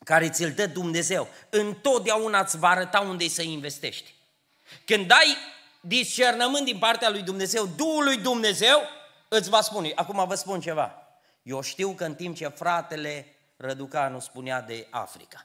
care 0.03 0.29
ți-l 0.29 0.51
dă 0.51 0.67
Dumnezeu, 0.67 1.27
întotdeauna 1.49 2.39
îți 2.39 2.57
va 2.57 2.67
arăta 2.67 2.99
unde 2.99 3.27
să 3.27 3.41
investești. 3.41 4.13
Când 4.85 5.11
ai 5.11 5.37
discernământ 5.81 6.65
din 6.65 6.77
partea 6.77 7.09
lui 7.09 7.21
Dumnezeu, 7.21 7.65
Duhul 7.65 8.03
lui 8.03 8.17
Dumnezeu, 8.17 8.81
îți 9.27 9.49
va 9.49 9.61
spune. 9.61 9.91
Acum 9.95 10.27
vă 10.27 10.35
spun 10.35 10.61
ceva. 10.61 11.07
Eu 11.43 11.61
știu 11.61 11.93
că 11.93 12.05
în 12.05 12.15
timp 12.15 12.35
ce 12.35 12.47
fratele 12.47 13.35
Răducanu 13.57 14.19
spunea 14.19 14.61
de 14.61 14.87
Africa, 14.89 15.43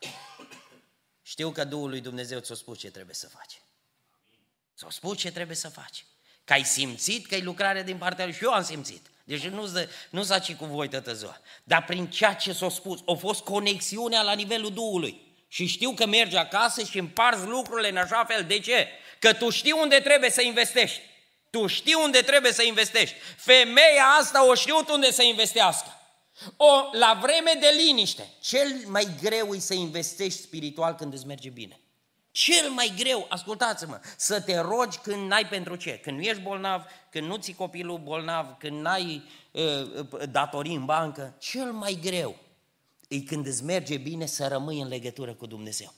știu 1.23 1.51
că 1.51 1.65
Duhul 1.65 1.89
lui 1.89 2.01
Dumnezeu 2.01 2.39
ți-a 2.39 2.55
spus 2.55 2.79
ce 2.79 2.91
trebuie 2.91 3.15
să 3.15 3.29
faci. 3.29 3.61
Ți-a 4.77 4.91
spus 4.91 5.19
ce 5.19 5.33
trebuie 5.33 5.57
să 5.57 5.69
faci. 5.69 6.05
Că 6.45 6.53
ai 6.53 6.65
simțit 6.65 7.27
că 7.27 7.35
e 7.35 7.43
lucrare 7.43 7.83
din 7.83 7.97
partea 7.97 8.25
lui 8.25 8.35
și 8.35 8.45
eu 8.45 8.53
am 8.53 8.63
simțit. 8.63 9.07
Deci 9.25 9.47
nu, 9.47 9.69
nu 10.11 10.23
s-a 10.23 10.41
cu 10.59 10.65
voi 10.65 10.89
toată 10.89 11.15
ziua. 11.15 11.41
Dar 11.65 11.85
prin 11.85 12.11
ceea 12.11 12.35
ce 12.35 12.53
s-a 12.53 12.69
spus, 12.69 13.01
a 13.07 13.13
fost 13.13 13.41
conexiunea 13.41 14.23
la 14.23 14.33
nivelul 14.33 14.73
Duhului. 14.73 15.37
Și 15.49 15.67
știu 15.67 15.95
că 15.95 16.07
mergi 16.07 16.37
acasă 16.37 16.83
și 16.85 16.99
împarți 16.99 17.47
lucrurile 17.47 17.89
în 17.89 17.97
așa 17.97 18.25
fel. 18.25 18.45
De 18.45 18.59
ce? 18.59 18.89
Că 19.25 19.33
tu 19.33 19.51
știi 19.51 19.73
unde 19.73 20.01
trebuie 20.01 20.31
să 20.31 20.43
investești. 20.43 21.01
Tu 21.51 21.67
știi 21.67 21.95
unde 21.95 22.21
trebuie 22.21 22.53
să 22.53 22.63
investești. 22.63 23.17
Femeia 23.37 24.05
asta 24.21 24.49
o 24.49 24.55
știut 24.55 24.89
unde 24.89 25.11
să 25.11 25.23
investească. 25.23 25.89
O, 26.57 26.89
la 26.93 27.19
vreme 27.23 27.53
de 27.61 27.67
liniște, 27.83 28.29
cel 28.41 28.69
mai 28.87 29.09
greu 29.23 29.55
e 29.55 29.59
să 29.59 29.75
investești 29.75 30.41
spiritual 30.41 30.95
când 30.95 31.13
îți 31.13 31.27
merge 31.27 31.49
bine. 31.49 31.81
Cel 32.31 32.71
mai 32.71 32.93
greu, 32.99 33.27
ascultați-mă, 33.29 34.01
să 34.17 34.41
te 34.41 34.59
rogi 34.59 34.99
când 34.99 35.29
n-ai 35.29 35.47
pentru 35.47 35.77
ce. 35.77 35.99
Când 36.03 36.17
nu 36.17 36.23
ești 36.23 36.43
bolnav, 36.43 36.85
când 37.11 37.27
nu 37.27 37.37
ți 37.37 37.53
copilul 37.53 37.99
bolnav, 37.99 38.47
când 38.59 38.81
n-ai 38.81 39.23
uh, 39.51 40.29
datorii 40.31 40.75
în 40.75 40.85
bancă. 40.85 41.35
Cel 41.39 41.73
mai 41.73 41.99
greu 42.03 42.37
e 43.09 43.21
când 43.21 43.47
îți 43.47 43.65
merge 43.65 43.97
bine 43.97 44.27
să 44.27 44.47
rămâi 44.47 44.81
în 44.81 44.89
legătură 44.89 45.35
cu 45.35 45.47
Dumnezeu. 45.47 45.95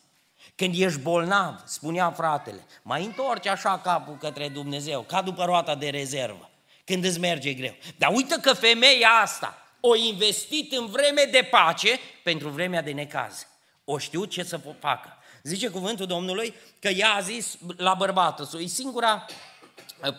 Când 0.55 0.75
ești 0.79 0.99
bolnav, 0.99 1.63
spunea 1.65 2.11
fratele, 2.11 2.67
mai 2.83 3.05
întorci 3.05 3.47
așa 3.47 3.79
capul 3.79 4.17
către 4.17 4.49
Dumnezeu, 4.49 5.03
ca 5.03 5.23
după 5.23 5.45
roata 5.45 5.75
de 5.75 5.89
rezervă, 5.89 6.51
când 6.85 7.05
îți 7.05 7.21
merge 7.21 7.53
greu. 7.53 7.75
Dar 7.99 8.11
uite 8.15 8.37
că 8.41 8.53
femeia 8.53 9.09
asta 9.23 9.61
O 9.81 9.97
investit 9.97 10.73
în 10.73 10.87
vreme 10.87 11.29
de 11.31 11.49
pace 11.51 11.99
pentru 12.23 12.49
vremea 12.49 12.83
de 12.83 12.93
necaz. 12.93 13.47
O 13.85 13.99
știu 13.99 14.25
ce 14.25 14.43
să 14.43 14.61
facă. 14.79 15.17
Zice 15.43 15.69
cuvântul 15.69 16.07
Domnului 16.07 16.55
că 16.79 16.89
ea 16.89 17.13
a 17.13 17.21
zis 17.21 17.59
la 17.77 17.95
bărbatul, 17.95 18.49
e 18.63 18.67
singura 18.67 19.27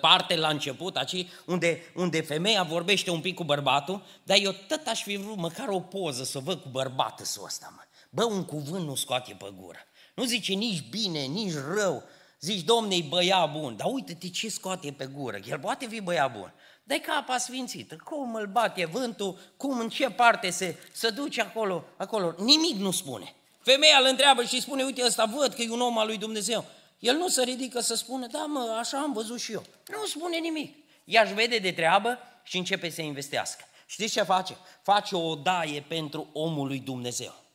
parte 0.02 0.36
la 0.36 0.48
început, 0.48 0.96
aici, 0.96 1.28
unde, 1.46 1.92
unde 1.96 2.22
femeia 2.22 2.63
vorbește 2.63 3.12
un 3.12 3.22
pic 3.22 3.36
cu 3.36 3.44
bărbatul, 3.44 4.06
dar 4.24 4.38
eu 4.42 4.52
tot 4.52 4.88
aș 4.88 5.04
fi 5.04 5.16
vrut 5.16 5.38
măcar 5.38 5.68
o 5.68 5.80
poză 5.80 6.24
să 6.24 6.40
văd 6.40 6.62
cu 6.62 6.70
bărbatul 6.70 7.26
ăsta, 7.44 7.74
mă. 7.76 7.82
Bă, 8.10 8.24
un 8.24 8.46
cuvânt 8.46 8.86
nu 8.86 8.96
scoate 8.96 9.36
pe 9.40 9.54
gură. 9.60 9.80
Nu 10.17 10.23
zice 10.23 10.53
nici 10.53 10.84
bine, 10.89 11.19
nici 11.19 11.53
rău. 11.53 12.03
Zici, 12.39 12.63
domne, 12.63 12.97
băia 13.10 13.45
bun, 13.45 13.75
dar 13.75 13.88
uite-te 13.91 14.30
ce 14.30 14.49
scoate 14.49 14.91
pe 14.91 15.06
gură. 15.06 15.39
El 15.47 15.60
poate 15.60 15.88
fi 15.88 16.01
băia 16.01 16.27
bun. 16.27 16.53
Dai 16.84 16.99
capa 16.99 17.38
sfințită, 17.38 17.95
cum 18.03 18.36
îl 18.36 18.47
bate 18.47 18.86
vântul, 18.86 19.39
cum, 19.58 19.80
în 19.80 19.89
ce 19.89 20.10
parte 20.10 20.49
se, 20.49 20.75
se 20.91 21.10
duce 21.10 21.41
acolo, 21.41 21.84
acolo. 21.97 22.34
Nimic 22.38 22.75
nu 22.75 22.91
spune. 22.91 23.36
Femeia 23.62 23.97
îl 23.99 24.06
întreabă 24.06 24.43
și 24.43 24.62
spune, 24.62 24.84
uite, 24.84 25.06
ăsta 25.06 25.25
văd 25.25 25.53
că 25.53 25.62
e 25.62 25.71
un 25.71 25.82
om 25.82 25.97
al 25.97 26.08
lui 26.08 26.17
Dumnezeu. 26.17 26.65
El 26.99 27.15
nu 27.15 27.27
se 27.27 27.43
ridică 27.43 27.80
să 27.80 27.95
spună, 27.95 28.27
da 28.27 28.45
mă, 28.45 28.75
așa 28.80 28.97
am 28.97 29.13
văzut 29.13 29.39
și 29.39 29.51
eu. 29.51 29.63
Nu 29.88 30.06
spune 30.06 30.38
nimic. 30.38 30.75
Ea 31.03 31.21
își 31.21 31.34
vede 31.34 31.58
de 31.58 31.71
treabă 31.71 32.17
și 32.43 32.58
începe 32.58 32.89
să 32.89 33.01
investească. 33.01 33.63
Știți 33.86 34.13
ce 34.13 34.21
face? 34.21 34.58
Face 34.84 35.15
o 35.15 35.30
odaie 35.30 35.86
pentru 35.88 36.30
omul 36.34 36.67
lui 36.67 36.80
Dumnezeu. 36.80 37.45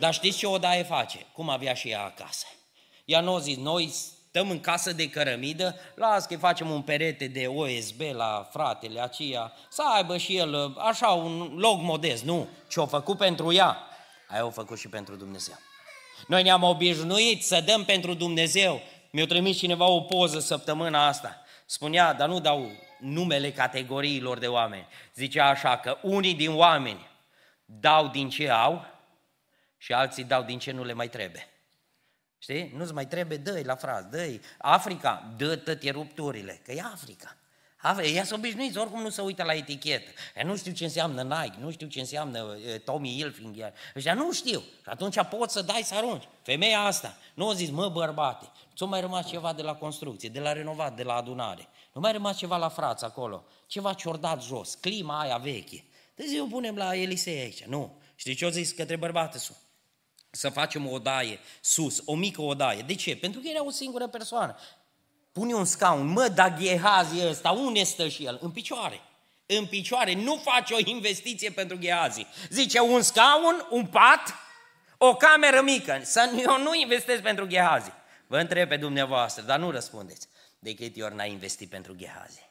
Dar 0.00 0.14
știți 0.14 0.38
ce 0.38 0.46
odaie 0.46 0.82
face? 0.82 1.26
Cum 1.32 1.48
avea 1.48 1.74
și 1.74 1.88
ea 1.88 2.04
acasă. 2.04 2.46
Ea 3.04 3.20
nu 3.20 3.38
zis, 3.38 3.56
noi 3.56 3.88
stăm 4.28 4.50
în 4.50 4.60
casă 4.60 4.92
de 4.92 5.08
cărămidă, 5.08 5.76
las 5.94 6.26
că 6.26 6.36
facem 6.36 6.70
un 6.70 6.82
perete 6.82 7.26
de 7.26 7.46
OSB 7.46 8.00
la 8.12 8.48
fratele 8.52 9.00
aceea, 9.00 9.52
să 9.68 9.82
aibă 9.94 10.16
și 10.16 10.36
el 10.36 10.74
așa 10.78 11.08
un 11.08 11.54
loc 11.56 11.80
modest. 11.80 12.24
Nu, 12.24 12.48
ce-o 12.68 12.86
făcut 12.86 13.18
pentru 13.18 13.52
ea, 13.52 13.78
aia 14.28 14.46
o 14.46 14.50
făcut 14.50 14.78
și 14.78 14.88
pentru 14.88 15.16
Dumnezeu. 15.16 15.54
Noi 16.26 16.42
ne-am 16.42 16.62
obișnuit 16.62 17.44
să 17.44 17.60
dăm 17.60 17.84
pentru 17.84 18.14
Dumnezeu. 18.14 18.80
Mi-a 19.10 19.26
trimis 19.26 19.58
cineva 19.58 19.86
o 19.86 20.00
poză 20.00 20.38
săptămâna 20.38 21.06
asta. 21.06 21.42
Spunea, 21.66 22.12
dar 22.12 22.28
nu 22.28 22.40
dau 22.40 22.70
numele 23.00 23.52
categoriilor 23.52 24.38
de 24.38 24.46
oameni. 24.46 24.86
Zicea 25.14 25.48
așa 25.48 25.76
că 25.76 25.98
unii 26.02 26.34
din 26.34 26.56
oameni 26.56 27.08
dau 27.64 28.06
din 28.06 28.28
ce 28.28 28.50
au 28.50 28.84
și 29.82 29.92
alții 29.92 30.24
dau 30.24 30.42
din 30.42 30.58
ce 30.58 30.70
nu 30.70 30.84
le 30.84 30.92
mai 30.92 31.08
trebuie. 31.08 31.48
Știi? 32.38 32.72
Nu-ți 32.76 32.92
mai 32.92 33.06
trebuie, 33.06 33.38
dă 33.38 33.60
la 33.64 33.74
fraz, 33.74 34.04
dă 34.04 34.40
Africa, 34.58 35.34
dă 35.36 35.56
tăte 35.56 35.90
rupturile, 35.90 36.60
că 36.64 36.72
e 36.72 36.82
Africa. 36.92 37.36
Ea 38.02 38.24
s-a 38.24 38.34
obișnuit, 38.34 38.76
oricum 38.76 39.02
nu 39.02 39.08
se 39.08 39.20
uită 39.20 39.42
la 39.42 39.54
etichetă. 39.54 40.10
Ea 40.36 40.44
nu 40.44 40.56
știu 40.56 40.72
ce 40.72 40.84
înseamnă 40.84 41.22
Nike, 41.22 41.56
nu 41.60 41.70
știu 41.70 41.86
ce 41.86 42.00
înseamnă 42.00 42.56
Tommy 42.84 43.14
Hilfiger. 43.16 43.72
Ăștia 43.96 44.14
nu 44.14 44.32
știu. 44.32 44.60
Și 44.60 44.88
atunci 44.88 45.24
poți 45.24 45.52
să 45.52 45.62
dai 45.62 45.82
să 45.84 45.94
arunci. 45.94 46.28
Femeia 46.42 46.80
asta 46.80 47.16
nu 47.34 47.48
a 47.48 47.52
zis, 47.52 47.70
mă 47.70 47.88
bărbate, 47.88 48.50
ți-a 48.76 48.86
mai 48.86 49.00
rămas 49.00 49.28
ceva 49.28 49.52
de 49.52 49.62
la 49.62 49.74
construcție, 49.74 50.28
de 50.28 50.40
la 50.40 50.52
renovat, 50.52 50.96
de 50.96 51.02
la 51.02 51.14
adunare. 51.14 51.68
Nu 51.92 52.00
mai 52.00 52.12
rămas 52.12 52.36
ceva 52.36 52.56
la 52.56 52.68
frață 52.68 53.04
acolo, 53.04 53.44
ceva 53.66 53.92
ciordat 53.92 54.42
jos, 54.42 54.74
clima 54.74 55.20
aia 55.20 55.36
veche. 55.36 55.84
Deci 56.14 56.28
eu 56.34 56.46
punem 56.46 56.76
la 56.76 56.96
Elisei 56.96 57.40
aici. 57.40 57.64
Nu. 57.64 57.98
Știi 58.14 58.34
ce 58.34 58.44
a 58.44 58.48
zis 58.48 58.72
către 58.72 58.96
bărbate 58.96 59.38
sus? 59.38 59.56
Să 60.30 60.48
facem 60.48 60.86
o 60.86 60.90
odaie 60.90 61.38
sus, 61.60 62.02
o 62.04 62.14
mică 62.14 62.42
odaie. 62.42 62.82
De 62.82 62.94
ce? 62.94 63.16
Pentru 63.16 63.40
că 63.40 63.48
era 63.48 63.64
o 63.64 63.70
singură 63.70 64.06
persoană. 64.06 64.56
Pune 65.32 65.54
un 65.54 65.64
scaun, 65.64 66.06
mă, 66.06 66.28
dar 66.28 66.58
Gehazi 66.58 67.26
ăsta, 67.26 67.50
unde 67.50 67.82
stă 67.82 68.08
și 68.08 68.24
el? 68.24 68.38
În 68.40 68.50
picioare. 68.50 69.00
În 69.46 69.66
picioare, 69.66 70.14
nu 70.14 70.36
face 70.36 70.74
o 70.74 70.78
investiție 70.84 71.50
pentru 71.50 71.76
Gehazi. 71.76 72.26
Zice, 72.48 72.80
un 72.80 73.02
scaun, 73.02 73.66
un 73.70 73.86
pat, 73.86 74.34
o 74.98 75.14
cameră 75.14 75.62
mică. 75.62 76.00
Să 76.02 76.30
eu 76.38 76.58
nu 76.62 76.74
investesc 76.74 77.22
pentru 77.22 77.46
Gehazi. 77.46 77.92
Vă 78.26 78.38
întreb 78.38 78.68
pe 78.68 78.76
dumneavoastră, 78.76 79.42
dar 79.42 79.58
nu 79.58 79.70
răspundeți. 79.70 80.28
De 80.58 80.74
câte 80.74 81.02
ori 81.02 81.14
n-ai 81.14 81.30
investit 81.30 81.70
pentru 81.70 81.94
Gehazi? 81.94 82.50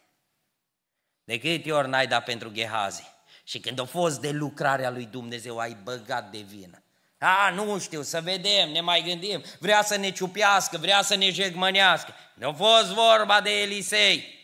De 1.24 1.40
câte 1.40 1.72
ori 1.72 1.90
n-ai 1.90 2.08
dat 2.08 2.24
pentru 2.24 2.50
Gehazi? 2.50 3.04
Și 3.44 3.60
când 3.60 3.80
a 3.80 3.86
fost 3.86 4.22
de 4.22 4.30
lucrarea 4.30 4.90
lui 4.90 5.06
Dumnezeu, 5.06 5.58
ai 5.58 5.78
băgat 5.84 6.32
de 6.32 6.40
vină. 6.40 6.84
A, 7.20 7.50
nu 7.50 7.80
știu, 7.80 8.02
să 8.02 8.22
vedem, 8.22 8.72
ne 8.72 8.82
mai 8.82 9.02
gândim. 9.02 9.44
Vrea 9.60 9.84
să 9.84 9.96
ne 9.96 10.12
ciupească, 10.12 10.78
vrea 10.78 11.02
să 11.02 11.16
ne 11.16 11.30
jegmănească. 11.30 12.16
Ne-a 12.34 12.54
fost 12.54 12.86
vorba 12.86 13.42
de 13.42 13.62
Elisei. 13.62 14.38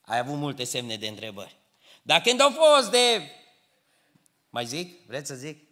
Ai 0.00 0.18
avut 0.18 0.36
multe 0.36 0.64
semne 0.64 0.96
de 0.96 1.06
întrebări. 1.06 1.56
Dar 2.02 2.20
când 2.20 2.40
a 2.40 2.50
fost 2.50 2.90
de... 2.90 3.30
Mai 4.50 4.64
zic? 4.64 5.06
Vreți 5.06 5.28
să 5.28 5.34
zic? 5.34 5.64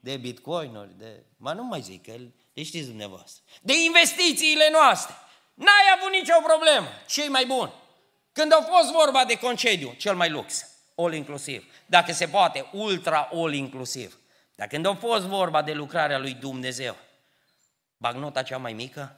De 0.00 0.16
bitcoinuri, 0.16 0.98
de... 0.98 1.22
Mă, 1.36 1.52
nu 1.52 1.62
mai 1.62 1.80
zic, 1.80 2.04
că 2.04 2.12
le 2.54 2.62
știți 2.62 2.86
dumneavoastră. 2.86 3.42
De 3.62 3.72
investițiile 3.84 4.68
noastre. 4.72 5.14
N-ai 5.54 5.96
avut 5.96 6.12
nicio 6.12 6.40
problemă. 6.42 6.88
ce 7.06 7.28
mai 7.28 7.46
bun? 7.46 7.72
Când 8.32 8.52
a 8.52 8.68
fost 8.72 8.92
vorba 8.92 9.24
de 9.24 9.38
concediu, 9.38 9.94
cel 9.98 10.14
mai 10.14 10.30
lux, 10.30 10.66
all 10.96 11.14
inclusiv. 11.14 11.72
Dacă 11.86 12.12
se 12.12 12.28
poate, 12.28 12.68
ultra 12.72 13.28
all 13.32 13.54
inclusiv. 13.54 14.18
Dar 14.54 14.66
când 14.66 14.86
a 14.86 14.94
fost 14.94 15.24
vorba 15.24 15.62
de 15.62 15.72
lucrarea 15.72 16.18
lui 16.18 16.34
Dumnezeu, 16.34 16.96
bagnota 17.96 18.42
cea 18.42 18.58
mai 18.58 18.72
mică, 18.72 19.16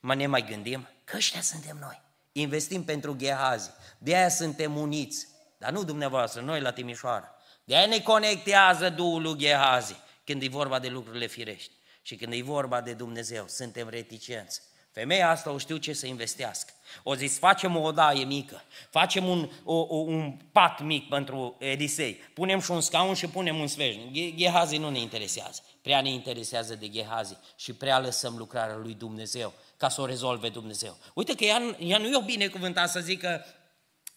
mă 0.00 0.14
ne 0.14 0.26
mai 0.26 0.42
gândim 0.42 0.88
că 1.04 1.16
ăștia 1.16 1.40
suntem 1.40 1.76
noi. 1.80 2.02
Investim 2.32 2.84
pentru 2.84 3.16
Gehazi, 3.16 3.70
de 3.98 4.16
aia 4.16 4.28
suntem 4.28 4.76
uniți, 4.76 5.28
dar 5.58 5.70
nu 5.70 5.84
dumneavoastră, 5.84 6.40
noi 6.40 6.60
la 6.60 6.72
Timișoara. 6.72 7.34
De 7.64 7.76
aia 7.76 7.86
ne 7.86 8.00
conectează 8.00 8.90
Duhul 8.90 9.22
lui 9.22 9.36
Gehazi 9.38 9.96
când 10.24 10.42
e 10.42 10.48
vorba 10.48 10.78
de 10.78 10.88
lucrurile 10.88 11.26
firești. 11.26 11.72
Și 12.02 12.16
când 12.16 12.32
e 12.32 12.42
vorba 12.42 12.80
de 12.80 12.92
Dumnezeu, 12.92 13.48
suntem 13.48 13.88
reticenți. 13.88 14.62
Femeia 14.92 15.30
asta 15.30 15.50
o 15.50 15.58
știu 15.58 15.76
ce 15.76 15.92
să 15.92 16.06
investească. 16.06 16.72
O 17.02 17.14
zis, 17.14 17.38
facem 17.38 17.76
o 17.76 17.80
odaie 17.80 18.24
mică, 18.24 18.62
facem 18.90 19.28
un, 19.28 19.50
o, 19.64 19.74
o, 19.74 19.96
un 19.96 20.36
pat 20.52 20.80
mic 20.80 21.08
pentru 21.08 21.56
Elisei, 21.58 22.14
punem 22.14 22.60
și 22.60 22.70
un 22.70 22.80
scaun 22.80 23.14
și 23.14 23.26
punem 23.26 23.58
un 23.58 23.66
sfeșnic. 23.66 24.36
Gehazi 24.36 24.76
nu 24.76 24.90
ne 24.90 24.98
interesează, 24.98 25.62
prea 25.82 26.00
ne 26.00 26.10
interesează 26.10 26.74
de 26.74 26.88
Gehazi 26.88 27.36
și 27.56 27.72
prea 27.72 27.98
lăsăm 27.98 28.36
lucrarea 28.36 28.76
lui 28.76 28.94
Dumnezeu 28.94 29.52
ca 29.76 29.88
să 29.88 30.00
o 30.00 30.06
rezolve 30.06 30.48
Dumnezeu. 30.48 30.96
Uite 31.14 31.34
că 31.34 31.44
ea, 31.44 31.76
ea 31.78 31.98
nu 31.98 32.06
e 32.06 32.16
o 32.16 32.22
binecuvântat 32.22 32.90
să 32.90 33.00
zică 33.00 33.44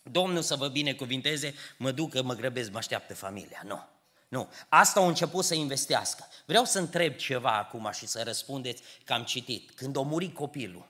Domnul 0.04 0.42
să 0.42 0.56
vă 0.56 0.68
binecuvinteze, 0.68 1.54
mă 1.78 1.92
duc 1.92 2.10
că 2.10 2.24
mă 2.24 2.34
grăbesc, 2.34 2.72
mă 2.72 2.78
așteaptă 2.78 3.14
familia. 3.14 3.62
Nu. 3.66 3.93
Nu. 4.34 4.50
Asta 4.70 5.00
au 5.00 5.08
început 5.08 5.46
să 5.46 5.54
investească. 5.54 6.28
Vreau 6.46 6.66
să 6.66 6.80
întreb 6.80 7.16
ceva 7.16 7.58
acum 7.58 7.90
și 7.92 8.06
să 8.06 8.24
răspundeți 8.24 8.84
că 9.04 9.14
am 9.14 9.24
citit. 9.24 9.72
Când 9.72 9.98
a 9.98 10.02
murit 10.02 10.34
copilul, 10.34 10.88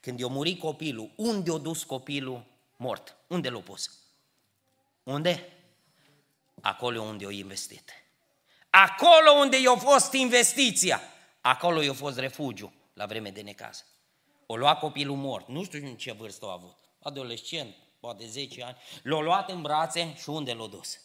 când 0.00 0.20
i-a 0.20 0.26
murit 0.26 0.58
copilul, 0.58 1.10
unde 1.16 1.50
a 1.50 1.56
dus 1.56 1.82
copilul 1.82 2.44
mort? 2.76 3.16
Unde 3.26 3.48
l-a 3.48 3.60
pus? 3.60 3.90
Unde? 5.02 5.52
Acolo 6.60 7.00
unde 7.02 7.26
a 7.26 7.30
investit. 7.30 7.90
Acolo 8.70 9.30
unde 9.30 9.60
i-a 9.60 9.76
fost 9.76 10.12
investiția, 10.12 11.00
acolo 11.40 11.82
i-a 11.82 11.92
fost 11.92 12.18
refugiu 12.18 12.72
la 12.92 13.06
vreme 13.06 13.30
de 13.30 13.40
necaz. 13.40 13.84
O 14.46 14.56
lua 14.56 14.76
copilul 14.76 15.16
mort, 15.16 15.48
nu 15.48 15.64
știu 15.64 15.86
în 15.86 15.96
ce 15.96 16.12
vârstă 16.12 16.46
a 16.46 16.52
avut, 16.52 16.76
adolescent, 17.02 17.74
poate 18.00 18.26
10 18.26 18.62
ani, 18.62 18.76
l-a 19.02 19.20
luat 19.20 19.50
în 19.50 19.62
brațe 19.62 20.14
și 20.16 20.28
unde 20.28 20.52
l-a 20.52 20.66
dus? 20.66 20.98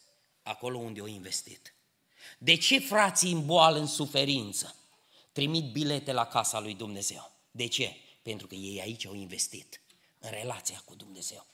Acolo 0.44 0.78
unde 0.78 1.02
a 1.04 1.08
investit. 1.08 1.74
De 2.38 2.56
ce 2.56 2.80
frații 2.80 3.32
în 3.32 3.46
boală, 3.46 3.80
în 3.80 3.88
suferință, 3.88 4.76
trimit 5.32 5.72
bilete 5.72 6.12
la 6.12 6.26
casa 6.26 6.60
lui 6.60 6.74
Dumnezeu? 6.74 7.32
De 7.52 7.68
ce? 7.68 7.96
Pentru 8.22 8.48
că 8.48 8.56
ei 8.56 8.82
aici 8.82 9.06
au 9.06 9.14
investit 9.14 9.82
în 10.20 10.30
relația 10.30 10.82
cu 10.86 10.96
Dumnezeu, 10.96 11.46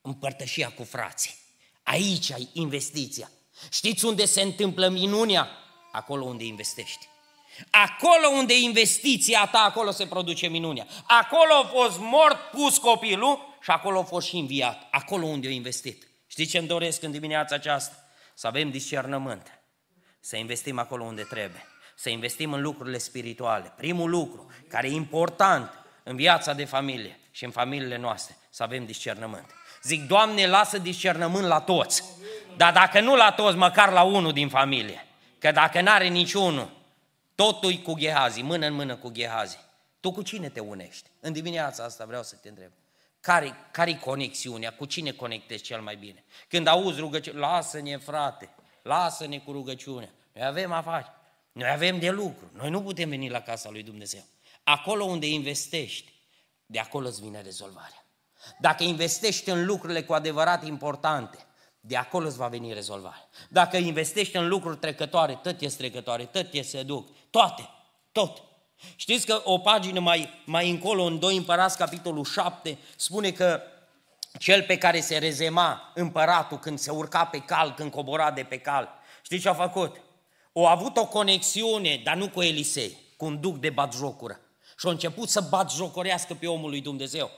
împărtășia 0.00 0.70
cu 0.70 0.84
frații. 0.84 1.34
Aici 1.82 2.30
ai 2.30 2.48
investiția. 2.52 3.30
Știți 3.70 4.04
unde 4.04 4.24
se 4.24 4.40
întâmplă 4.40 4.88
minunia? 4.88 5.48
Acolo 5.92 6.24
unde 6.24 6.44
investești. 6.44 7.08
Acolo 7.70 8.28
unde 8.28 8.58
investiția 8.58 9.46
ta, 9.46 9.58
acolo 9.58 9.90
se 9.90 10.06
produce 10.06 10.46
minunia. 10.46 10.86
Acolo 11.06 11.52
a 11.52 11.66
fost 11.66 11.98
mort, 11.98 12.36
pus 12.50 12.78
copilul 12.78 13.56
și 13.62 13.70
acolo 13.70 13.98
a 13.98 14.02
fost 14.02 14.26
și 14.26 14.36
înviat. 14.36 14.88
Acolo 14.90 15.26
unde 15.26 15.48
a 15.48 15.50
investit. 15.50 16.08
Știți 16.26 16.50
ce 16.50 16.58
îmi 16.58 16.68
doresc 16.68 17.02
în 17.02 17.10
dimineața 17.10 17.54
aceasta? 17.54 17.99
Să 18.40 18.46
avem 18.46 18.70
discernământ. 18.70 19.60
Să 20.20 20.36
investim 20.36 20.78
acolo 20.78 21.04
unde 21.04 21.22
trebuie. 21.22 21.66
Să 21.96 22.08
investim 22.08 22.52
în 22.52 22.62
lucrurile 22.62 22.98
spirituale. 22.98 23.72
Primul 23.76 24.10
lucru 24.10 24.50
care 24.68 24.88
e 24.88 24.92
important 24.92 25.70
în 26.02 26.16
viața 26.16 26.52
de 26.52 26.64
familie 26.64 27.20
și 27.30 27.44
în 27.44 27.50
familiile 27.50 27.96
noastre, 27.96 28.36
să 28.50 28.62
avem 28.62 28.86
discernământ. 28.86 29.46
Zic, 29.82 30.06
Doamne, 30.06 30.46
lasă 30.46 30.78
discernământ 30.78 31.46
la 31.46 31.60
toți. 31.60 32.04
Dar 32.56 32.72
dacă 32.72 33.00
nu 33.00 33.16
la 33.16 33.32
toți, 33.32 33.56
măcar 33.56 33.92
la 33.92 34.02
unul 34.02 34.32
din 34.32 34.48
familie. 34.48 35.06
Că 35.38 35.50
dacă 35.50 35.80
n-are 35.80 36.08
niciunul, 36.08 36.70
totul 37.34 37.72
cu 37.72 37.94
Gehazi, 37.94 38.42
mână 38.42 38.66
în 38.66 38.72
mână 38.72 38.96
cu 38.96 39.10
Gehazi. 39.10 39.58
Tu 40.00 40.12
cu 40.12 40.22
cine 40.22 40.48
te 40.48 40.60
unești? 40.60 41.10
În 41.20 41.32
dimineața 41.32 41.84
asta 41.84 42.04
vreau 42.04 42.22
să 42.22 42.36
te 42.42 42.48
întreb. 42.48 42.70
Care, 43.20 43.54
care-i 43.70 43.98
conexiunea? 43.98 44.74
Cu 44.74 44.84
cine 44.84 45.10
conectezi 45.10 45.62
cel 45.62 45.80
mai 45.80 45.96
bine? 45.96 46.24
Când 46.48 46.66
auzi 46.66 47.00
rugăciune, 47.00 47.38
lasă-ne 47.38 47.96
frate, 47.96 48.54
lasă-ne 48.82 49.38
cu 49.38 49.52
rugăciunea. 49.52 50.10
Noi 50.32 50.46
avem 50.46 50.72
afaceri, 50.72 51.14
noi 51.52 51.70
avem 51.70 51.98
de 51.98 52.10
lucru, 52.10 52.50
noi 52.52 52.70
nu 52.70 52.82
putem 52.82 53.08
veni 53.08 53.28
la 53.28 53.40
casa 53.40 53.70
lui 53.70 53.82
Dumnezeu. 53.82 54.24
Acolo 54.64 55.04
unde 55.04 55.26
investești, 55.26 56.12
de 56.66 56.78
acolo 56.78 57.06
îți 57.06 57.20
vine 57.20 57.40
rezolvarea. 57.40 58.04
Dacă 58.58 58.82
investești 58.82 59.50
în 59.50 59.64
lucrurile 59.64 60.02
cu 60.02 60.12
adevărat 60.12 60.66
importante, 60.66 61.38
de 61.80 61.96
acolo 61.96 62.26
îți 62.26 62.36
va 62.36 62.48
veni 62.48 62.72
rezolvarea. 62.72 63.28
Dacă 63.48 63.76
investești 63.76 64.36
în 64.36 64.48
lucruri 64.48 64.76
trecătoare, 64.76 65.38
tot 65.42 65.60
este 65.60 65.82
trecătoare, 65.82 66.24
tot 66.24 66.52
este 66.52 66.76
se 66.76 66.82
duc, 66.82 67.08
toate, 67.30 67.68
tot. 68.12 68.42
Știți 68.96 69.26
că 69.26 69.40
o 69.44 69.58
pagină 69.58 70.00
mai, 70.00 70.42
mai 70.44 70.70
încolo, 70.70 71.02
în 71.02 71.18
2 71.18 71.36
Împărați, 71.36 71.76
capitolul 71.76 72.24
7, 72.24 72.78
spune 72.96 73.30
că 73.30 73.62
cel 74.38 74.62
pe 74.62 74.78
care 74.78 75.00
se 75.00 75.18
rezema 75.18 75.92
împăratul 75.94 76.58
când 76.58 76.78
se 76.78 76.90
urca 76.90 77.24
pe 77.24 77.38
cal, 77.38 77.74
când 77.74 77.90
cobora 77.90 78.30
de 78.30 78.42
pe 78.42 78.58
cal, 78.58 78.88
știți 79.22 79.42
ce 79.42 79.48
a 79.48 79.54
făcut? 79.54 79.96
O 80.52 80.66
avut 80.66 80.96
o 80.96 81.06
conexiune, 81.06 82.00
dar 82.04 82.16
nu 82.16 82.28
cu 82.28 82.42
Elisei, 82.42 82.96
cu 83.16 83.24
un 83.24 83.40
duc 83.40 83.56
de 83.56 83.70
batjocură. 83.70 84.40
Și 84.78 84.86
a 84.86 84.90
început 84.90 85.28
să 85.28 85.40
batjocorească 85.40 86.34
pe 86.34 86.46
omul 86.46 86.70
lui 86.70 86.80
Dumnezeu. 86.80 87.30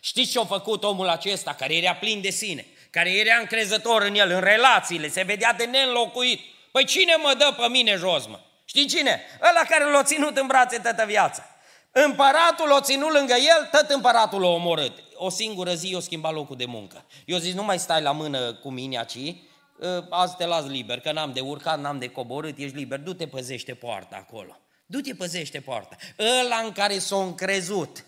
Știți 0.00 0.30
ce 0.30 0.38
a 0.38 0.44
făcut 0.44 0.84
omul 0.84 1.08
acesta, 1.08 1.54
care 1.54 1.76
era 1.76 1.94
plin 1.94 2.20
de 2.20 2.30
sine, 2.30 2.66
care 2.90 3.10
era 3.10 3.36
încrezător 3.36 4.02
în 4.02 4.14
el, 4.14 4.30
în 4.30 4.40
relațiile, 4.40 5.08
se 5.08 5.22
vedea 5.22 5.52
de 5.52 5.64
neînlocuit. 5.64 6.40
Păi 6.72 6.84
cine 6.84 7.16
mă 7.22 7.34
dă 7.38 7.54
pe 7.56 7.68
mine 7.68 7.96
jos, 7.96 8.26
mă? 8.26 8.40
Știi 8.68 8.86
cine? 8.86 9.20
Ăla 9.50 9.66
care 9.68 9.90
l-a 9.90 10.02
ținut 10.02 10.36
în 10.36 10.46
brațe 10.46 10.78
toată 10.78 11.04
viața. 11.04 11.42
Împăratul 11.90 12.68
l-a 12.68 12.80
ținut 12.80 13.12
lângă 13.12 13.34
el, 13.34 13.68
tot 13.70 13.90
împăratul 13.90 14.40
l-a 14.40 14.48
omorât. 14.48 14.92
O 15.14 15.28
singură 15.28 15.74
zi 15.74 15.94
o 15.94 16.00
schimba 16.00 16.30
locul 16.30 16.56
de 16.56 16.64
muncă. 16.64 17.04
Eu 17.24 17.38
zic, 17.38 17.54
nu 17.54 17.64
mai 17.64 17.78
stai 17.78 18.02
la 18.02 18.12
mână 18.12 18.54
cu 18.54 18.70
mine 18.70 18.98
aici, 18.98 19.36
ă, 19.82 20.06
azi 20.10 20.36
te 20.36 20.46
las 20.46 20.64
liber, 20.64 21.00
că 21.00 21.12
n-am 21.12 21.32
de 21.32 21.40
urcat, 21.40 21.80
n-am 21.80 21.98
de 21.98 22.08
coborât, 22.08 22.58
ești 22.58 22.76
liber, 22.76 22.98
du-te 22.98 23.26
păzește 23.26 23.74
poarta 23.74 24.16
acolo. 24.16 24.58
Du-te 24.86 25.14
păzește 25.14 25.60
poarta. 25.60 25.96
Ăla 26.18 26.56
în 26.56 26.72
care 26.72 26.98
s-a 26.98 27.16
încrezut, 27.16 28.04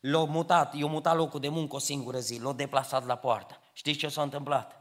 l-a 0.00 0.24
mutat, 0.24 0.74
i-a 0.74 0.86
mutat 0.86 1.16
locul 1.16 1.40
de 1.40 1.48
muncă 1.48 1.76
o 1.76 1.78
singură 1.78 2.18
zi, 2.18 2.40
l-a 2.42 2.52
deplasat 2.52 3.06
la 3.06 3.16
poartă. 3.16 3.60
Știți 3.72 3.98
ce 3.98 4.08
s-a 4.08 4.22
întâmplat? 4.22 4.80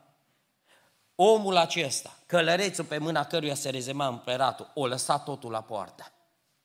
Omul 1.16 1.58
acesta, 1.58 2.18
călărețul 2.32 2.86
pe 2.86 2.98
mâna 2.98 3.26
căruia 3.26 3.56
se 3.56 3.70
rezema 3.70 4.08
împeratul, 4.08 4.72
o 4.74 4.88
lăsat 4.88 5.24
totul 5.24 5.52
la 5.52 5.62
poartă. 5.62 6.12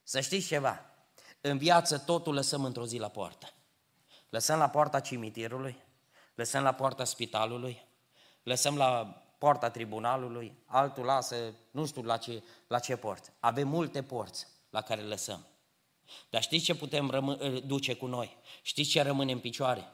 Să 0.03 0.21
știți 0.21 0.47
ceva, 0.47 0.85
în 1.41 1.59
viață 1.59 1.99
totul 1.99 2.35
lăsăm 2.35 2.65
într-o 2.65 2.87
zi 2.87 2.99
la 2.99 3.09
poartă. 3.09 3.53
Lăsăm 4.29 4.59
la 4.59 4.69
poarta 4.69 5.01
cimitirului, 5.01 5.77
lăsăm 6.35 6.63
la 6.63 6.73
poarta 6.73 7.05
spitalului, 7.05 7.87
lăsăm 8.43 8.77
la 8.77 9.23
poarta 9.39 9.71
tribunalului, 9.71 10.59
altul 10.67 11.05
lasă, 11.05 11.37
nu 11.71 11.87
știu 11.87 12.03
la 12.03 12.17
ce, 12.17 12.43
la 12.67 12.79
ce 12.79 12.97
porți. 12.97 13.31
Avem 13.41 13.69
multe 13.69 14.03
porți 14.03 14.47
la 14.71 14.81
care 14.81 15.01
lăsăm. 15.01 15.47
Dar 16.31 16.43
știți 16.43 16.65
ce 16.65 16.75
putem 16.75 17.11
rămâ- 17.11 17.63
duce 17.65 17.95
cu 17.95 18.07
noi? 18.07 18.37
Știți 18.63 18.91
ce 18.91 19.03
rămâne 19.03 19.33
în 19.33 19.39
picioare? 19.39 19.85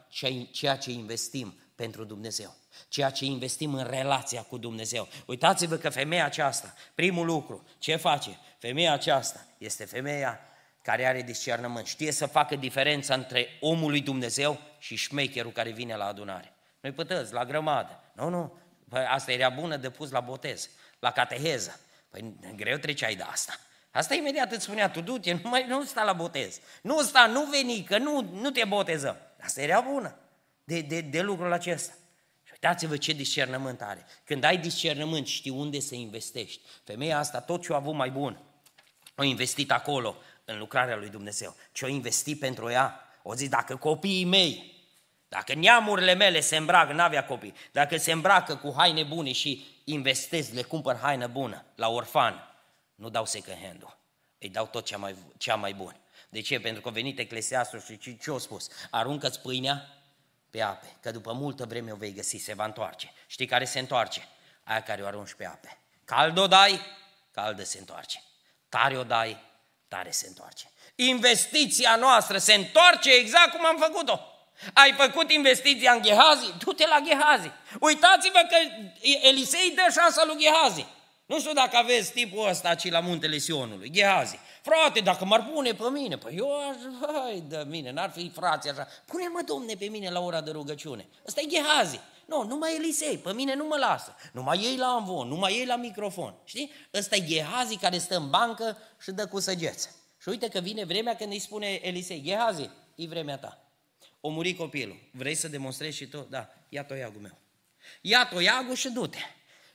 Ceea 0.51 0.77
ce 0.77 0.91
investim 0.91 1.59
pentru 1.75 2.03
Dumnezeu. 2.03 2.55
Ceea 2.87 3.09
ce 3.09 3.25
investim 3.25 3.73
în 3.73 3.83
relația 3.83 4.41
cu 4.41 4.57
Dumnezeu. 4.57 5.07
Uitați-vă 5.25 5.75
că 5.75 5.89
femeia 5.89 6.25
aceasta, 6.25 6.73
primul 6.95 7.25
lucru, 7.25 7.67
ce 7.79 7.95
face? 7.95 8.37
Femeia 8.57 8.93
aceasta 8.93 9.45
este 9.57 9.85
femeia 9.85 10.39
care 10.81 11.05
are 11.05 11.21
discernământ. 11.21 11.85
Știe 11.85 12.11
să 12.11 12.25
facă 12.25 12.55
diferența 12.55 13.13
între 13.13 13.47
omul 13.59 13.89
lui 13.89 14.01
Dumnezeu 14.01 14.59
și 14.79 14.95
șmecherul 14.95 15.51
care 15.51 15.71
vine 15.71 15.95
la 15.95 16.05
adunare. 16.05 16.53
Noi 16.81 16.91
pătăți, 16.91 17.33
la 17.33 17.45
grămadă. 17.45 18.03
Nu, 18.13 18.29
nu, 18.29 18.57
păi 18.89 19.05
asta 19.05 19.31
era 19.31 19.49
bună 19.49 19.77
de 19.77 19.89
pus 19.89 20.11
la 20.11 20.19
botez, 20.19 20.69
la 20.99 21.11
cateheză. 21.11 21.79
Păi 22.09 22.35
greu 22.55 22.77
treceai 22.77 23.15
de 23.15 23.23
asta. 23.23 23.53
Asta 23.91 24.15
imediat 24.15 24.51
îți 24.51 24.63
spunea, 24.63 24.89
tu 24.89 25.01
du-te, 25.01 25.33
nu, 25.43 25.49
mai, 25.49 25.65
nu 25.67 25.83
sta 25.83 26.03
la 26.03 26.13
botez. 26.13 26.59
Nu 26.81 27.01
sta, 27.01 27.25
nu 27.25 27.45
veni, 27.45 27.83
că 27.83 27.97
nu, 27.97 28.21
nu 28.21 28.49
te 28.49 28.65
botezăm. 28.65 29.17
Asta 29.41 29.61
era 29.61 29.81
bună 29.81 30.17
de, 30.63 30.81
de, 30.81 31.01
de 31.01 31.21
lucrul 31.21 31.53
acesta. 31.53 31.93
Și 32.43 32.51
uitați-vă 32.51 32.97
ce 32.97 33.13
discernământ 33.13 33.81
are. 33.81 34.05
Când 34.23 34.43
ai 34.43 34.57
discernământ, 34.57 35.27
știi 35.27 35.51
unde 35.51 35.79
să 35.79 35.95
investești. 35.95 36.61
Femeia 36.83 37.17
asta, 37.17 37.41
tot 37.41 37.61
ce 37.61 37.73
a 37.73 37.75
avut 37.75 37.93
mai 37.93 38.09
bun, 38.09 38.41
a 39.15 39.23
investit 39.23 39.71
acolo, 39.71 40.15
în 40.45 40.57
lucrarea 40.57 40.95
lui 40.95 41.09
Dumnezeu. 41.09 41.55
Ce 41.71 41.85
a 41.85 41.87
investit 41.87 42.39
pentru 42.39 42.69
ea, 42.69 42.99
o 43.21 43.35
zis, 43.35 43.49
dacă 43.49 43.75
copiii 43.75 44.25
mei, 44.25 44.71
dacă 45.27 45.53
neamurile 45.53 46.13
mele 46.13 46.39
se 46.39 46.57
îmbracă, 46.57 46.93
n-avea 46.93 47.25
copii, 47.25 47.53
dacă 47.71 47.97
se 47.97 48.11
îmbracă 48.11 48.55
cu 48.55 48.73
haine 48.77 49.03
bune 49.03 49.31
și 49.31 49.65
investesc, 49.83 50.53
le 50.53 50.61
cumpăr 50.61 50.97
haină 50.97 51.27
bună 51.27 51.65
la 51.75 51.89
orfan, 51.89 52.55
nu 52.95 53.09
dau 53.09 53.25
second 53.25 53.57
hand 53.61 53.97
îi 54.43 54.49
dau 54.49 54.65
tot 54.65 54.85
cea 54.85 54.97
mai, 54.97 55.15
cea 55.37 55.55
mai 55.55 55.73
bun. 55.73 55.95
De 56.29 56.41
ce? 56.41 56.59
Pentru 56.59 56.81
că 56.81 56.89
a 56.89 56.91
venit 56.91 57.19
Eclesiastul 57.19 57.81
și 57.81 57.97
ce, 57.97 58.17
ce 58.21 58.31
a 58.31 58.37
spus? 58.37 58.67
Aruncă-ți 58.89 59.41
pâinea 59.41 59.87
pe 60.53 60.61
ape, 60.61 60.87
că 61.01 61.11
după 61.11 61.33
multă 61.33 61.65
vreme 61.65 61.91
o 61.91 61.95
vei 61.95 62.13
găsi, 62.13 62.37
se 62.37 62.53
va 62.53 62.65
întoarce. 62.65 63.11
Știi 63.27 63.45
care 63.45 63.65
se 63.65 63.79
întoarce? 63.79 64.27
Aia 64.63 64.81
care 64.81 65.01
o 65.01 65.05
arunci 65.05 65.33
pe 65.33 65.45
ape. 65.45 65.77
Cald 66.05 66.37
o 66.37 66.47
dai, 66.47 66.81
caldă 67.31 67.63
se 67.63 67.77
întoarce. 67.79 68.23
Tare 68.69 68.97
o 68.97 69.03
dai, 69.03 69.37
tare 69.87 70.11
se 70.11 70.27
întoarce. 70.27 70.71
Investiția 70.95 71.95
noastră 71.95 72.37
se 72.37 72.53
întoarce 72.53 73.13
exact 73.13 73.51
cum 73.51 73.65
am 73.65 73.77
făcut-o. 73.77 74.19
Ai 74.73 74.93
făcut 74.97 75.31
investiția 75.31 75.91
în 75.91 76.01
Gehazi? 76.01 76.53
Du-te 76.57 76.87
la 76.87 76.99
Gehazi. 77.05 77.51
Uitați-vă 77.79 78.39
că 78.49 78.57
Elisei 79.27 79.73
dă 79.75 79.91
șansa 79.91 80.23
lui 80.25 80.37
Gehazi. 80.43 80.85
Nu 81.25 81.39
știu 81.39 81.53
dacă 81.53 81.77
aveți 81.77 82.11
tipul 82.11 82.47
ăsta 82.47 82.75
ci 82.75 82.89
la 82.89 82.99
muntele 82.99 83.37
Sionului, 83.37 83.89
Gehazi. 83.89 84.39
Frate, 84.63 84.99
dacă 84.99 85.25
m-ar 85.25 85.49
pune 85.53 85.73
pe 85.73 85.89
mine, 85.91 86.17
păi 86.17 86.35
eu 86.37 86.69
aș, 86.69 86.75
hai 87.01 87.43
de 87.47 87.65
mine, 87.67 87.91
n-ar 87.91 88.11
fi 88.11 88.29
frații 88.29 88.69
așa. 88.69 88.87
Pune-mă, 89.05 89.41
domne, 89.45 89.73
pe 89.73 89.85
mine 89.85 90.09
la 90.09 90.19
ora 90.19 90.41
de 90.41 90.51
rugăciune. 90.51 91.07
Ăsta 91.27 91.41
e 91.41 91.47
Gehazi. 91.47 91.99
Nu, 92.25 92.43
numai 92.43 92.75
Elisei, 92.75 93.17
pe 93.17 93.33
mine 93.33 93.55
nu 93.55 93.65
mă 93.65 93.77
lasă. 93.77 94.15
Numai 94.31 94.59
ei 94.59 94.77
la 94.77 94.85
amvon, 94.87 95.27
numai 95.27 95.53
ei 95.53 95.65
la 95.65 95.75
microfon. 95.75 96.35
Știi? 96.43 96.71
Ăsta 96.93 97.15
e 97.15 97.25
Gehazi 97.25 97.77
care 97.77 97.97
stă 97.97 98.15
în 98.15 98.29
bancă 98.29 98.77
și 99.01 99.11
dă 99.11 99.27
cu 99.27 99.39
săgeță. 99.39 99.89
Și 100.21 100.29
uite 100.29 100.47
că 100.47 100.59
vine 100.59 100.83
vremea 100.83 101.15
când 101.15 101.31
îi 101.31 101.39
spune 101.39 101.79
Elisei, 101.81 102.21
Gehazi, 102.21 102.69
e 102.95 103.07
vremea 103.07 103.37
ta. 103.37 103.63
O 104.21 104.29
muri 104.29 104.53
copilul. 104.53 104.99
Vrei 105.11 105.35
să 105.35 105.47
demonstrezi 105.47 105.97
și 105.97 106.07
tu? 106.07 106.27
Da, 106.29 106.49
ia 106.69 106.83
toiagul 106.83 107.21
meu. 107.21 107.37
Ia 108.01 108.27
toiagul 108.31 108.75
și 108.75 108.89
du-te. 108.89 109.19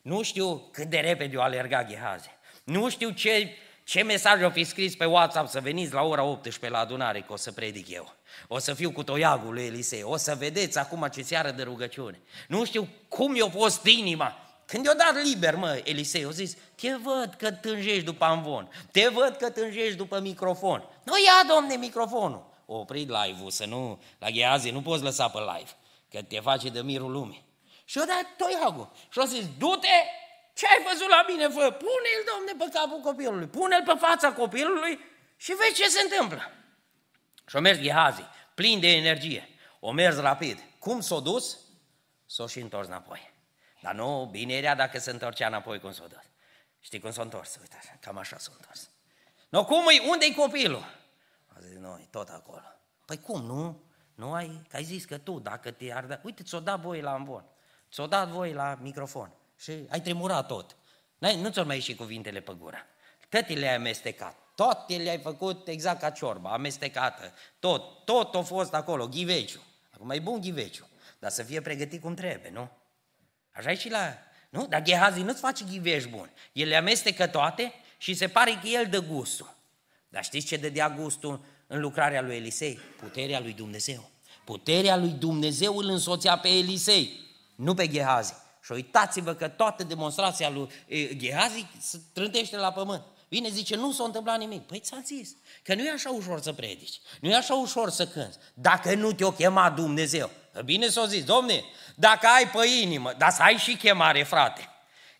Nu 0.03 0.23
știu 0.23 0.69
cât 0.73 0.87
de 0.87 0.99
repede 0.99 1.37
o 1.37 1.43
alerga 1.43 1.85
Gehazi. 1.85 2.29
Nu 2.65 2.89
știu 2.89 3.11
ce, 3.11 3.57
ce 3.89 4.03
mesaj 4.03 4.43
o 4.43 4.51
fi 4.51 4.65
scris 4.65 4.97
pe 4.97 5.05
WhatsApp 5.05 5.49
să 5.49 5.61
veniți 5.61 5.93
la 5.93 6.03
ora 6.03 6.23
18 6.23 6.69
la 6.69 6.79
adunare, 6.79 7.21
că 7.21 7.33
o 7.33 7.37
să 7.37 7.53
predic 7.53 7.89
eu. 7.89 8.15
O 8.49 8.59
să 8.59 8.75
fiu 8.75 8.91
cu 8.91 9.03
toiagul 9.03 9.55
lui 9.55 9.67
Elisei. 9.67 10.03
O 10.03 10.17
să 10.17 10.35
vedeți 10.35 10.79
acum 10.79 11.09
ce 11.13 11.23
seară 11.23 11.51
de 11.51 11.63
rugăciune. 11.63 12.21
Nu 12.49 12.65
știu 12.65 12.89
cum 13.09 13.37
i-a 13.37 13.49
fost 13.49 13.87
inima. 13.87 14.37
Când 14.67 14.85
i-a 14.85 14.95
dat 14.95 15.23
liber, 15.23 15.55
mă, 15.55 15.81
Elisei, 15.85 16.25
o 16.25 16.31
zis, 16.31 16.57
te 16.75 16.97
văd 17.03 17.35
că 17.39 17.51
tânjești 17.51 18.03
după 18.03 18.25
amvon, 18.25 18.71
te 18.93 19.09
văd 19.09 19.37
că 19.37 19.51
tânjești 19.51 19.97
după 19.97 20.21
microfon. 20.21 20.85
Nu 21.03 21.13
ia, 21.19 21.55
domne, 21.55 21.75
microfonul. 21.75 22.47
O 22.67 22.79
oprit 22.79 23.09
live-ul, 23.09 23.51
să 23.51 23.67
nu, 23.67 24.03
la 24.19 24.31
Gheazi, 24.31 24.71
nu 24.71 24.83
poți 24.83 25.03
lăsa 25.03 25.29
pe 25.29 25.39
live, 25.39 25.71
că 26.11 26.23
te 26.23 26.41
face 26.41 26.69
de 26.69 26.81
mirul 26.81 27.11
lumii. 27.11 27.45
Și-o 27.85 28.05
dat 28.05 28.27
toiagul. 28.37 28.91
Și-o 29.11 29.25
zis, 29.25 29.45
du-te, 29.59 30.05
ce 30.59 30.67
ai 30.67 30.85
văzut 30.93 31.09
la 31.09 31.25
mine, 31.29 31.49
fă? 31.49 31.71
Pune-l, 31.71 32.23
domne, 32.33 32.65
pe 32.65 32.71
capul 32.73 33.01
copilului, 33.01 33.47
pune-l 33.47 33.83
pe 33.83 33.95
fața 33.99 34.33
copilului 34.33 34.99
și 35.37 35.53
vezi 35.53 35.75
ce 35.75 35.89
se 35.89 36.03
întâmplă. 36.03 36.43
Și-o 37.47 37.61
mers 37.61 37.79
Gehazi, 37.79 38.23
plin 38.55 38.81
de 38.81 38.89
energie. 38.89 39.49
O 39.81 39.93
mers 39.93 40.17
rapid. 40.17 40.59
Cum 40.79 41.01
s-o 41.01 41.21
dus? 41.21 41.59
S-o 42.27 42.47
și 42.47 42.59
întors 42.61 42.87
înapoi. 42.87 43.33
Dar 43.81 43.95
nu, 43.95 44.29
bine 44.31 44.55
era 44.55 44.75
dacă 44.75 44.99
se 44.99 45.11
întorcea 45.11 45.47
înapoi 45.47 45.81
cum 45.81 45.93
s-o 45.93 46.07
dus. 46.07 46.25
Știi 46.81 47.01
cum 47.01 47.11
s-a 47.11 47.23
întors? 47.23 47.57
Uite 47.61 47.77
așa, 47.79 47.97
cam 48.01 48.19
așa 48.19 48.39
s-a 48.39 48.53
întors. 48.57 48.91
No, 49.49 49.65
cum 49.65 49.85
e? 49.89 50.09
Unde-i 50.09 50.35
copilul? 50.35 50.85
A 51.47 51.61
zis, 51.61 51.77
noi, 51.77 52.09
tot 52.11 52.29
acolo. 52.29 52.81
Păi 53.07 53.21
cum, 53.21 53.45
nu? 53.45 53.83
Nu 54.15 54.33
ai, 54.33 54.63
că 54.69 54.77
ai 54.77 54.85
zis 54.85 55.05
că 55.05 55.19
tu, 55.19 55.39
dacă 55.39 55.71
te 55.71 55.93
ar 55.93 56.05
da... 56.05 56.21
Uite, 56.23 56.43
ți-o 56.43 56.61
dat 56.61 56.81
voie 56.81 57.03
la 57.03 57.15
învon. 57.15 57.45
Ți-o 57.91 58.07
dat 58.07 58.29
voi 58.29 58.53
la 58.53 58.79
microfon 58.81 59.33
și 59.61 59.73
ai 59.89 60.01
tremurat 60.01 60.47
tot. 60.47 60.77
Nu 61.19 61.51
ți-au 61.51 61.67
mai 61.67 61.77
ieșit 61.77 61.97
cuvintele 61.97 62.41
pe 62.41 62.53
gură. 62.59 62.87
Toate 63.29 63.53
le-ai 63.53 63.75
amestecat. 63.75 64.37
Toate 64.55 64.97
le-ai 64.97 65.19
făcut 65.19 65.69
exact 65.69 66.01
ca 66.01 66.11
ciorba, 66.11 66.53
amestecată. 66.53 67.33
Tot, 67.59 68.05
tot 68.05 68.35
a 68.35 68.43
fost 68.43 68.75
acolo, 68.75 69.09
ghiveciu. 69.09 69.63
Acum 69.91 70.11
e 70.11 70.19
bun 70.19 70.41
ghiveciu, 70.41 70.89
dar 71.19 71.31
să 71.31 71.43
fie 71.43 71.61
pregătit 71.61 72.01
cum 72.01 72.15
trebuie, 72.15 72.51
nu? 72.51 72.71
Așa 73.51 73.71
e 73.71 73.75
și 73.75 73.91
la... 73.91 74.19
Nu? 74.51 74.67
Dar 74.67 74.83
Gehazi 74.83 75.21
nu-ți 75.21 75.41
face 75.41 75.65
ghiveș 75.65 76.05
bun. 76.07 76.31
El 76.53 76.69
le 76.69 76.77
amestecă 76.77 77.27
toate 77.27 77.73
și 77.99 78.15
se 78.15 78.29
pare 78.29 78.59
că 78.63 78.69
el 78.69 78.87
dă 78.87 79.01
gustul. 79.01 79.57
Dar 80.09 80.25
știți 80.25 80.47
ce 80.47 80.57
dădea 80.57 80.91
gustul 80.91 81.45
în 81.67 81.81
lucrarea 81.81 82.23
lui 82.23 82.37
Elisei? 82.37 82.79
Puterea 83.01 83.41
lui 83.41 83.53
Dumnezeu. 83.53 84.11
Puterea 84.45 84.97
lui 84.97 85.11
Dumnezeu 85.11 85.77
îl 85.77 85.89
însoțea 85.89 86.39
pe 86.39 86.49
Elisei, 86.49 87.21
nu 87.55 87.75
pe 87.75 87.89
Gehazi. 87.89 88.35
Și 88.69 88.75
uitați-vă 88.75 89.35
că 89.35 89.49
toată 89.49 89.85
demonstrația 89.85 90.51
lui 90.51 90.69
Gehazi 91.17 91.67
se 91.81 92.01
trântește 92.13 92.57
la 92.57 92.73
pământ. 92.73 93.03
Vine, 93.29 93.49
zice, 93.49 93.77
nu 93.77 93.93
s-a 93.93 94.05
întâmplat 94.05 94.39
nimic. 94.39 94.67
Păi 94.67 94.79
ți-am 94.79 95.03
zis 95.07 95.31
că 95.63 95.75
nu 95.75 95.85
e 95.85 95.91
așa 95.91 96.11
ușor 96.11 96.41
să 96.41 96.53
predici, 96.53 97.01
nu 97.21 97.29
e 97.29 97.35
așa 97.35 97.55
ușor 97.55 97.91
să 97.91 98.07
cânți, 98.07 98.39
dacă 98.55 98.95
nu 98.95 99.13
te-o 99.13 99.31
chema 99.31 99.71
Dumnezeu. 99.71 100.31
Bine 100.65 100.89
s-o 100.89 101.07
zis, 101.07 101.25
domne, 101.25 101.65
dacă 101.95 102.27
ai 102.27 102.51
pe 102.51 102.67
inimă, 102.83 103.15
dar 103.19 103.31
să 103.31 103.43
ai 103.43 103.57
și 103.57 103.77
chemare, 103.77 104.23
frate. 104.23 104.69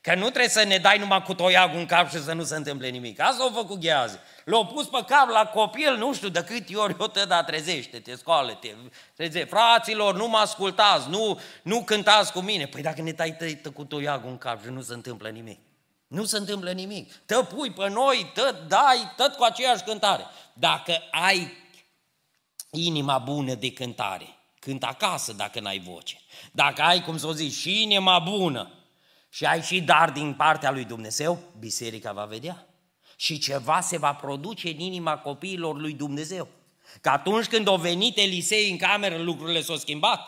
Că 0.09 0.15
nu 0.15 0.21
trebuie 0.21 0.49
să 0.49 0.65
ne 0.65 0.79
dai 0.79 0.99
numai 0.99 1.23
cu 1.23 1.35
toiagul 1.35 1.79
în 1.79 1.87
cap 1.87 2.11
și 2.11 2.23
să 2.23 2.33
nu 2.33 2.45
se 2.45 2.57
întâmple 2.57 2.89
nimic. 2.89 3.21
Asta 3.21 3.43
au 3.43 3.51
făcut 3.55 3.81
Gheazi. 3.81 4.19
L-au 4.45 4.67
pus 4.67 4.87
pe 4.87 5.05
cap 5.07 5.29
la 5.29 5.47
copil, 5.47 5.97
nu 5.97 6.15
știu 6.15 6.29
de 6.29 6.45
câte 6.45 6.77
ori 6.77 6.95
o 6.99 7.07
tăda 7.07 7.43
trezește-te, 7.43 8.15
scoală-te, 8.15 8.75
treze. 9.17 9.45
Fraților, 9.45 10.15
nu 10.15 10.29
mă 10.29 10.37
ascultați, 10.37 11.09
nu, 11.09 11.41
nu 11.63 11.83
cântați 11.83 12.33
cu 12.33 12.41
mine. 12.41 12.67
Păi 12.67 12.83
dacă 12.83 13.03
ne 13.03 13.13
tai 13.13 13.37
tăi 13.37 13.61
cu 13.75 13.85
toiagul 13.85 14.31
în 14.31 14.39
cap 14.39 14.63
și 14.63 14.71
nu 14.71 14.83
se 14.83 14.95
întâmplă 14.95 15.29
nimic. 15.29 15.61
Nu 16.07 16.25
se 16.25 16.37
întâmplă 16.37 16.71
nimic. 16.71 17.13
Tă 17.27 17.43
pui 17.55 17.71
pe 17.71 17.89
noi, 17.89 18.31
tă 18.35 18.65
dai, 18.69 19.13
tot 19.17 19.35
cu 19.35 19.45
aceeași 19.45 19.83
cântare. 19.83 20.27
Dacă 20.53 21.03
ai 21.11 21.53
inima 22.71 23.19
bună 23.19 23.55
de 23.55 23.73
cântare, 23.73 24.37
cânt 24.59 24.85
acasă 24.85 25.33
dacă 25.33 25.61
n-ai 25.61 25.79
voce. 25.79 26.21
Dacă 26.53 26.83
ai, 26.83 27.03
cum 27.03 27.19
să 27.19 27.27
o 27.27 27.33
zici, 27.33 27.53
și 27.53 27.83
inima 27.83 28.19
bună 28.19 28.73
și 29.29 29.45
ai 29.45 29.63
și 29.63 29.81
dar 29.81 30.11
din 30.11 30.35
partea 30.35 30.71
lui 30.71 30.85
Dumnezeu, 30.85 31.39
biserica 31.59 32.13
va 32.13 32.25
vedea. 32.25 32.67
Și 33.17 33.39
ceva 33.39 33.81
se 33.81 33.99
va 33.99 34.13
produce 34.13 34.69
în 34.69 34.79
inima 34.79 35.17
copiilor 35.17 35.81
lui 35.81 35.93
Dumnezeu. 35.93 36.49
Că 37.01 37.09
atunci 37.09 37.47
când 37.47 37.69
au 37.69 37.77
venit 37.77 38.17
Elisei 38.17 38.71
în 38.71 38.77
cameră, 38.77 39.17
lucrurile 39.17 39.61
s-au 39.61 39.77
schimbat. 39.77 40.21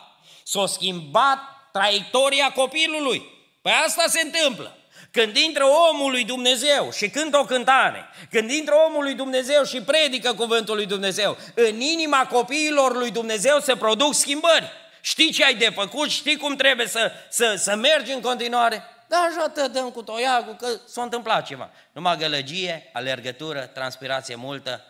S-au 0.43 0.67
schimbat 0.67 1.39
traiectoria 1.71 2.51
copilului. 2.51 3.23
Păi 3.61 3.71
asta 3.85 4.03
se 4.07 4.21
întâmplă. 4.21 4.75
Când 5.11 5.35
intră 5.35 5.63
omul 5.91 6.11
lui 6.11 6.23
Dumnezeu 6.23 6.91
și 6.91 7.09
cântă 7.09 7.37
o 7.37 7.43
cântare, 7.45 8.05
când 8.29 8.51
intră 8.51 8.73
omul 8.87 9.03
lui 9.03 9.13
Dumnezeu 9.13 9.63
și 9.63 9.81
predică 9.81 10.33
cuvântul 10.33 10.75
lui 10.75 10.85
Dumnezeu, 10.85 11.37
în 11.55 11.79
inima 11.79 12.27
copiilor 12.27 12.97
lui 12.97 13.11
Dumnezeu 13.11 13.59
se 13.59 13.75
produc 13.75 14.13
schimbări. 14.13 14.71
Știi 15.01 15.31
ce 15.31 15.45
ai 15.45 15.55
de 15.55 15.69
făcut, 15.69 16.09
știi 16.09 16.37
cum 16.37 16.55
trebuie 16.55 16.87
să, 16.87 17.11
să, 17.29 17.55
să 17.57 17.75
mergi 17.75 18.11
în 18.11 18.21
continuare? 18.21 18.83
Da, 19.07 19.17
așa 19.17 19.49
te 19.49 19.67
dăm 19.67 19.91
cu 19.91 20.03
toiagul, 20.03 20.55
că 20.55 20.67
s-a 20.87 21.01
întâmplat 21.01 21.45
ceva. 21.45 21.71
Numai 21.91 22.17
gălăgie, 22.17 22.89
alergătură, 22.93 23.65
transpirație 23.65 24.35
multă 24.35 24.83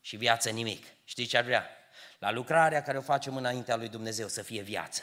și 0.00 0.16
viață 0.16 0.50
nimic. 0.50 0.86
Știi 1.04 1.26
ce 1.26 1.36
ar 1.36 1.44
vrea? 1.44 1.66
La 2.18 2.30
lucrarea 2.30 2.82
care 2.82 2.98
o 2.98 3.02
facem 3.02 3.36
înaintea 3.36 3.76
lui 3.76 3.88
Dumnezeu 3.88 4.28
să 4.28 4.42
fie 4.42 4.62
viață 4.62 5.02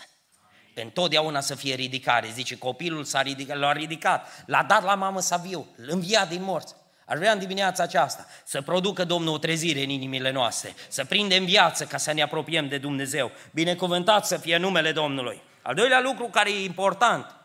întotdeauna 0.76 1.40
să 1.40 1.56
fie 1.56 1.76
ridicare. 1.76 2.30
Zice, 2.34 2.58
copilul 2.58 3.04
s-a 3.04 3.22
ridicat, 3.22 3.58
l-a 3.58 3.72
ridicat, 3.72 4.44
l-a 4.46 4.64
dat 4.64 4.84
la 4.84 4.96
mamă 4.96 5.20
să 5.20 5.40
viu, 5.44 5.68
îl 5.78 5.90
învia 5.90 6.26
din 6.26 6.44
morți. 6.44 6.76
Aș 7.06 7.18
vrea 7.18 7.32
în 7.32 7.40
dimineața 7.40 7.84
aceasta 7.84 8.26
să 8.46 8.62
producă 8.62 9.06
Domnul 9.06 9.34
o 9.34 9.38
trezire 9.38 9.84
în 9.84 9.90
inimile 9.90 10.32
noastre, 10.32 10.74
să 10.88 11.06
prindem 11.06 11.46
viață 11.46 11.86
ca 11.86 11.98
să 11.98 12.14
ne 12.14 12.22
apropiem 12.22 12.68
de 12.68 12.78
Dumnezeu. 12.78 13.32
Binecuvântat 13.52 14.26
să 14.26 14.38
fie 14.38 14.58
numele 14.58 14.92
Domnului. 14.92 15.42
Al 15.62 15.76
doilea 15.76 16.02
lucru 16.02 16.26
care 16.26 16.52
e 16.52 16.64
important 16.64 17.36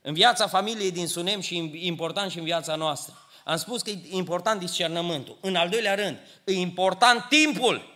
în 0.00 0.14
viața 0.14 0.46
familiei 0.46 0.92
din 0.92 1.06
Sunem 1.06 1.40
și 1.40 1.70
important 1.86 2.30
și 2.30 2.38
în 2.38 2.44
viața 2.44 2.74
noastră. 2.74 3.14
Am 3.44 3.56
spus 3.56 3.82
că 3.82 3.90
e 3.90 3.98
important 4.10 4.60
discernământul. 4.60 5.38
În 5.40 5.56
al 5.56 5.68
doilea 5.68 5.94
rând, 5.94 6.18
e 6.44 6.52
important 6.52 7.24
timpul. 7.28 7.94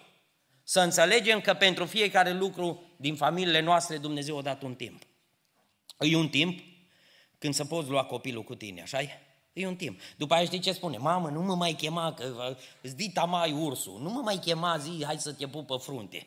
Să 0.62 0.80
înțelegem 0.80 1.40
că 1.40 1.54
pentru 1.54 1.84
fiecare 1.84 2.32
lucru 2.32 2.82
din 2.96 3.16
familiile 3.16 3.60
noastre 3.60 3.96
Dumnezeu 3.96 4.38
a 4.38 4.42
dat 4.42 4.62
un 4.62 4.74
timp. 4.74 5.02
E 5.98 6.16
un 6.16 6.28
timp 6.28 6.60
când 7.38 7.54
să 7.54 7.64
poți 7.64 7.88
lua 7.88 8.04
copilul 8.04 8.42
cu 8.42 8.54
tine, 8.54 8.82
așa 8.82 9.02
-i? 9.02 9.29
E 9.60 9.66
un 9.66 9.76
timp. 9.76 10.00
După 10.16 10.34
aia 10.34 10.44
știi 10.44 10.58
ce 10.58 10.72
spune? 10.72 10.96
Mamă, 10.96 11.28
nu 11.28 11.42
mă 11.42 11.54
mai 11.54 11.72
chema, 11.72 12.14
că 12.14 12.56
îți 12.80 12.96
dita 12.96 13.24
mai 13.24 13.52
ursul. 13.52 14.00
Nu 14.00 14.10
mă 14.10 14.20
mai 14.20 14.36
chema 14.36 14.78
zi, 14.78 15.04
hai 15.04 15.18
să 15.18 15.32
te 15.32 15.46
pupă 15.46 15.76
frunte. 15.76 16.26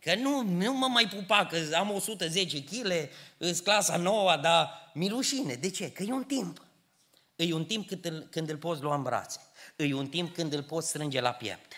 Că 0.00 0.14
nu, 0.14 0.42
nu 0.42 0.72
mă 0.72 0.86
mai 0.86 1.08
pupa, 1.08 1.46
că 1.46 1.76
am 1.76 1.90
110 1.90 2.64
kg, 2.64 2.92
îs 3.36 3.60
clasa 3.60 3.96
nouă, 3.96 4.36
dar 4.36 4.90
mi 4.94 5.08
rușine. 5.08 5.54
De 5.54 5.70
ce? 5.70 5.92
Că 5.92 6.02
e 6.02 6.12
un 6.12 6.24
timp. 6.24 6.62
E 7.36 7.54
un 7.54 7.64
timp 7.64 7.86
când 7.88 8.04
îl, 8.04 8.26
când 8.30 8.48
îl 8.48 8.56
poți 8.56 8.82
lua 8.82 8.94
în 8.94 9.02
brațe. 9.02 9.40
E 9.76 9.94
un 9.94 10.08
timp 10.08 10.34
când 10.34 10.52
îl 10.52 10.62
poți 10.62 10.88
strânge 10.88 11.20
la 11.20 11.32
piept. 11.32 11.72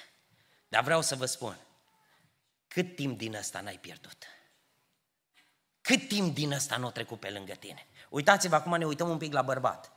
Dar 0.68 0.82
vreau 0.82 1.02
să 1.02 1.14
vă 1.14 1.26
spun, 1.26 1.58
cât 2.68 2.96
timp 2.96 3.18
din 3.18 3.34
ăsta 3.34 3.60
n-ai 3.60 3.78
pierdut? 3.78 4.24
Cât 5.80 6.08
timp 6.08 6.34
din 6.34 6.52
ăsta 6.52 6.76
nu 6.76 6.86
a 6.86 6.90
trecut 6.90 7.20
pe 7.20 7.30
lângă 7.30 7.52
tine? 7.52 7.86
Uitați-vă, 8.10 8.54
acum 8.54 8.76
ne 8.78 8.86
uităm 8.86 9.08
un 9.08 9.18
pic 9.18 9.32
la 9.32 9.42
bărbat. 9.42 9.92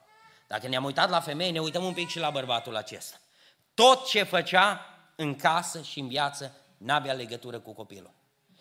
Dacă 0.47 0.67
ne-am 0.67 0.83
uitat 0.83 1.09
la 1.09 1.19
femei, 1.19 1.51
ne 1.51 1.59
uităm 1.59 1.83
un 1.83 1.93
pic 1.93 2.09
și 2.09 2.19
la 2.19 2.29
bărbatul 2.29 2.75
acesta. 2.75 3.17
Tot 3.73 4.07
ce 4.07 4.23
făcea 4.23 4.85
în 5.15 5.35
casă 5.35 5.81
și 5.81 5.99
în 5.99 6.07
viață 6.07 6.55
n-avea 6.77 7.13
legătură 7.13 7.59
cu 7.59 7.73
copilul. 7.73 8.11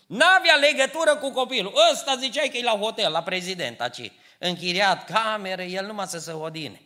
N-avea 0.07 0.55
legătură 0.55 1.17
cu 1.17 1.31
copilul. 1.31 1.75
Ăsta 1.93 2.17
ziceai 2.17 2.49
că 2.49 2.57
e 2.57 2.63
la 2.63 2.79
hotel, 2.79 3.13
la 3.13 3.23
prezident, 3.23 3.81
aici. 3.81 4.13
Închiriat 4.39 5.05
camere, 5.05 5.65
el 5.65 5.87
numai 5.87 6.07
să 6.07 6.19
se 6.19 6.33
odine. 6.33 6.81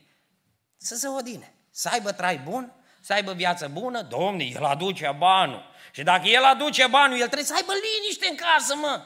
Să 0.76 0.94
se 0.94 1.08
odine. 1.08 1.54
Să 1.70 1.88
aibă 1.92 2.12
trai 2.12 2.36
bun, 2.38 2.72
să 3.00 3.12
aibă 3.12 3.32
viață 3.32 3.68
bună, 3.68 4.02
domne, 4.02 4.44
el 4.44 4.64
aduce 4.64 5.14
banul. 5.18 5.64
Și 5.92 6.02
dacă 6.02 6.28
el 6.28 6.44
aduce 6.44 6.86
banul, 6.86 7.18
el 7.18 7.24
trebuie 7.24 7.44
să 7.44 7.54
aibă 7.54 7.72
liniște 7.72 8.26
în 8.30 8.36
casă, 8.36 8.74
mă. 8.74 9.02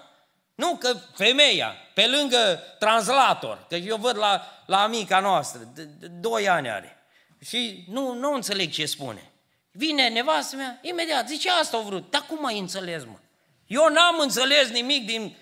Nu, 0.54 0.76
că 0.76 0.96
femeia, 1.14 1.74
pe 1.94 2.06
lângă 2.06 2.62
translator, 2.78 3.66
că 3.68 3.74
eu 3.74 3.96
văd 3.96 4.16
la, 4.16 4.53
la 4.66 4.82
amica 4.82 5.20
noastră, 5.20 5.70
de, 5.74 5.84
de, 5.84 6.06
doi 6.06 6.48
ani 6.48 6.70
are, 6.70 6.96
și 7.40 7.84
nu, 7.88 8.14
nu 8.14 8.32
înțeleg 8.32 8.70
ce 8.70 8.86
spune. 8.86 9.30
Vine 9.72 10.08
nevastă 10.08 10.56
mea, 10.56 10.78
imediat, 10.82 11.28
zice, 11.28 11.50
asta 11.50 11.76
au 11.76 11.82
vrut, 11.82 12.10
dar 12.10 12.26
cum 12.28 12.44
ai 12.44 12.58
înțeles, 12.58 13.04
mă? 13.04 13.18
Eu 13.66 13.88
n-am 13.88 14.18
înțeles 14.20 14.68
nimic 14.68 15.06
din 15.06 15.36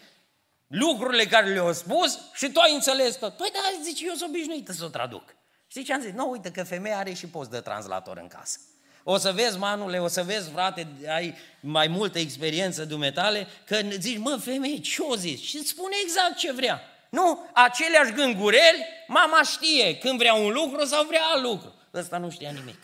lucrurile 0.67 1.27
care 1.27 1.53
le-au 1.53 1.73
spus 1.73 2.19
și 2.35 2.51
tu 2.51 2.61
ai 2.61 2.75
înțeles 2.75 3.17
tot. 3.17 3.37
Păi 3.37 3.51
da, 3.53 3.61
zice, 3.83 4.07
eu 4.07 4.15
sunt 4.15 4.29
obișnuită 4.29 4.73
să 4.73 4.85
o 4.85 4.89
traduc. 4.89 5.35
Știi 5.67 5.85
ce 5.85 5.93
am 5.93 6.01
zis? 6.01 6.13
Nu, 6.13 6.31
uite 6.31 6.51
că 6.51 6.65
femeia 6.65 6.99
are 6.99 7.13
și 7.13 7.27
post 7.27 7.51
de 7.51 7.61
translator 7.61 8.17
în 8.17 8.29
casă. 8.29 8.59
O 9.05 9.17
să 9.17 9.33
vezi, 9.33 9.59
manule, 9.59 9.99
o 9.99 10.09
să 10.09 10.23
vezi, 10.23 10.51
frate, 10.51 10.87
ai 11.09 11.35
mai 11.61 11.89
multă 11.89 12.19
experiență 12.19 12.85
dumetale, 12.85 13.47
că 13.67 13.81
zici, 13.99 14.19
mă, 14.19 14.37
femeie, 14.37 14.79
ce 14.79 15.03
o 15.03 15.17
zici? 15.17 15.45
Și 15.45 15.57
îți 15.57 15.69
spune 15.69 15.95
exact 16.03 16.37
ce 16.37 16.53
vrea. 16.53 16.81
Nu, 17.13 17.51
aceleași 17.53 18.13
gângureli, 18.13 18.87
mama 19.07 19.43
știe 19.43 19.97
când 19.97 20.19
vrea 20.19 20.35
un 20.35 20.53
lucru 20.53 20.85
sau 20.85 21.05
vrea 21.05 21.23
alt 21.33 21.43
lucru. 21.43 21.75
Ăsta 21.95 22.19
nu 22.19 22.31
știa 22.31 22.51
nimic. 22.51 22.79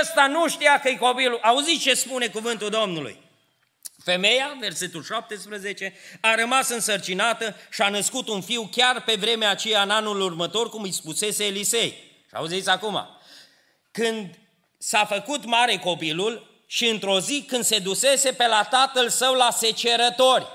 Ăsta 0.00 0.26
nu 0.26 0.48
știa 0.48 0.80
că 0.80 0.88
e 0.88 0.94
copilul. 0.94 1.38
Auziți 1.42 1.82
ce 1.82 1.94
spune 1.94 2.26
cuvântul 2.26 2.68
Domnului? 2.68 3.22
Femeia, 4.04 4.56
versetul 4.60 5.02
17, 5.02 5.94
a 6.20 6.34
rămas 6.34 6.68
însărcinată 6.68 7.56
și 7.70 7.82
a 7.82 7.88
născut 7.88 8.28
un 8.28 8.40
fiu 8.40 8.68
chiar 8.72 9.02
pe 9.02 9.14
vremea 9.14 9.50
aceea 9.50 9.82
în 9.82 9.90
anul 9.90 10.20
următor, 10.20 10.68
cum 10.68 10.82
îi 10.82 10.92
spusese 10.92 11.44
Elisei. 11.44 11.90
Și 12.28 12.34
auziți 12.34 12.68
acum, 12.68 13.08
când 13.90 14.38
s-a 14.78 15.04
făcut 15.04 15.44
mare 15.44 15.76
copilul 15.76 16.62
și 16.66 16.88
într-o 16.88 17.20
zi 17.20 17.44
când 17.48 17.64
se 17.64 17.78
dusese 17.78 18.32
pe 18.32 18.46
la 18.46 18.62
tatăl 18.62 19.08
său 19.08 19.34
la 19.34 19.50
secerători, 19.50 20.46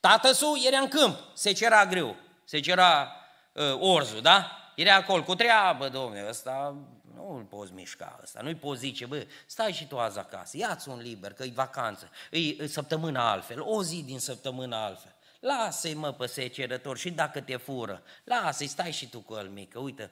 tatăl 0.00 0.34
său 0.34 0.54
era 0.66 0.78
în 0.78 0.88
câmp, 0.88 1.18
secera 1.34 1.86
greu, 1.86 2.16
secera 2.52 3.12
uh, 3.52 3.76
orzul, 3.78 4.20
da? 4.20 4.50
Era 4.76 4.94
acolo 4.94 5.22
cu 5.22 5.34
treabă, 5.34 5.88
domne, 5.88 6.26
ăsta 6.28 6.76
nu 7.14 7.36
îl 7.36 7.42
poți 7.42 7.72
mișca 7.72 8.18
ăsta, 8.22 8.40
nu-i 8.40 8.54
poți 8.54 8.80
zice, 8.80 9.06
bă, 9.06 9.26
stai 9.46 9.72
și 9.72 9.86
tu 9.86 9.98
azi 9.98 10.18
acasă, 10.18 10.56
ia-ți 10.56 10.88
un 10.88 10.98
liber, 10.98 11.32
că 11.32 11.42
e 11.42 11.50
vacanță, 11.54 12.10
e 12.30 12.66
săptămâna 12.66 13.30
altfel, 13.30 13.60
o 13.60 13.82
zi 13.82 14.02
din 14.02 14.18
săptămâna 14.18 14.84
altfel. 14.84 15.14
Lasă-i 15.40 15.94
mă 15.94 16.12
pe 16.12 16.26
secerător 16.26 16.98
și 16.98 17.10
dacă 17.10 17.40
te 17.40 17.56
fură, 17.56 18.02
lasă-i, 18.24 18.66
stai 18.66 18.92
și 18.92 19.08
tu 19.08 19.20
cu 19.20 19.34
el 19.34 19.48
mică, 19.48 19.78
uite, 19.78 20.10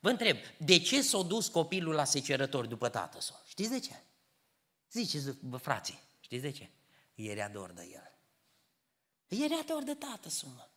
Vă 0.00 0.08
întreb, 0.08 0.36
de 0.58 0.78
ce 0.78 1.02
s-a 1.02 1.22
dus 1.22 1.48
copilul 1.48 1.94
la 1.94 2.04
secerător 2.04 2.66
după 2.66 2.88
tată 2.88 3.20
său? 3.20 3.42
Știți 3.46 3.70
de 3.70 3.80
ce? 3.80 4.02
Ziceți, 4.90 5.36
bă, 5.40 5.56
frații, 5.56 6.00
știți 6.20 6.42
de 6.42 6.50
ce? 6.50 6.70
Era 7.14 7.48
dor 7.48 7.70
de 7.70 7.88
el. 7.92 8.12
Era 9.42 9.62
dor 9.66 9.82
de 9.82 9.94
tată 9.94 10.28
său, 10.28 10.71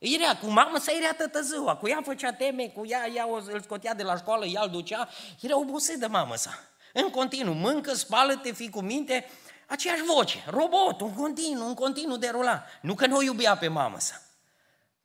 mă. 0.00 0.08
Era 0.08 0.36
cu 0.36 0.46
mamă 0.46 0.78
să 0.78 0.92
era 1.00 1.12
tătăzâua, 1.12 1.76
cu 1.76 1.88
ea 1.88 2.00
făcea 2.04 2.32
teme, 2.32 2.68
cu 2.68 2.86
ea, 2.86 3.08
ea 3.08 3.28
o, 3.28 3.34
îl 3.34 3.60
scotea 3.60 3.94
de 3.94 4.02
la 4.02 4.16
școală, 4.16 4.46
ea 4.46 4.62
îl 4.62 4.70
ducea, 4.70 5.08
era 5.40 5.58
obosit 5.58 5.96
de 5.96 6.06
mamă 6.06 6.36
sa. 6.36 6.50
În 6.92 7.10
continuu, 7.10 7.54
mâncă, 7.54 7.94
spală-te, 7.94 8.52
fii 8.52 8.70
cu 8.70 8.80
minte, 8.80 9.30
aceeași 9.66 10.02
voce, 10.02 10.44
robot, 10.46 11.00
un 11.00 11.14
continuu, 11.14 11.66
un 11.66 11.74
continuu 11.74 12.16
derula. 12.16 12.64
Nu 12.80 12.94
că 12.94 13.06
nu 13.06 13.16
o 13.16 13.22
iubea 13.22 13.56
pe 13.56 13.68
mamă 13.68 13.98
sa, 13.98 14.22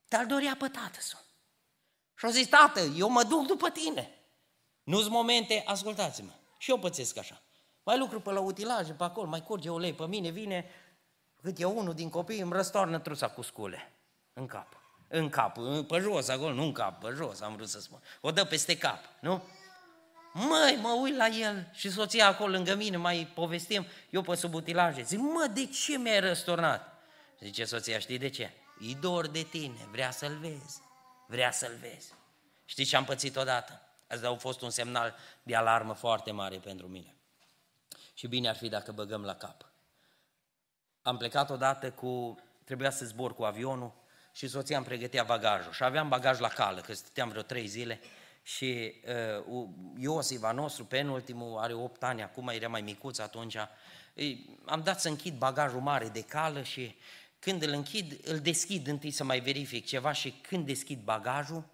dar 0.08 0.26
dorea 0.26 0.56
pe 0.60 0.68
tată 0.68 1.00
său. 1.00 1.20
Și 2.18 2.26
au 2.26 2.32
zis, 2.32 2.48
tată, 2.48 2.80
eu 2.80 3.10
mă 3.10 3.24
duc 3.24 3.46
după 3.46 3.70
tine. 3.70 4.10
Nu-s 4.84 5.08
momente, 5.08 5.64
ascultați-mă, 5.66 6.32
și 6.58 6.70
eu 6.70 6.80
pățesc 6.80 7.18
așa. 7.18 7.42
Mai 7.84 7.98
lucru 7.98 8.22
pe 8.22 8.32
la 8.32 8.40
utilaje, 8.40 8.92
pe 8.92 9.04
acolo, 9.04 9.28
mai 9.28 9.44
curge 9.44 9.70
ulei 9.70 9.94
pe 9.94 10.08
mine, 10.08 10.30
vine 10.30 10.66
cât 11.42 11.60
e 11.60 11.66
unul 11.66 11.94
din 11.94 12.10
copii 12.10 12.40
îmi 12.40 12.54
răstoarnă 12.54 13.00
trusa 13.00 13.30
cu 13.30 13.42
scule 13.42 13.92
în 14.34 14.46
cap. 14.46 14.85
În 15.18 15.30
cap, 15.30 15.58
pe 15.88 16.00
jos 16.00 16.28
acolo, 16.28 16.54
nu 16.54 16.64
în 16.64 16.72
cap, 16.72 17.00
pe 17.00 17.14
jos 17.16 17.42
am 17.42 17.56
vrut 17.56 17.70
să 17.70 17.80
spun. 17.80 18.02
O 18.22 18.32
dă 18.32 18.46
peste 18.46 18.78
cap, 18.78 19.00
nu? 19.20 19.44
Măi, 20.34 20.80
mă 20.82 20.98
uit 21.02 21.16
la 21.16 21.28
el 21.28 21.70
și 21.74 21.92
soția 21.92 22.28
acolo 22.28 22.52
lângă 22.52 22.76
mine, 22.76 22.98
mai 22.98 23.32
povestim, 23.34 23.86
eu 24.10 24.22
pe 24.22 24.36
sub 24.36 24.54
utilaje. 24.54 25.02
Zic, 25.02 25.20
mă, 25.20 25.50
de 25.54 25.66
ce 25.66 25.98
mi-ai 25.98 26.20
răsturnat? 26.20 26.94
Zice 27.40 27.66
soția, 27.66 28.00
știi 28.00 28.18
de 28.18 28.30
ce? 28.30 28.54
E 28.80 28.94
dor 29.00 29.28
de 29.28 29.42
tine, 29.42 29.88
vrea 29.92 30.12
să-l 30.12 30.38
vezi, 30.38 30.82
vrea 31.28 31.52
să-l 31.52 31.78
vezi. 31.82 32.14
Știi 32.66 32.86
ce 32.86 32.96
am 32.96 33.06
pățit 33.06 33.36
odată? 33.36 33.82
Asta 34.08 34.30
a 34.30 34.36
fost 34.36 34.62
un 34.62 34.70
semnal 34.70 35.16
de 35.44 35.56
alarmă 35.56 35.94
foarte 35.94 36.32
mare 36.32 36.58
pentru 36.58 36.88
mine. 36.88 37.16
Și 38.14 38.28
bine 38.28 38.50
ar 38.50 38.56
fi 38.56 38.70
dacă 38.70 38.92
băgăm 38.92 39.24
la 39.24 39.36
cap. 39.36 39.66
Am 41.02 41.18
plecat 41.18 41.50
odată 41.50 41.92
cu, 41.92 42.40
trebuia 42.64 42.90
să 42.90 43.06
zbor 43.06 43.36
cu 43.36 43.44
avionul 43.44 44.04
și 44.36 44.48
soția 44.48 44.78
îmi 44.78 44.86
pregătea 44.86 45.24
bagajul. 45.24 45.72
Și 45.72 45.84
aveam 45.84 46.10
bagaj 46.10 46.40
la 46.40 46.48
cală, 46.48 46.82
că 46.82 46.94
stăteam 46.94 47.30
vreo 47.30 47.42
trei 47.42 47.68
zile 47.68 48.00
și 48.44 48.94
uh, 49.48 49.68
Iosif, 49.98 50.44
a 50.44 50.52
nostru, 50.52 50.86
penultimul, 50.86 51.58
are 51.58 51.74
8 51.74 52.04
ani, 52.04 52.24
acum 52.24 52.48
era 52.48 52.68
mai 52.68 52.82
micuț 52.82 53.18
atunci, 53.18 53.56
am 54.66 54.82
dat 54.84 55.02
să 55.02 55.08
închid 55.08 55.38
bagajul 55.38 55.80
mare 55.80 56.08
de 56.08 56.22
cală 56.22 56.64
și 56.64 56.96
când 57.40 57.62
îl 57.62 57.70
închid, 57.70 58.28
îl 58.28 58.40
deschid 58.40 58.88
întâi 58.88 59.12
să 59.12 59.24
mai 59.24 59.40
verific 59.40 59.86
ceva 59.86 60.12
și 60.12 60.32
când 60.32 60.66
deschid 60.66 61.00
bagajul, 61.00 61.66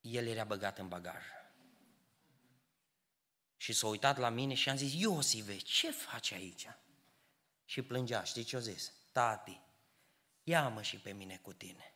el 0.00 0.26
era 0.26 0.44
băgat 0.44 0.78
în 0.78 0.88
bagaj. 0.88 1.22
Și 3.56 3.72
s-a 3.72 3.86
uitat 3.86 4.18
la 4.18 4.28
mine 4.28 4.54
și 4.54 4.68
am 4.68 4.76
zis, 4.76 4.92
Iosive, 4.94 5.56
ce 5.56 5.90
faci 5.90 6.32
aici? 6.32 6.68
Și 7.64 7.82
plângea, 7.82 8.22
știi 8.22 8.42
ce-o 8.42 8.58
zis? 8.58 8.92
Tati, 9.12 9.60
ia-mă 10.48 10.82
și 10.82 10.96
pe 10.96 11.10
mine 11.10 11.38
cu 11.42 11.52
tine. 11.52 11.92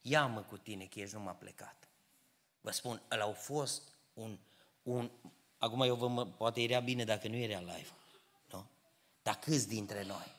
Ia-mă 0.00 0.40
cu 0.40 0.56
tine, 0.56 0.84
că 0.84 1.00
ești 1.00 1.14
numai 1.14 1.36
plecat. 1.38 1.88
Vă 2.60 2.70
spun, 2.70 3.02
ăla 3.10 3.24
au 3.24 3.32
fost 3.32 3.82
un, 4.14 4.38
un 4.82 5.10
acum 5.58 5.80
eu 5.80 5.94
vă, 5.94 6.26
poate 6.26 6.62
era 6.62 6.80
bine 6.80 7.04
dacă 7.04 7.28
nu 7.28 7.36
era 7.36 7.58
live, 7.58 7.90
nu? 8.50 8.66
Dar 9.22 9.34
câți 9.34 9.68
dintre 9.68 10.04
noi 10.04 10.34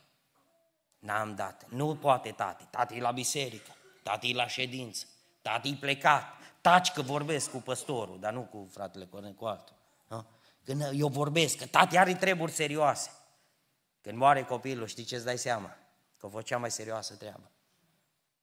n-am 0.99 1.35
dat? 1.35 1.69
Nu 1.69 1.95
poate 1.95 2.31
tati, 2.31 2.63
tati 2.63 2.95
e 2.95 3.01
la 3.01 3.11
biserică, 3.11 3.75
tati 4.03 4.29
e 4.29 4.33
la 4.33 4.47
ședință, 4.47 5.05
tati 5.41 5.69
e 5.69 5.77
plecat, 5.79 6.23
taci 6.61 6.91
că 6.91 7.01
vorbesc 7.01 7.51
cu 7.51 7.57
păstorul, 7.57 8.19
dar 8.19 8.33
nu 8.33 8.41
cu 8.41 8.67
fratele 8.71 9.05
Cornel, 9.05 9.33
cu 9.33 9.45
altul. 9.45 9.75
Nu? 10.07 10.25
Când 10.63 10.89
eu 10.93 11.07
vorbesc, 11.07 11.57
că 11.57 11.65
tati 11.65 11.97
are 11.97 12.15
treburi 12.15 12.51
serioase. 12.51 13.11
Când 14.01 14.17
moare 14.17 14.43
copilul, 14.43 14.88
știi 14.88 15.03
ce-ți 15.03 15.25
dai 15.25 15.38
seama? 15.38 15.77
Că 16.18 16.26
a 16.26 16.30
fost 16.30 16.45
cea 16.45 16.57
mai 16.57 16.72
serioasă 16.72 17.15
treabă. 17.15 17.51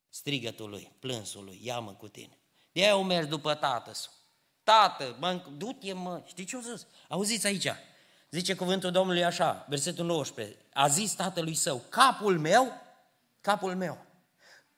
Strigătul 0.09 0.69
lui, 0.69 0.91
plânsul 0.99 1.43
lui, 1.43 1.59
ia-mă 1.63 1.91
cu 1.91 2.07
tine. 2.07 2.37
De 2.71 2.81
aia 2.81 2.95
o 2.95 3.03
mergi 3.03 3.29
după 3.29 3.53
tată 3.53 3.91
Tată, 4.65 5.15
mă, 5.19 5.43
du-te 5.57 5.93
mă, 5.93 6.23
știi 6.25 6.45
ce-o 6.45 6.59
zis? 6.59 6.87
Auziți 7.07 7.47
aici, 7.47 7.67
zice 8.29 8.55
cuvântul 8.55 8.91
Domnului 8.91 9.23
așa, 9.23 9.65
versetul 9.69 10.05
19, 10.05 10.57
a 10.73 10.87
zis 10.87 11.13
tatălui 11.13 11.53
său, 11.53 11.83
capul 11.89 12.39
meu, 12.39 12.81
capul 13.41 13.75
meu, 13.75 14.05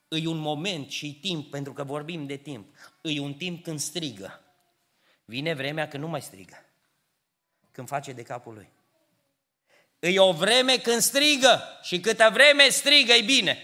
îi 0.07 0.25
un 0.25 0.37
moment 0.37 0.89
și 0.89 1.19
timp, 1.19 1.49
pentru 1.49 1.73
că 1.73 1.83
vorbim 1.83 2.25
de 2.25 2.35
timp, 2.35 2.75
îi 3.01 3.19
un 3.19 3.33
timp 3.33 3.63
când 3.63 3.79
strigă. 3.79 4.41
Vine 5.25 5.53
vremea 5.53 5.87
când 5.87 6.03
nu 6.03 6.09
mai 6.09 6.21
strigă, 6.21 6.65
când 7.71 7.87
face 7.87 8.11
de 8.11 8.23
capul 8.23 8.53
lui. 8.53 8.69
Îi 10.07 10.17
o 10.17 10.31
vreme 10.31 10.77
când 10.77 11.01
strigă 11.01 11.79
și 11.81 11.99
câtă 11.99 12.29
vreme 12.33 12.69
strigă 12.69 13.13
e 13.13 13.21
bine. 13.21 13.57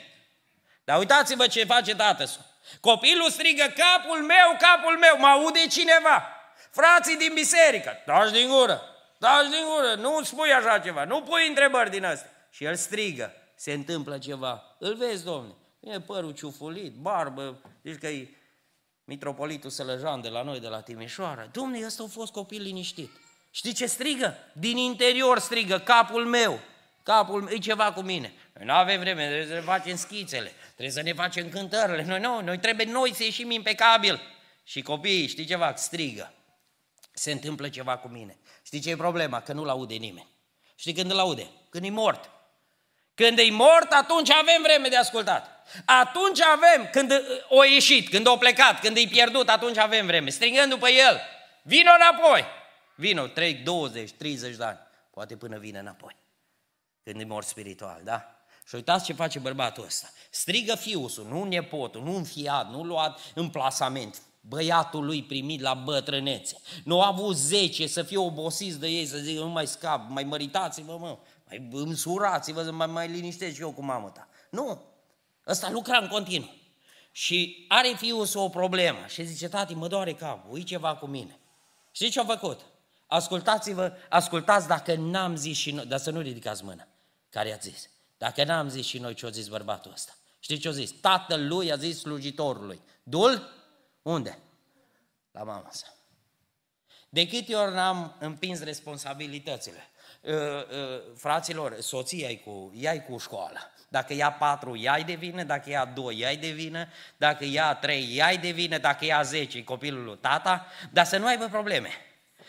Dar 0.84 1.00
uitați-vă 1.00 1.48
ce 1.48 1.66
face 1.66 1.96
tatăl 1.96 2.30
Copilul 2.80 3.30
strigă, 3.30 3.64
capul 3.64 4.22
meu, 4.24 4.58
capul 4.60 4.98
meu, 4.98 5.18
mă 5.18 5.28
aude 5.28 5.68
cineva. 5.68 6.28
Frații 6.72 7.18
din 7.18 7.32
biserică, 7.34 7.92
taci 8.06 8.32
din 8.32 8.50
gură, 8.50 8.82
taci 9.20 9.50
din 9.50 9.66
gură, 9.66 9.94
nu 9.94 10.24
spui 10.24 10.54
așa 10.54 10.80
ceva, 10.80 11.04
nu 11.04 11.22
pui 11.22 11.48
întrebări 11.48 11.90
din 11.90 12.06
astea. 12.06 12.30
Și 12.50 12.64
el 12.64 12.76
strigă, 12.76 13.34
se 13.56 13.72
întâmplă 13.74 14.18
ceva. 14.18 14.76
Îl 14.80 14.96
vezi, 14.96 15.24
domne, 15.24 15.54
e 15.80 16.00
părul 16.00 16.32
ciufulit, 16.32 16.94
barbă, 16.94 17.62
zici 17.84 18.00
că 18.00 18.08
e 18.08 18.30
mitropolitul 19.04 19.70
Sălăjan 19.70 20.22
de 20.22 20.30
la 20.30 20.42
noi, 20.42 20.60
de 20.60 20.68
la 20.68 20.82
Timișoara. 20.82 21.50
Domne, 21.52 21.86
ăsta 21.86 22.04
a 22.04 22.08
fost 22.08 22.32
copil 22.32 22.62
liniștit. 22.62 23.10
Știi 23.56 23.74
ce 23.74 23.86
strigă? 23.86 24.38
Din 24.54 24.78
interior 24.78 25.40
strigă, 25.40 25.80
capul 25.80 26.26
meu, 26.26 26.60
capul 27.04 27.42
meu, 27.42 27.54
e 27.54 27.58
ceva 27.58 27.92
cu 27.92 28.02
mine. 28.02 28.34
Noi 28.54 28.66
nu 28.66 28.74
avem 28.74 29.00
vreme, 29.00 29.26
trebuie 29.26 29.48
să 29.48 29.54
ne 29.54 29.60
facem 29.60 29.96
schițele, 29.96 30.54
trebuie 30.66 30.90
să 30.90 31.02
ne 31.02 31.14
facem 31.14 31.50
cântările. 31.50 32.04
Noi 32.04 32.20
nu, 32.20 32.42
noi 32.42 32.60
trebuie 32.60 32.86
noi 32.86 33.14
să 33.14 33.24
ieșim 33.24 33.52
impecabil. 33.52 34.22
Și 34.64 34.82
copiii, 34.82 35.28
știi 35.28 35.46
ceva, 35.46 35.74
strigă. 35.76 36.34
Se 37.12 37.32
întâmplă 37.32 37.70
ceva 37.70 37.98
cu 37.98 38.08
mine. 38.08 38.38
Știi 38.66 38.80
ce 38.80 38.90
e 38.90 38.96
problema? 38.96 39.42
Că 39.42 39.54
nu-l 39.54 39.70
aude 39.70 39.96
nimeni. 39.96 40.28
Știi 40.76 40.94
când 40.94 41.12
îl 41.12 41.20
aude? 41.20 41.48
Când 41.70 41.86
e 41.86 41.90
mort. 41.90 42.30
Când 43.14 43.40
e 43.40 43.50
mort, 43.52 43.92
atunci 43.92 44.30
avem 44.30 44.62
vreme 44.62 44.88
de 44.88 44.98
ascultat. 44.98 45.68
Atunci 45.86 46.42
avem, 46.42 46.90
când 46.92 47.22
o 47.50 47.64
ieșit, 47.64 48.10
când 48.10 48.28
o 48.28 48.38
plecat, 48.38 48.80
când 48.80 48.98
e 48.98 49.08
pierdut, 49.10 49.50
atunci 49.50 49.78
avem 49.78 50.06
vreme. 50.06 50.30
Strigând 50.30 50.70
după 50.70 50.90
el, 50.90 51.22
vino 51.64 51.92
înapoi. 52.00 52.62
Vino, 52.96 53.28
trec 53.28 53.64
20, 53.64 54.12
30 54.12 54.56
de 54.56 54.64
ani, 54.64 54.80
poate 55.12 55.36
până 55.36 55.58
vine 55.58 55.80
înapoi. 55.80 56.16
Când 57.04 57.20
e 57.20 57.24
mort 57.24 57.48
spiritual, 57.48 58.02
da? 58.04 58.44
Și 58.68 58.76
uitați 58.76 59.06
ce 59.06 59.14
face 59.14 59.40
bărbatul 59.40 59.84
ăsta. 59.86 60.08
Strigă 60.30 60.76
fiusul, 60.76 61.26
nu 61.26 61.44
nepotul, 61.44 62.04
nu 62.04 62.16
înfiat, 62.16 62.70
nu 62.70 62.84
luat 62.84 63.20
în 63.34 63.50
plasament. 63.50 64.22
Băiatul 64.42 65.06
lui 65.06 65.24
primit 65.24 65.62
la 65.62 65.74
bătrânețe. 65.74 66.58
Nu 66.84 67.02
a 67.02 67.08
avut 67.08 67.36
zece 67.36 67.88
să 67.88 68.04
fie 68.04 68.18
obosiți 68.18 68.80
de 68.80 68.88
ei, 68.88 69.06
să 69.06 69.18
zică 69.18 69.40
nu 69.40 69.50
mai 69.50 69.68
scap, 69.68 70.10
mai 70.10 70.24
măritați-vă, 70.24 70.98
mă, 70.98 71.18
mai 71.48 71.68
însurați-vă, 71.72 72.64
să 72.64 72.72
mai, 72.72 72.88
mai 72.88 73.08
liniștesc 73.08 73.60
eu 73.60 73.72
cu 73.72 73.84
mamă 73.84 74.10
ta. 74.10 74.28
Nu, 74.50 74.82
ăsta 75.48 75.70
lucra 75.72 75.98
în 75.98 76.08
continuu. 76.08 76.54
Și 77.12 77.66
are 77.68 77.94
fiul 77.98 78.28
o 78.34 78.50
problemă 78.50 79.06
și 79.08 79.24
zice, 79.24 79.48
tati, 79.48 79.74
mă 79.74 79.88
doare 79.88 80.14
capul, 80.14 80.60
e 80.60 80.62
ceva 80.62 80.96
cu 80.96 81.06
mine. 81.06 81.40
Știi 81.92 82.10
ce 82.10 82.20
a 82.20 82.26
făcut? 82.26 82.60
Ascultați-vă, 83.14 83.94
ascultați 84.10 84.68
dacă 84.68 84.96
n-am 84.96 85.36
zis 85.36 85.58
și 85.58 85.72
noi, 85.72 85.86
dar 85.86 86.00
să 86.00 86.12
nu 86.12 86.20
ridicați 86.20 86.64
mâna, 86.64 86.88
care 87.30 87.50
i-a 87.50 87.58
zis. 87.62 87.90
Dacă 88.18 88.44
n-am 88.44 88.70
zis 88.70 88.86
și 88.86 88.98
noi 88.98 89.14
ce-a 89.14 89.30
zis 89.30 89.48
bărbatul 89.48 89.92
ăsta. 89.92 90.12
Știți 90.40 90.62
ce-a 90.62 90.72
zis? 90.72 90.92
Tatăl 91.02 91.48
lui 91.48 91.72
a 91.72 91.76
zis 91.76 92.00
slujitorului. 92.00 92.82
Dul? 93.04 93.50
Unde? 94.02 94.38
La 95.32 95.44
mama 95.44 95.68
sa. 95.72 95.86
De 97.10 97.28
câte 97.28 97.56
ori 97.56 97.74
n-am 97.74 98.16
împins 98.20 98.64
responsabilitățile? 98.64 99.90
Uh, 100.22 100.34
uh, 100.34 101.02
fraților, 101.16 101.80
soția 101.80 102.30
e 102.30 102.36
cu, 102.36 102.72
ea 102.76 103.04
cu 103.04 103.18
școală. 103.18 103.60
Dacă 103.90 104.14
ia 104.14 104.32
patru, 104.32 104.78
ea 104.78 105.02
de 105.02 105.14
vină, 105.14 105.44
dacă 105.44 105.70
ia 105.70 105.86
doi, 105.86 106.20
ea 106.20 106.36
de 106.36 106.50
vină, 106.50 106.88
dacă 107.18 107.46
ia 107.46 107.76
trei, 107.76 108.18
ea 108.18 108.36
de 108.36 108.50
vină, 108.50 108.78
dacă 108.78 109.06
ia 109.06 109.22
zece, 109.22 109.64
copilul 109.64 110.04
lui 110.04 110.18
tata, 110.18 110.66
dar 110.92 111.06
să 111.06 111.18
nu 111.18 111.26
aibă 111.26 111.48
probleme. 111.48 111.90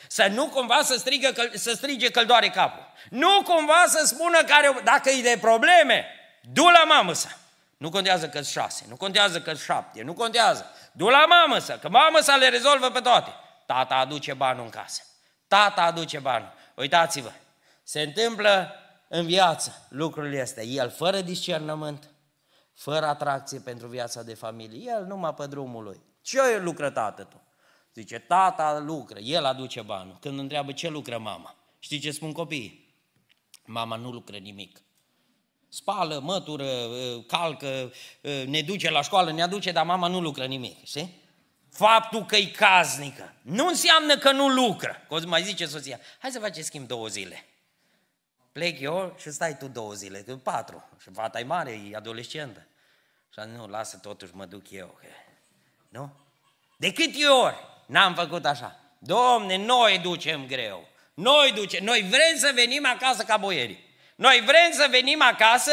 Să 0.08 0.26
nu 0.26 0.46
cumva 0.48 0.80
să, 0.82 0.94
strigă, 0.98 1.32
să 1.54 1.72
strige 1.72 2.10
că 2.10 2.24
doare 2.24 2.48
capul. 2.48 2.86
Nu 3.10 3.42
cumva 3.42 3.84
să 3.86 4.06
spună 4.06 4.42
care, 4.42 4.80
dacă 4.84 5.10
e 5.10 5.22
de 5.22 5.38
probleme, 5.40 6.06
du 6.40 6.64
la 6.64 6.84
mamă 6.84 7.12
să. 7.12 7.28
Nu 7.76 7.90
contează 7.90 8.28
că 8.28 8.42
șase, 8.42 8.84
nu 8.88 8.96
contează 8.96 9.40
că 9.40 9.54
șapte, 9.54 10.02
nu 10.02 10.12
contează. 10.12 10.70
Du 10.92 11.08
la 11.08 11.24
mamă 11.26 11.58
să, 11.58 11.78
că 11.80 11.88
mamă 11.88 12.18
să 12.20 12.36
le 12.38 12.48
rezolvă 12.48 12.90
pe 12.90 13.00
toate. 13.00 13.32
Tata 13.66 13.94
aduce 13.94 14.34
banul 14.34 14.64
în 14.64 14.70
casă. 14.70 15.02
Tata 15.48 15.82
aduce 15.82 16.18
banul. 16.18 16.52
Uitați-vă, 16.74 17.32
se 17.82 18.00
întâmplă 18.00 18.74
în 19.08 19.26
viață 19.26 19.86
lucrurile 19.88 20.40
astea. 20.40 20.62
El 20.62 20.90
fără 20.90 21.20
discernământ, 21.20 22.10
fără 22.74 23.06
atracție 23.06 23.58
pentru 23.58 23.86
viața 23.86 24.22
de 24.22 24.34
familie, 24.34 24.92
el 24.96 25.04
numai 25.04 25.34
pe 25.34 25.46
drumul 25.46 25.84
lui. 25.84 26.02
Ce 26.22 26.56
lucră 26.56 26.90
tată 26.90 27.22
tu? 27.22 27.43
Zice, 27.94 28.18
tata 28.18 28.78
lucră, 28.78 29.18
el 29.18 29.44
aduce 29.44 29.82
banul. 29.82 30.16
Când 30.20 30.38
întreabă 30.38 30.72
ce 30.72 30.88
lucră 30.88 31.18
mama, 31.18 31.56
știți 31.78 32.02
ce 32.02 32.10
spun 32.10 32.32
copiii? 32.32 32.94
Mama 33.64 33.96
nu 33.96 34.10
lucră 34.10 34.36
nimic. 34.36 34.82
Spală, 35.68 36.18
mătură, 36.18 36.64
ă, 36.64 37.20
calcă, 37.26 37.92
ă, 38.24 38.44
ne 38.44 38.62
duce 38.62 38.90
la 38.90 39.02
școală, 39.02 39.32
ne 39.32 39.42
aduce, 39.42 39.72
dar 39.72 39.84
mama 39.84 40.08
nu 40.08 40.20
lucră 40.20 40.46
nimic, 40.46 40.84
știi? 40.84 41.22
Faptul 41.70 42.24
că 42.24 42.36
e 42.36 42.46
caznică 42.46 43.34
nu 43.42 43.66
înseamnă 43.66 44.18
că 44.18 44.32
nu 44.32 44.48
lucră. 44.48 44.96
Că 45.08 45.26
mai 45.26 45.42
zice 45.42 45.66
soția, 45.66 46.00
hai 46.18 46.30
să 46.30 46.38
facem 46.38 46.62
schimb 46.62 46.86
două 46.86 47.06
zile. 47.06 47.44
Plec 48.52 48.80
eu 48.80 49.14
și 49.18 49.30
stai 49.30 49.56
tu 49.56 49.68
două 49.68 49.92
zile, 49.92 50.18
tu 50.18 50.36
patru. 50.36 50.88
Și 51.00 51.10
fata 51.12 51.40
e 51.40 51.44
mare, 51.44 51.70
e 51.90 51.96
adolescentă. 51.96 52.66
Și 53.32 53.40
nu, 53.56 53.66
lasă 53.66 53.96
totuși, 53.96 54.34
mă 54.34 54.44
duc 54.44 54.70
eu. 54.70 54.86
Că... 55.00 55.06
Nu? 55.88 56.12
De 56.76 56.92
câte 56.92 57.26
ori 57.26 57.56
N-am 57.86 58.14
făcut 58.14 58.44
așa. 58.44 58.76
Domne, 58.98 59.56
noi 59.56 59.98
ducem 59.98 60.46
greu. 60.46 60.88
Noi 61.14 61.52
ducem, 61.54 61.84
noi 61.84 62.00
vrem 62.00 62.36
să 62.36 62.50
venim 62.54 62.86
acasă 62.86 63.22
ca 63.22 63.36
boierii. 63.36 63.92
Noi 64.16 64.42
vrem 64.44 64.72
să 64.72 64.86
venim 64.90 65.22
acasă 65.22 65.70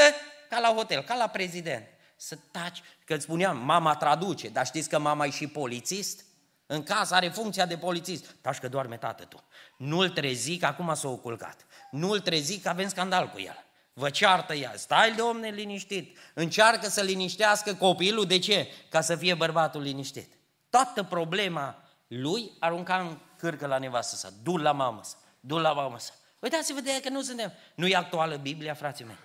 ca 0.50 0.60
la 0.60 0.68
hotel, 0.68 1.02
ca 1.02 1.16
la 1.16 1.28
prezident. 1.28 1.88
Să 2.16 2.38
taci, 2.52 2.82
că 3.06 3.14
îți 3.14 3.24
spuneam, 3.24 3.58
mama 3.58 3.96
traduce, 3.96 4.48
dar 4.48 4.66
știți 4.66 4.90
că 4.90 5.00
mama 5.00 5.26
e 5.26 5.30
și 5.30 5.48
polițist? 5.48 6.24
În 6.66 6.84
casă 6.84 7.16
are 7.16 7.28
funcția 7.28 7.66
de 7.66 7.78
polițist. 7.78 8.36
Taci 8.42 8.58
că 8.58 8.68
doarme 8.68 8.98
tată 8.98 9.24
tu. 9.24 9.44
Nu-l 9.78 10.10
trezi 10.10 10.58
că 10.58 10.66
acum 10.66 10.94
s-a 10.96 11.08
oculcat. 11.08 11.66
Nu-l 11.92 12.20
trezi 12.20 12.60
că 12.60 12.70
avem 12.70 12.90
scandal 12.90 13.28
cu 13.30 13.40
el. 13.40 13.66
Vă 13.94 14.10
ceartă 14.10 14.54
ea. 14.54 14.74
Stai, 14.76 15.12
domne, 15.12 15.50
liniștit. 15.50 16.18
Încearcă 16.34 16.90
să 16.90 17.02
liniștească 17.02 17.74
copilul. 17.74 18.26
De 18.26 18.40
ce? 18.40 18.68
Ca 18.90 19.02
să 19.02 19.16
fie 19.16 19.34
bărbatul 19.34 19.82
liniștit. 19.82 20.34
Toată 20.70 21.04
problema 21.04 21.84
lui 22.18 22.52
arunca 22.60 23.00
în 23.00 23.18
cârcă 23.38 23.68
la 23.68 23.78
nevastă 23.78 24.16
sa. 24.16 24.34
Du 24.44 24.58
la 24.58 24.72
mamă 24.72 25.04
sa. 25.04 25.16
Du 25.40 25.58
la 25.58 25.74
mamă 25.74 26.00
sa. 26.00 26.14
Uitați-vă 26.40 26.80
de 26.80 27.00
că 27.04 27.10
nu 27.10 27.22
suntem. 27.22 27.52
Nu 27.76 27.88
e 27.88 27.96
actuală 27.96 28.36
Biblia, 28.36 28.74
frații 28.74 29.06
mei. 29.06 29.18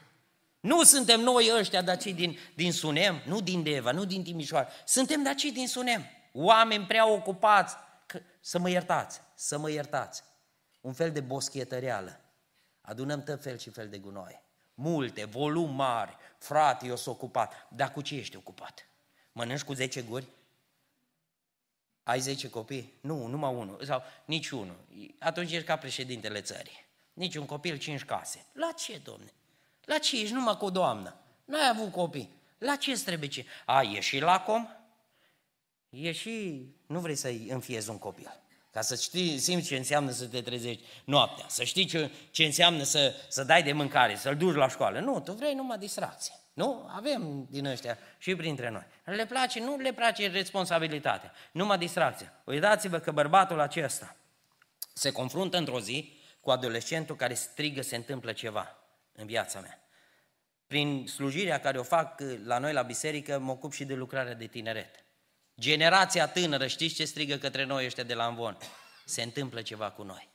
Nu 0.60 0.82
suntem 0.82 1.20
noi 1.20 1.50
ăștia 1.58 1.82
de 1.82 1.90
aici 1.90 2.14
din, 2.14 2.38
din 2.54 2.72
Sunem, 2.72 3.22
nu 3.24 3.40
din 3.40 3.62
Deva, 3.62 3.90
nu 3.90 4.04
din 4.04 4.22
Timișoara. 4.22 4.68
Suntem 4.84 5.22
de 5.22 5.28
aici 5.28 5.52
din 5.52 5.68
Sunem. 5.68 6.04
Oameni 6.32 6.84
prea 6.84 7.08
ocupați. 7.08 7.76
Că, 8.06 8.20
să 8.40 8.58
mă 8.58 8.70
iertați, 8.70 9.20
să 9.34 9.58
mă 9.58 9.70
iertați. 9.70 10.22
Un 10.80 10.92
fel 10.92 11.12
de 11.12 11.20
boschetăreală. 11.20 12.20
Adunăm 12.80 13.22
tot 13.22 13.42
fel 13.42 13.58
și 13.58 13.70
fel 13.70 13.88
de 13.88 13.98
gunoi. 13.98 14.42
Multe, 14.74 15.24
volum 15.24 15.74
mari. 15.74 16.16
Frate, 16.38 16.86
eu 16.86 16.96
sunt 16.96 17.14
ocupat. 17.14 17.66
Dar 17.70 17.92
cu 17.92 18.00
ce 18.00 18.14
ești 18.14 18.36
ocupat? 18.36 18.88
Mănânci 19.32 19.62
cu 19.62 19.72
10 19.72 20.02
guri? 20.02 20.26
Ai 22.06 22.20
10 22.20 22.48
copii? 22.48 22.92
Nu, 23.00 23.26
numai 23.26 23.54
unul. 23.54 23.82
Sau 23.84 24.02
nici 24.24 24.48
unul. 24.48 24.76
Atunci 25.18 25.52
ești 25.52 25.66
ca 25.66 25.76
președintele 25.76 26.40
țării. 26.40 26.86
Nici 27.12 27.34
un 27.34 27.46
copil, 27.46 27.76
cinci 27.76 28.04
case. 28.04 28.46
La 28.52 28.72
ce, 28.72 29.00
domne? 29.04 29.32
La 29.84 29.98
ce 29.98 30.20
ești 30.20 30.34
numai 30.34 30.56
cu 30.56 30.64
o 30.64 30.70
doamnă? 30.70 31.16
Nu 31.44 31.56
ai 31.56 31.68
avut 31.68 31.92
copii. 31.92 32.30
La 32.58 32.76
ce 32.76 32.90
îți 32.90 33.04
trebuie 33.04 33.28
ce? 33.28 33.46
A, 33.64 33.82
e 33.82 34.00
și 34.00 34.18
lacom? 34.18 34.68
E 35.88 36.12
și... 36.12 36.66
Nu 36.86 37.00
vrei 37.00 37.16
să-i 37.16 37.48
înfiezi 37.48 37.90
un 37.90 37.98
copil. 37.98 38.40
Ca 38.70 38.80
să 38.80 38.94
știi, 38.94 39.38
simți 39.38 39.66
ce 39.66 39.76
înseamnă 39.76 40.10
să 40.10 40.26
te 40.26 40.42
trezești 40.42 40.82
noaptea, 41.04 41.44
să 41.48 41.64
știi 41.64 41.84
ce, 41.84 42.10
ce 42.30 42.44
înseamnă 42.44 42.82
să, 42.82 43.14
să 43.28 43.44
dai 43.44 43.62
de 43.62 43.72
mâncare, 43.72 44.16
să-l 44.16 44.36
duci 44.36 44.54
la 44.54 44.68
școală. 44.68 45.00
Nu, 45.00 45.20
tu 45.20 45.32
vrei 45.32 45.54
numai 45.54 45.78
distracție. 45.78 46.34
Nu? 46.56 46.88
Avem 46.90 47.46
din 47.50 47.66
ăștia 47.66 47.98
și 48.18 48.36
printre 48.36 48.68
noi. 48.68 48.86
Le 49.04 49.26
place, 49.26 49.60
nu 49.60 49.76
le 49.76 49.92
place 49.92 50.28
responsabilitatea, 50.28 51.32
numai 51.52 51.78
distracție. 51.78 52.32
Uitați-vă 52.44 52.98
că 52.98 53.12
bărbatul 53.12 53.60
acesta 53.60 54.16
se 54.92 55.12
confruntă 55.12 55.56
într-o 55.56 55.80
zi 55.80 56.18
cu 56.40 56.50
adolescentul 56.50 57.16
care 57.16 57.34
strigă 57.34 57.82
se 57.82 57.96
întâmplă 57.96 58.32
ceva 58.32 58.76
în 59.12 59.26
viața 59.26 59.60
mea. 59.60 59.80
Prin 60.66 61.06
slujirea 61.06 61.60
care 61.60 61.78
o 61.78 61.82
fac 61.82 62.20
la 62.44 62.58
noi 62.58 62.72
la 62.72 62.82
biserică, 62.82 63.38
mă 63.38 63.52
ocup 63.52 63.72
și 63.72 63.84
de 63.84 63.94
lucrarea 63.94 64.34
de 64.34 64.46
tineret. 64.46 65.04
Generația 65.60 66.28
tânără, 66.28 66.66
știți 66.66 66.94
ce 66.94 67.04
strigă 67.04 67.36
către 67.36 67.64
noi 67.64 67.84
ăștia 67.84 68.04
de 68.04 68.14
la 68.14 68.26
Învon? 68.26 68.56
Se 69.04 69.22
întâmplă 69.22 69.62
ceva 69.62 69.90
cu 69.90 70.02
noi. 70.02 70.28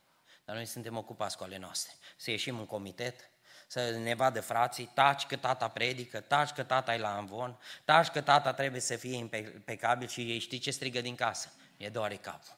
Dar 0.45 0.55
noi 0.55 0.65
suntem 0.65 0.97
ocupați 0.97 1.37
cu 1.37 1.43
ale 1.43 1.57
noastre. 1.57 1.93
Să 2.17 2.31
ieșim 2.31 2.59
în 2.59 2.65
comitet, 2.65 3.29
să 3.71 3.89
ne 3.89 4.13
vadă 4.13 4.41
frații, 4.41 4.89
taci 4.93 5.25
că 5.25 5.35
tata 5.35 5.67
predică, 5.67 6.19
taci 6.19 6.49
că 6.49 6.63
tata 6.63 6.93
e 6.93 6.97
la 6.97 7.17
Învon, 7.17 7.57
taci 7.85 8.07
că 8.07 8.21
tata 8.21 8.53
trebuie 8.53 8.81
să 8.81 8.95
fie 8.95 9.15
impecabil 9.15 10.07
și 10.07 10.31
ei 10.31 10.39
știi 10.39 10.59
ce 10.59 10.71
strigă 10.71 11.01
din 11.01 11.15
casă? 11.15 11.51
E 11.77 11.89
doare 11.89 12.15
capul. 12.15 12.57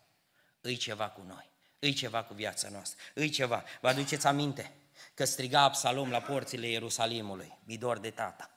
Îi 0.62 0.76
ceva 0.76 1.10
cu 1.10 1.24
noi, 1.28 1.50
îi 1.80 1.94
ceva 1.94 2.24
cu 2.24 2.34
viața 2.34 2.68
noastră, 2.72 3.00
îi 3.14 3.30
ceva. 3.30 3.64
Vă 3.82 3.88
aduceți 3.88 4.28
aminte 4.28 4.72
că 5.14 5.26
striga 5.26 5.62
Absalom 5.62 6.10
la 6.10 6.20
porțile 6.20 6.68
Ierusalimului, 6.68 7.58
mi 7.64 7.78
dor 7.78 8.00
de 8.00 8.10
tata. 8.10 8.50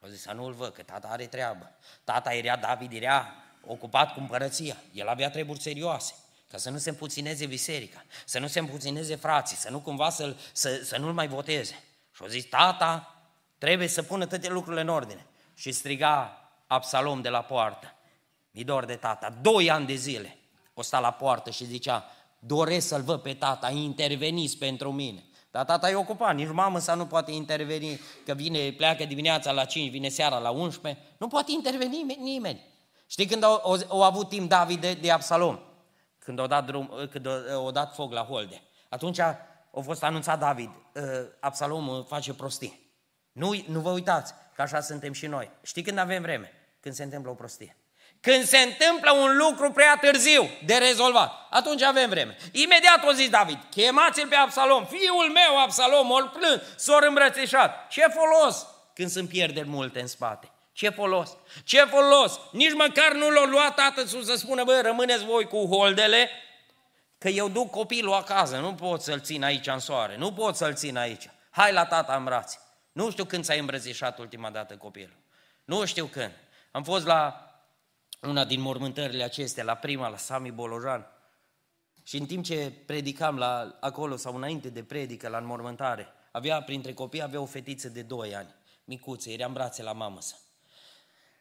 Au 0.00 0.08
zis 0.08 0.20
să 0.20 0.32
nu-l 0.32 0.52
văd, 0.52 0.72
că 0.72 0.82
tata 0.82 1.08
are 1.08 1.26
treabă. 1.26 1.70
Tata 2.04 2.34
era, 2.34 2.56
David 2.56 2.92
era 2.92 3.34
ocupat 3.66 4.12
cu 4.12 4.20
împărăția. 4.20 4.76
El 4.92 5.08
avea 5.08 5.30
treburi 5.30 5.60
serioase. 5.60 6.14
Ca 6.50 6.58
să 6.58 6.70
nu 6.70 6.78
se 6.78 6.90
împuțineze 6.90 7.46
biserica, 7.46 8.04
să 8.24 8.38
nu 8.38 8.46
se 8.46 8.58
împuțineze 8.58 9.14
frații, 9.14 9.56
să 9.56 9.70
nu 9.70 9.80
cumva 9.80 10.10
să, 10.10 10.36
să, 10.52 10.82
să 10.84 10.98
nu-l 10.98 11.12
mai 11.12 11.28
voteze. 11.28 11.84
Și 12.20 12.26
au 12.26 12.32
zis, 12.32 12.44
tata 12.44 13.14
trebuie 13.58 13.88
să 13.88 14.02
pună 14.02 14.26
toate 14.26 14.48
lucrurile 14.48 14.80
în 14.80 14.88
ordine. 14.88 15.26
Și 15.54 15.72
striga 15.72 16.38
Absalom 16.66 17.20
de 17.20 17.28
la 17.28 17.42
poartă. 17.42 17.94
Mi 18.50 18.64
dor 18.64 18.84
de 18.84 18.94
tata. 18.94 19.34
Doi 19.40 19.70
ani 19.70 19.86
de 19.86 19.94
zile 19.94 20.38
o 20.74 20.82
sta 20.82 21.00
la 21.00 21.10
poartă 21.10 21.50
și 21.50 21.64
zicea, 21.64 22.04
doresc 22.38 22.86
să-l 22.86 23.02
văd 23.02 23.20
pe 23.20 23.34
tata, 23.34 23.70
interveniți 23.70 24.56
pentru 24.56 24.92
mine. 24.92 25.24
Dar 25.50 25.64
tata 25.64 25.90
e 25.90 25.94
ocupat, 25.94 26.34
nici 26.34 26.50
mamă 26.52 26.78
să 26.78 26.94
nu 26.94 27.06
poate 27.06 27.32
interveni, 27.32 28.00
că 28.24 28.34
vine, 28.34 28.72
pleacă 28.72 29.04
dimineața 29.04 29.52
la 29.52 29.64
5, 29.64 29.90
vine 29.90 30.08
seara 30.08 30.38
la 30.38 30.50
11, 30.50 31.02
nu 31.18 31.28
poate 31.28 31.52
interveni 31.52 32.16
nimeni. 32.18 32.60
Știi 33.06 33.26
când 33.26 33.42
au, 33.42 33.60
au, 33.64 33.78
au 33.88 34.02
avut 34.02 34.28
timp 34.28 34.48
David 34.48 34.80
de, 34.80 34.94
de 34.94 35.10
Absalom? 35.10 35.58
Când 36.18 36.38
au 36.38 36.46
dat, 36.46 36.66
drum, 36.66 37.08
când 37.10 37.26
au, 37.26 37.64
au 37.64 37.70
dat 37.70 37.94
foc 37.94 38.12
la 38.12 38.22
holde. 38.22 38.62
Atunci 38.88 39.18
a 39.74 39.80
fost 39.80 40.02
anunțat 40.02 40.38
David, 40.38 40.70
ă, 40.96 41.26
Absalom 41.40 42.04
face 42.04 42.34
prostie. 42.34 42.80
Nu, 43.32 43.64
nu 43.66 43.80
vă 43.80 43.90
uitați 43.90 44.34
că 44.54 44.62
așa 44.62 44.80
suntem 44.80 45.12
și 45.12 45.26
noi. 45.26 45.50
Știi 45.62 45.82
când 45.82 45.98
avem 45.98 46.22
vreme? 46.22 46.52
Când 46.80 46.94
se 46.94 47.02
întâmplă 47.02 47.30
o 47.30 47.34
prostie. 47.34 47.76
Când 48.20 48.44
se 48.44 48.58
întâmplă 48.58 49.12
un 49.12 49.36
lucru 49.36 49.70
prea 49.70 49.96
târziu 50.00 50.48
de 50.64 50.74
rezolvat, 50.74 51.32
atunci 51.50 51.82
avem 51.82 52.08
vreme. 52.08 52.36
Imediat 52.52 53.04
o 53.08 53.12
zis 53.12 53.28
David, 53.28 53.58
chemați-l 53.70 54.28
pe 54.28 54.34
Absalom, 54.34 54.86
fiul 54.86 55.30
meu 55.32 55.58
Absalom, 55.62 56.10
o 56.10 56.14
plâng, 56.14 56.62
s-o 56.76 56.96
îmbrățișat. 57.08 57.88
Ce 57.88 58.02
folos 58.02 58.66
când 58.94 59.10
sunt 59.10 59.28
pierderi 59.28 59.68
multe 59.68 60.00
în 60.00 60.06
spate? 60.06 60.50
Ce 60.72 60.88
folos? 60.88 61.36
Ce 61.64 61.84
folos? 61.84 62.40
Nici 62.52 62.74
măcar 62.74 63.12
nu 63.12 63.30
l-a 63.30 63.44
luat 63.44 63.74
tatăl 63.74 64.06
să 64.06 64.34
spună, 64.36 64.64
bă, 64.64 64.80
rămâneți 64.82 65.24
voi 65.24 65.44
cu 65.44 65.66
holdele, 65.66 66.30
că 67.20 67.28
eu 67.28 67.48
duc 67.48 67.70
copilul 67.70 68.12
acasă, 68.12 68.58
nu 68.58 68.74
pot 68.74 69.02
să-l 69.02 69.20
țin 69.20 69.44
aici 69.44 69.66
în 69.66 69.78
soare, 69.78 70.16
nu 70.16 70.32
pot 70.32 70.56
să-l 70.56 70.74
țin 70.74 70.96
aici. 70.96 71.30
Hai 71.50 71.72
la 71.72 71.86
tata 71.86 72.16
în 72.16 72.24
brațe. 72.24 72.58
Nu 72.92 73.10
știu 73.10 73.24
când 73.24 73.44
ți-ai 73.44 73.58
îmbrățișat 73.58 74.18
ultima 74.18 74.50
dată 74.50 74.76
copilul. 74.76 75.16
Nu 75.64 75.84
știu 75.84 76.06
când. 76.06 76.32
Am 76.70 76.82
fost 76.82 77.06
la 77.06 77.50
una 78.22 78.44
din 78.44 78.60
mormântările 78.60 79.22
acestea, 79.22 79.64
la 79.64 79.74
prima, 79.74 80.08
la 80.08 80.16
Sami 80.16 80.50
Bolojan. 80.50 81.06
Și 82.02 82.16
în 82.16 82.26
timp 82.26 82.44
ce 82.44 82.72
predicam 82.86 83.38
la, 83.38 83.76
acolo 83.80 84.16
sau 84.16 84.36
înainte 84.36 84.68
de 84.68 84.82
predică, 84.82 85.28
la 85.28 85.38
înmormântare, 85.38 86.08
avea 86.30 86.62
printre 86.62 86.92
copii, 86.92 87.22
avea 87.22 87.40
o 87.40 87.46
fetiță 87.46 87.88
de 87.88 88.02
2 88.02 88.34
ani, 88.34 88.54
micuță, 88.84 89.30
era 89.30 89.46
în 89.46 89.52
brațe 89.52 89.82
la 89.82 89.92
mamă 89.92 90.20
sa. 90.20 90.36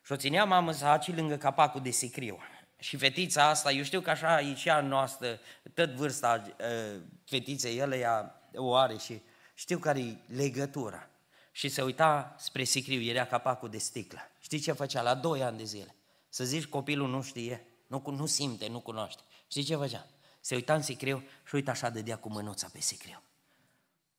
Și 0.05 0.11
o 0.11 0.15
ținea 0.15 0.43
mamă 0.43 0.71
sa 0.71 0.91
aici 0.91 1.15
lângă 1.15 1.37
capacul 1.37 1.81
de 1.81 1.89
sicriu. 1.89 2.39
Și 2.79 2.97
fetița 2.97 3.43
asta, 3.43 3.71
eu 3.71 3.83
știu 3.83 4.01
că 4.01 4.09
așa 4.09 4.41
e 4.41 4.55
și 4.55 4.69
a 4.69 4.81
noastră, 4.81 5.39
tot 5.73 5.89
vârsta 5.89 6.43
uh, 6.59 7.01
fetiței, 7.25 7.77
ele 7.77 7.97
ea 7.97 8.41
o 8.55 8.75
are 8.75 8.97
și 8.97 9.21
știu 9.53 9.77
care 9.77 9.99
e 9.99 10.17
legătura. 10.27 11.09
Și 11.51 11.69
se 11.69 11.81
uita 11.81 12.35
spre 12.37 12.63
sicriu, 12.63 13.01
era 13.01 13.25
capacul 13.25 13.69
de 13.69 13.77
sticlă. 13.77 14.19
Știi 14.39 14.59
ce 14.59 14.71
făcea? 14.71 15.01
La 15.01 15.15
2 15.15 15.43
ani 15.43 15.57
de 15.57 15.63
zile. 15.63 15.95
Să 16.29 16.43
zici 16.43 16.65
copilul 16.65 17.09
nu 17.09 17.21
știe, 17.21 17.65
nu, 17.87 18.03
nu 18.05 18.25
simte, 18.25 18.67
nu 18.67 18.79
cunoaște. 18.79 19.21
Știi 19.47 19.63
ce 19.63 19.75
făcea? 19.75 20.07
Se 20.39 20.55
uita 20.55 20.73
în 20.73 20.81
sicriu 20.81 21.23
și 21.47 21.55
uita 21.55 21.71
așa 21.71 21.89
de 21.89 22.01
dea 22.01 22.17
cu 22.17 22.29
mânuța 22.29 22.69
pe 22.71 22.79
sicriu. 22.79 23.21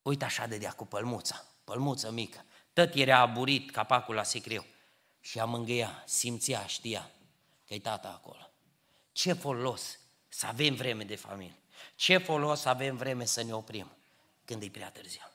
Uite 0.02 0.24
așa 0.24 0.46
de 0.46 0.58
dea 0.58 0.70
cu 0.70 0.86
pălmuța, 0.86 1.44
pălmuță 1.64 2.10
mică. 2.10 2.44
Tot 2.72 2.94
era 2.94 3.18
aburit 3.18 3.70
capacul 3.70 4.14
la 4.14 4.22
sicriu. 4.22 4.64
Și 5.20 5.38
a 5.38 5.44
mângâia, 5.44 6.02
simțea, 6.06 6.66
știa 6.66 7.10
că 7.66 7.74
e 7.74 7.78
tata 7.78 8.08
acolo. 8.08 8.49
Ce 9.20 9.32
folos 9.32 9.98
să 10.28 10.46
avem 10.46 10.74
vreme 10.74 11.04
de 11.04 11.16
familie. 11.16 11.58
Ce 11.94 12.16
folos 12.16 12.60
să 12.60 12.68
avem 12.68 12.96
vreme 12.96 13.24
să 13.24 13.42
ne 13.42 13.52
oprim 13.52 13.96
când 14.44 14.62
e 14.62 14.68
prea 14.68 14.90
târziu. 14.90 15.30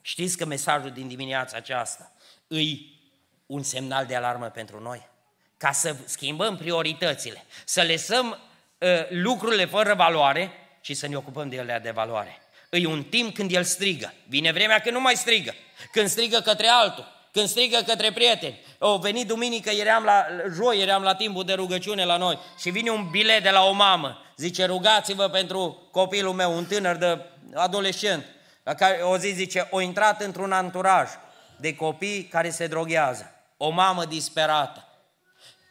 Știți 0.00 0.36
că 0.36 0.44
mesajul 0.44 0.90
din 0.90 1.08
dimineața 1.08 1.56
aceasta 1.56 2.12
îi 2.46 3.00
un 3.46 3.62
semnal 3.62 4.06
de 4.06 4.16
alarmă 4.16 4.48
pentru 4.48 4.80
noi? 4.80 5.14
ca 5.56 5.72
să 5.72 5.96
schimbăm 6.04 6.56
prioritățile, 6.56 7.44
să 7.64 7.82
lăsăm 7.82 8.38
uh, 8.78 8.88
lucrurile 9.08 9.64
fără 9.64 9.94
valoare 9.94 10.52
și 10.80 10.94
să 10.94 11.08
ne 11.08 11.16
ocupăm 11.16 11.48
de 11.48 11.56
ele 11.56 11.80
de 11.82 11.90
valoare. 11.90 12.40
E 12.70 12.86
un 12.86 13.04
timp 13.04 13.34
când 13.34 13.52
el 13.52 13.64
strigă. 13.64 14.14
Vine 14.28 14.52
vremea 14.52 14.80
când 14.80 14.94
nu 14.94 15.00
mai 15.00 15.16
strigă. 15.16 15.54
Când 15.92 16.08
strigă 16.08 16.40
către 16.40 16.66
altul. 16.66 17.15
Când 17.36 17.48
strigă 17.48 17.82
către 17.86 18.12
prieteni. 18.12 18.60
O 18.78 18.98
venit 18.98 19.26
duminică, 19.26 19.70
eram 19.70 20.04
la, 20.04 20.26
joi 20.54 20.80
eram 20.80 21.02
la 21.02 21.14
timpul 21.14 21.44
de 21.44 21.52
rugăciune 21.52 22.04
la 22.04 22.16
noi 22.16 22.38
și 22.58 22.70
vine 22.70 22.90
un 22.90 23.10
bilet 23.10 23.42
de 23.42 23.50
la 23.50 23.64
o 23.64 23.72
mamă. 23.72 24.22
Zice, 24.36 24.64
rugați-vă 24.64 25.28
pentru 25.28 25.88
copilul 25.90 26.32
meu, 26.32 26.56
un 26.56 26.64
tânăr 26.64 26.96
de 26.96 27.20
adolescent. 27.54 28.24
La 28.62 28.74
care 28.74 29.02
o 29.02 29.16
zi 29.16 29.28
zice, 29.28 29.68
o 29.70 29.80
intrat 29.80 30.22
într-un 30.22 30.52
anturaj 30.52 31.08
de 31.56 31.74
copii 31.74 32.24
care 32.24 32.50
se 32.50 32.66
droghează. 32.66 33.34
O 33.56 33.70
mamă 33.70 34.04
disperată. 34.04 34.88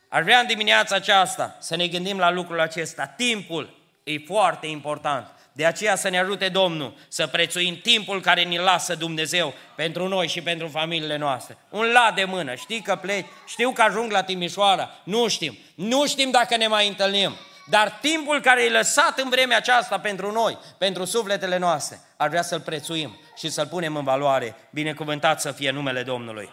Ar 0.09 0.21
vrea 0.21 0.39
în 0.39 0.47
dimineața 0.47 0.95
aceasta 0.95 1.57
să 1.59 1.75
ne 1.75 1.87
gândim 1.87 2.17
la 2.17 2.31
lucrul 2.31 2.59
acesta. 2.59 3.05
Timpul 3.05 3.77
e 4.03 4.17
foarte 4.25 4.67
important. 4.67 5.27
De 5.55 5.65
aceea 5.65 5.95
să 5.95 6.09
ne 6.09 6.19
ajute 6.19 6.49
Domnul 6.49 6.93
să 7.07 7.27
prețuim 7.27 7.75
timpul 7.75 8.21
care 8.21 8.41
ni 8.41 8.57
lasă 8.57 8.95
Dumnezeu 8.95 9.53
pentru 9.75 10.07
noi 10.07 10.27
și 10.27 10.41
pentru 10.41 10.67
familiile 10.67 11.17
noastre. 11.17 11.57
Un 11.69 11.85
la 11.91 12.11
de 12.15 12.23
mână, 12.23 12.55
știi 12.55 12.81
că 12.81 12.95
pleci, 12.95 13.25
știu 13.45 13.71
că 13.71 13.81
ajung 13.81 14.11
la 14.11 14.23
Timișoara, 14.23 14.89
nu 15.03 15.27
știm, 15.27 15.57
nu 15.75 16.07
știm 16.07 16.31
dacă 16.31 16.57
ne 16.57 16.67
mai 16.67 16.87
întâlnim, 16.87 17.35
dar 17.69 17.97
timpul 18.01 18.41
care 18.41 18.63
e 18.63 18.69
lăsat 18.69 19.19
în 19.19 19.29
vremea 19.29 19.57
aceasta 19.57 19.99
pentru 19.99 20.31
noi, 20.31 20.57
pentru 20.77 21.05
sufletele 21.05 21.57
noastre, 21.57 21.99
ar 22.17 22.29
vrea 22.29 22.41
să-l 22.41 22.61
prețuim 22.61 23.19
și 23.37 23.49
să-l 23.49 23.67
punem 23.67 23.95
în 23.95 24.03
valoare. 24.03 24.55
Binecuvântat 24.71 25.41
să 25.41 25.51
fie 25.51 25.71
numele 25.71 26.03
Domnului. 26.03 26.49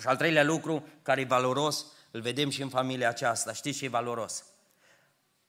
Și 0.00 0.06
al 0.06 0.16
treilea 0.16 0.44
lucru 0.44 0.88
care 1.02 1.20
e 1.20 1.24
valoros, 1.24 1.84
îl 2.10 2.20
vedem 2.20 2.50
și 2.50 2.62
în 2.62 2.68
familia 2.68 3.08
aceasta. 3.08 3.52
Știți 3.52 3.78
ce 3.78 3.84
e 3.84 3.88
valoros? 3.88 4.44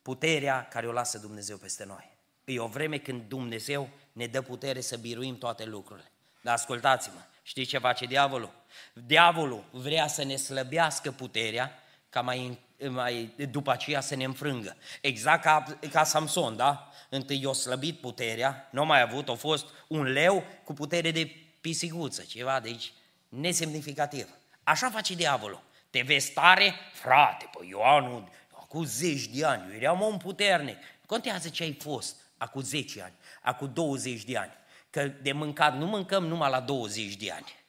Puterea 0.02 0.68
care 0.70 0.88
o 0.88 0.92
lasă 0.92 1.18
Dumnezeu 1.18 1.58
peste 1.58 1.86
noi. 1.88 2.15
E 2.46 2.60
o 2.60 2.68
vreme 2.68 2.98
când 2.98 3.22
Dumnezeu 3.28 3.90
ne 4.12 4.28
dă 4.28 4.42
putere 4.42 4.82
să 4.82 4.98
biruim 4.98 5.38
toate 5.38 5.66
lucrurile. 5.66 6.12
Dar 6.42 6.54
ascultați-mă, 6.54 7.20
știți 7.44 7.70
ce 7.70 7.78
face 7.78 8.06
diavolul? 8.06 8.52
Diavolul 8.94 9.64
vrea 9.72 10.08
să 10.08 10.24
ne 10.24 10.36
slăbească 10.36 11.12
puterea 11.12 11.80
ca 12.10 12.22
mai, 12.22 12.60
mai 12.90 13.34
după 13.52 13.72
aceea 13.72 14.02
să 14.02 14.16
ne 14.16 14.24
înfrângă. 14.24 14.76
Exact 15.02 15.42
ca, 15.42 15.78
ca 15.92 16.04
Samson, 16.04 16.56
da? 16.56 16.90
Întâi 17.10 17.42
i-a 17.42 17.54
slăbit 17.54 18.00
puterea, 18.00 18.70
nu 18.72 18.86
mai 18.86 19.02
avut, 19.02 19.30
a 19.30 19.34
fost 19.34 19.66
un 19.88 20.04
leu 20.04 20.44
cu 20.64 20.74
putere 20.74 21.12
de 21.12 21.32
pisiguță, 21.62 22.24
ceva 22.24 22.60
de 22.60 22.68
aici 22.68 22.94
nesemnificativ. 23.30 24.30
Așa 24.64 24.90
face 24.90 25.14
diavolul. 25.14 25.64
Te 25.90 26.02
vezi 26.02 26.32
tare? 26.32 26.74
Frate, 26.94 27.50
păi 27.52 27.68
eu 27.72 27.82
anul, 27.82 28.30
acum 28.52 28.84
zeci 28.84 29.28
de 29.28 29.46
ani, 29.46 29.72
eu 29.72 29.76
eram 29.76 30.02
om 30.02 30.18
puternic. 30.18 30.78
Contează 31.06 31.50
ce 31.50 31.64
ai 31.64 31.78
fost 31.80 32.16
acum 32.38 32.62
10 32.62 33.02
ani, 33.02 33.14
acum 33.42 33.74
20 33.74 34.24
de 34.24 34.38
ani. 34.38 34.52
Că 34.90 35.12
de 35.22 35.32
mâncat 35.32 35.78
nu 35.78 35.86
mâncăm 35.86 36.26
numai 36.26 36.50
la 36.50 36.60
20 36.60 37.16
de 37.16 37.32
ani. 37.32 37.64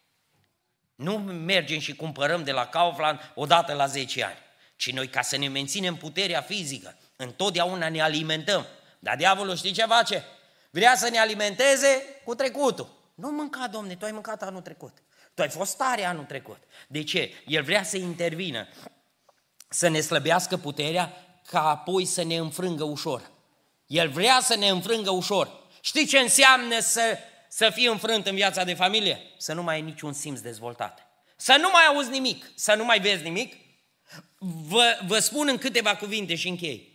Nu 0.94 1.18
mergem 1.18 1.78
și 1.78 1.96
cumpărăm 1.96 2.44
de 2.44 2.52
la 2.52 2.66
Kaufland 2.66 3.32
odată 3.34 3.72
la 3.72 3.86
10 3.86 4.24
ani. 4.24 4.38
Ci 4.76 4.92
noi, 4.92 5.08
ca 5.08 5.22
să 5.22 5.36
ne 5.36 5.48
menținem 5.48 5.96
puterea 5.96 6.40
fizică, 6.40 6.96
întotdeauna 7.16 7.88
ne 7.88 8.00
alimentăm. 8.00 8.66
Dar 8.98 9.16
diavolul 9.16 9.56
știi 9.56 9.72
ce 9.72 9.84
face? 9.84 10.24
Vrea 10.70 10.96
să 10.96 11.08
ne 11.08 11.18
alimenteze 11.18 12.02
cu 12.24 12.34
trecutul. 12.34 12.88
Nu 13.14 13.30
mânca, 13.30 13.66
domne, 13.66 13.94
tu 13.94 14.04
ai 14.04 14.12
mâncat 14.12 14.42
anul 14.42 14.60
trecut. 14.60 15.02
Tu 15.34 15.42
ai 15.42 15.48
fost 15.48 15.76
tare 15.76 16.04
anul 16.04 16.24
trecut. 16.24 16.58
De 16.88 17.02
ce? 17.02 17.30
El 17.46 17.62
vrea 17.62 17.82
să 17.82 17.96
intervină, 17.96 18.68
să 19.68 19.88
ne 19.88 20.00
slăbească 20.00 20.56
puterea, 20.56 21.12
ca 21.46 21.68
apoi 21.68 22.04
să 22.04 22.22
ne 22.22 22.36
înfrângă 22.36 22.84
ușor. 22.84 23.30
El 23.86 24.08
vrea 24.08 24.40
să 24.42 24.56
ne 24.56 24.68
înfrângă 24.68 25.10
ușor. 25.10 25.64
Știi 25.80 26.06
ce 26.06 26.18
înseamnă 26.18 26.78
să, 26.80 27.18
să 27.48 27.70
fii 27.70 27.86
înfrânt 27.86 28.26
în 28.26 28.34
viața 28.34 28.64
de 28.64 28.74
familie? 28.74 29.20
Să 29.36 29.52
nu 29.52 29.62
mai 29.62 29.74
ai 29.74 29.80
niciun 29.80 30.12
simț 30.12 30.40
dezvoltat. 30.40 31.06
Să 31.36 31.56
nu 31.60 31.68
mai 31.72 31.82
auzi 31.84 32.10
nimic, 32.10 32.50
să 32.54 32.74
nu 32.74 32.84
mai 32.84 33.00
vezi 33.00 33.22
nimic. 33.22 33.54
Vă, 34.38 34.98
vă 35.06 35.18
spun 35.18 35.48
în 35.48 35.58
câteva 35.58 35.96
cuvinte 35.96 36.34
și 36.34 36.48
închei. 36.48 36.94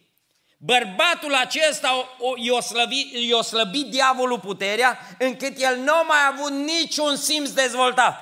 Bărbatul 0.57 1.35
acesta 1.35 2.17
i-a 2.35 2.59
slăbit, 2.59 3.13
i-a 3.29 3.41
slăbit 3.41 3.85
diavolul 3.85 4.39
puterea 4.39 4.99
încât 5.19 5.61
el 5.61 5.77
nu 5.77 5.93
a 5.93 6.01
mai 6.01 6.17
avut 6.31 6.51
niciun 6.51 7.15
simț 7.15 7.49
dezvoltat. 7.49 8.15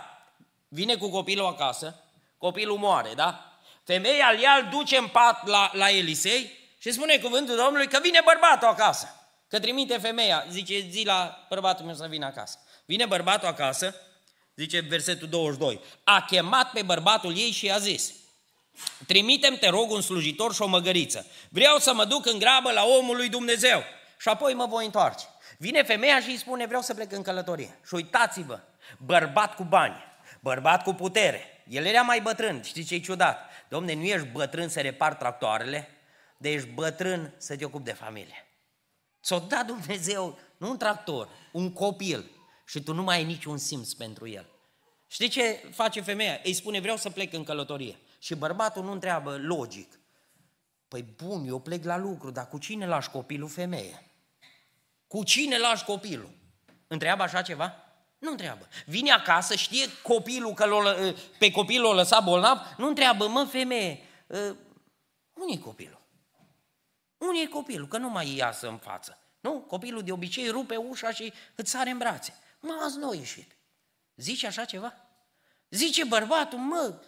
Vine 0.67 0.95
cu 0.95 1.09
copilul 1.09 1.45
acasă, 1.45 2.03
copilul 2.38 2.78
moare, 2.78 3.13
da? 3.15 3.59
Femeia 3.84 4.30
îl 4.34 4.39
ia, 4.39 4.51
îl 4.51 4.67
duce 4.70 4.97
în 4.97 5.07
pat 5.07 5.47
la, 5.47 5.72
la 5.74 5.89
Elisei 5.89 6.59
și 6.82 6.91
spune 6.91 7.17
cuvântul 7.17 7.55
Domnului 7.55 7.88
că 7.88 7.99
vine 8.01 8.19
bărbatul 8.25 8.67
acasă. 8.67 9.13
Că 9.47 9.59
trimite 9.59 9.97
femeia, 9.97 10.45
zice, 10.49 10.80
zi 10.89 11.03
la 11.05 11.45
bărbatul 11.49 11.86
meu 11.86 11.95
să 11.95 12.07
vină 12.09 12.25
acasă. 12.25 12.57
Vine 12.86 13.05
bărbatul 13.05 13.47
acasă, 13.47 13.95
zice 14.55 14.80
versetul 14.80 15.27
22, 15.27 15.80
a 16.03 16.21
chemat 16.21 16.71
pe 16.71 16.82
bărbatul 16.82 17.38
ei 17.38 17.51
și 17.51 17.71
a 17.71 17.77
zis, 17.77 18.13
trimitem 19.07 19.55
te 19.55 19.69
rog 19.69 19.91
un 19.91 20.01
slujitor 20.01 20.53
și 20.53 20.61
o 20.61 20.67
măgăriță. 20.67 21.25
Vreau 21.49 21.77
să 21.77 21.93
mă 21.93 22.05
duc 22.05 22.25
în 22.25 22.39
grabă 22.39 22.71
la 22.71 22.86
omul 22.86 23.15
lui 23.15 23.30
Dumnezeu 23.30 23.84
și 24.19 24.30
apoi 24.30 24.53
mă 24.53 24.65
voi 24.65 24.86
întoarce. 24.86 25.25
Vine 25.57 25.84
femeia 25.84 26.21
și 26.21 26.30
îi 26.30 26.38
spune, 26.38 26.65
vreau 26.65 26.82
să 26.82 26.93
plec 26.93 27.11
în 27.11 27.21
călătorie. 27.21 27.80
Și 27.88 27.93
uitați-vă, 27.93 28.59
bărbat 28.97 29.55
cu 29.55 29.63
bani, 29.63 30.03
bărbat 30.39 30.84
cu 30.84 30.93
putere. 30.93 31.63
El 31.67 31.86
era 31.86 32.01
mai 32.01 32.21
bătrân, 32.21 32.61
știți 32.63 32.88
ce 32.88 32.95
e 32.95 32.99
ciudat? 32.99 33.49
Domne, 33.69 33.93
nu 33.93 34.03
ești 34.03 34.27
bătrân 34.27 34.69
să 34.69 34.82
repar 34.82 35.13
tractoarele, 35.13 35.99
de 36.41 36.49
ești 36.51 36.69
bătrân 36.69 37.33
să 37.37 37.55
te 37.55 37.65
ocupi 37.65 37.83
de 37.83 37.93
familie. 37.93 38.47
Ți-o 39.23 39.39
dat 39.39 39.65
Dumnezeu, 39.65 40.37
nu 40.57 40.69
un 40.69 40.77
tractor, 40.77 41.29
un 41.51 41.73
copil 41.73 42.31
și 42.65 42.83
tu 42.83 42.93
nu 42.93 43.03
mai 43.03 43.15
ai 43.15 43.23
niciun 43.23 43.57
simț 43.57 43.91
pentru 43.91 44.27
el. 44.27 44.49
Știi 45.07 45.27
ce 45.27 45.69
face 45.71 46.01
femeia? 46.01 46.39
Îi 46.43 46.53
spune, 46.53 46.79
vreau 46.79 46.97
să 46.97 47.09
plec 47.09 47.33
în 47.33 47.43
călătorie. 47.43 47.99
Și 48.19 48.35
bărbatul 48.35 48.83
nu 48.83 48.91
întreabă 48.91 49.37
logic. 49.37 49.99
Păi 50.87 51.01
bun, 51.23 51.47
eu 51.47 51.59
plec 51.59 51.83
la 51.83 51.97
lucru, 51.97 52.31
dar 52.31 52.47
cu 52.47 52.57
cine 52.57 52.85
lași 52.85 53.09
copilul 53.09 53.49
femeie? 53.49 54.11
Cu 55.07 55.23
cine 55.23 55.57
lași 55.57 55.83
copilul? 55.83 56.29
Întreabă 56.87 57.23
așa 57.23 57.41
ceva? 57.41 57.73
Nu 58.17 58.31
întreabă. 58.31 58.67
Vine 58.85 59.11
acasă, 59.11 59.55
știe 59.55 59.85
copilul 60.03 60.53
că 60.53 60.65
l 60.65 61.15
pe 61.39 61.51
copilul 61.51 61.85
o 61.85 61.93
lăsat 61.93 62.23
bolnav, 62.23 62.57
nu 62.77 62.87
întreabă, 62.87 63.27
mă 63.27 63.47
femeie, 63.51 63.99
ă, 64.29 64.55
unde 65.33 65.53
e 65.53 65.57
copilul? 65.57 65.99
Unde 67.20 67.39
e 67.39 67.45
copilul? 67.45 67.88
Că 67.88 67.97
nu 67.97 68.09
mai 68.09 68.36
iasă 68.36 68.67
în 68.67 68.78
față. 68.78 69.17
Nu? 69.39 69.59
Copilul 69.59 70.03
de 70.03 70.11
obicei 70.11 70.49
rupe 70.49 70.76
ușa 70.76 71.11
și 71.11 71.34
îți 71.55 71.70
sare 71.70 71.89
în 71.89 71.97
brațe. 71.97 72.34
Mă, 72.59 72.80
azi 72.84 72.97
nu 72.97 73.09
a 73.09 73.15
ieșit. 73.15 73.55
Zice 74.15 74.47
așa 74.47 74.65
ceva? 74.65 74.93
Zice 75.70 76.03
bărbatul, 76.03 76.59
mă, 76.59 77.01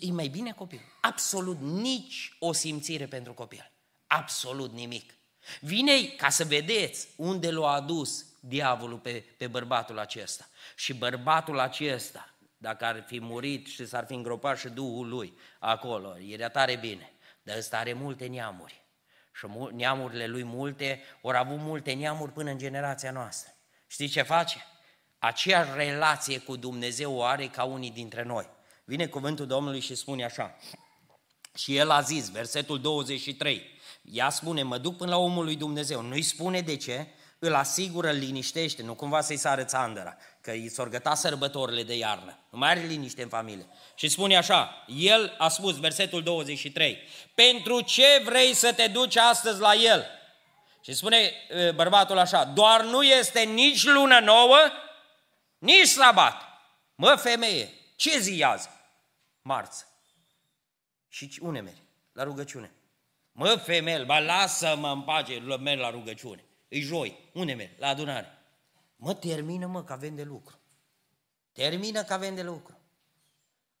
e 0.00 0.12
mai 0.12 0.28
bine 0.28 0.52
copil. 0.52 0.80
Absolut 1.00 1.60
nici 1.60 2.36
o 2.38 2.52
simțire 2.52 3.06
pentru 3.06 3.34
copil. 3.34 3.70
Absolut 4.06 4.72
nimic. 4.72 5.14
Vine 5.60 6.02
ca 6.02 6.28
să 6.28 6.44
vedeți 6.44 7.08
unde 7.16 7.50
l-a 7.50 7.72
adus 7.72 8.24
diavolul 8.40 8.98
pe, 8.98 9.24
pe 9.36 9.46
bărbatul 9.46 9.98
acesta. 9.98 10.48
Și 10.76 10.94
bărbatul 10.94 11.58
acesta, 11.58 12.34
dacă 12.56 12.84
ar 12.84 13.04
fi 13.06 13.20
murit 13.20 13.66
și 13.66 13.86
s-ar 13.86 14.06
fi 14.06 14.14
îngropat 14.14 14.58
și 14.58 14.68
Duhul 14.68 15.08
lui 15.08 15.38
acolo, 15.58 16.18
era 16.18 16.48
tare 16.48 16.76
bine. 16.76 17.12
Dar 17.42 17.56
ăsta 17.56 17.78
are 17.78 17.92
multe 17.92 18.26
neamuri. 18.26 18.86
Și 19.38 19.46
neamurile 19.72 20.26
lui 20.26 20.44
multe, 20.44 21.02
ori 21.20 21.36
avut 21.36 21.58
multe 21.58 21.92
neamuri 21.92 22.32
până 22.32 22.50
în 22.50 22.58
generația 22.58 23.10
noastră. 23.10 23.52
Știți 23.86 24.12
ce 24.12 24.22
face? 24.22 24.66
Aceeași 25.18 25.70
relație 25.74 26.38
cu 26.38 26.56
Dumnezeu 26.56 27.16
o 27.16 27.22
are 27.22 27.46
ca 27.46 27.64
unii 27.64 27.90
dintre 27.90 28.22
noi. 28.22 28.48
Vine 28.84 29.06
cuvântul 29.06 29.46
Domnului 29.46 29.80
și 29.80 29.94
spune 29.94 30.24
așa. 30.24 30.56
Și 31.54 31.76
el 31.76 31.90
a 31.90 32.00
zis, 32.00 32.30
versetul 32.30 32.80
23, 32.80 33.62
ea 34.02 34.30
spune, 34.30 34.62
mă 34.62 34.78
duc 34.78 34.96
până 34.96 35.10
la 35.10 35.16
omul 35.16 35.44
lui 35.44 35.56
Dumnezeu. 35.56 36.02
Nu-i 36.02 36.22
spune 36.22 36.60
de 36.60 36.76
ce, 36.76 37.06
îl 37.38 37.54
asigură, 37.54 38.08
îl 38.08 38.16
liniștește, 38.16 38.82
nu 38.82 38.94
cumva 38.94 39.20
să-i 39.20 39.36
sară 39.36 39.64
țandăra, 39.64 40.16
că 40.40 40.50
i 40.50 40.68
s-or 40.68 40.88
găta 40.88 41.14
sărbătorile 41.14 41.82
de 41.82 41.96
iarnă. 41.96 42.38
Nu 42.50 42.58
mai 42.58 42.70
are 42.70 42.80
liniște 42.80 43.22
în 43.22 43.28
familie. 43.28 43.66
Și 43.94 44.08
spune 44.08 44.36
așa, 44.36 44.84
el 44.86 45.34
a 45.38 45.48
spus, 45.48 45.80
versetul 45.80 46.22
23, 46.22 46.98
pentru 47.34 47.80
ce 47.80 48.22
vrei 48.24 48.54
să 48.54 48.72
te 48.72 48.86
duci 48.86 49.16
astăzi 49.16 49.60
la 49.60 49.74
el? 49.74 50.06
Și 50.80 50.92
spune 50.92 51.32
bărbatul 51.74 52.18
așa, 52.18 52.44
doar 52.44 52.82
nu 52.82 53.02
este 53.02 53.40
nici 53.40 53.84
lună 53.84 54.18
nouă, 54.18 54.58
nici 55.58 55.86
sabat. 55.86 56.42
Mă, 56.94 57.14
femeie, 57.14 57.70
ce 57.96 58.18
zi 58.18 58.42
azi? 58.42 58.68
Marți. 59.42 59.86
Și 61.08 61.38
unde 61.40 61.60
mergi? 61.60 61.82
La 62.12 62.22
rugăciune. 62.22 62.72
Mă, 63.32 63.54
femeie, 63.54 64.04
ba 64.04 64.18
lasă-mă 64.18 64.90
în 64.90 65.02
pace, 65.02 65.38
merg 65.38 65.80
la 65.80 65.90
rugăciune. 65.90 66.42
E 66.68 66.80
joi. 66.80 67.30
Unde 67.34 67.54
merg? 67.54 67.78
La 67.78 67.86
adunare. 67.86 68.38
Mă, 68.96 69.14
termină, 69.14 69.66
mă, 69.66 69.84
că 69.84 69.92
avem 69.92 70.14
de 70.14 70.22
lucru. 70.22 70.58
Termină 71.52 72.04
că 72.04 72.12
avem 72.12 72.34
de 72.34 72.42
lucru. 72.42 72.78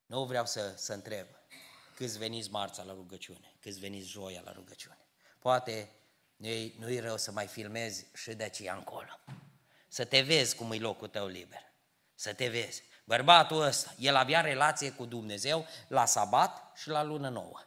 Nu 0.06 0.24
vreau 0.24 0.46
să, 0.46 0.74
să 0.76 0.92
întreb 0.92 1.26
câți 1.94 2.18
veniți 2.18 2.50
marța 2.50 2.82
la 2.82 2.92
rugăciune, 2.92 3.54
câți 3.60 3.78
veniți 3.78 4.08
joia 4.08 4.40
la 4.44 4.52
rugăciune. 4.52 4.98
Poate 5.38 5.90
nu-i, 6.36 6.74
nu-i 6.78 6.98
rău 6.98 7.16
să 7.16 7.32
mai 7.32 7.46
filmezi 7.46 8.06
și 8.14 8.34
de 8.34 8.44
aceea 8.44 8.74
încolo. 8.74 9.20
Să 9.88 10.04
te 10.04 10.20
vezi 10.20 10.56
cum 10.56 10.72
e 10.72 10.78
locul 10.78 11.08
tău 11.08 11.26
liber. 11.26 11.72
Să 12.14 12.32
te 12.32 12.48
vezi. 12.48 12.82
Bărbatul 13.04 13.62
ăsta, 13.62 13.94
el 13.98 14.16
avea 14.16 14.40
relație 14.40 14.90
cu 14.90 15.04
Dumnezeu 15.04 15.66
la 15.88 16.04
sabat 16.04 16.72
și 16.76 16.88
la 16.88 17.02
lună 17.02 17.28
nouă. 17.28 17.60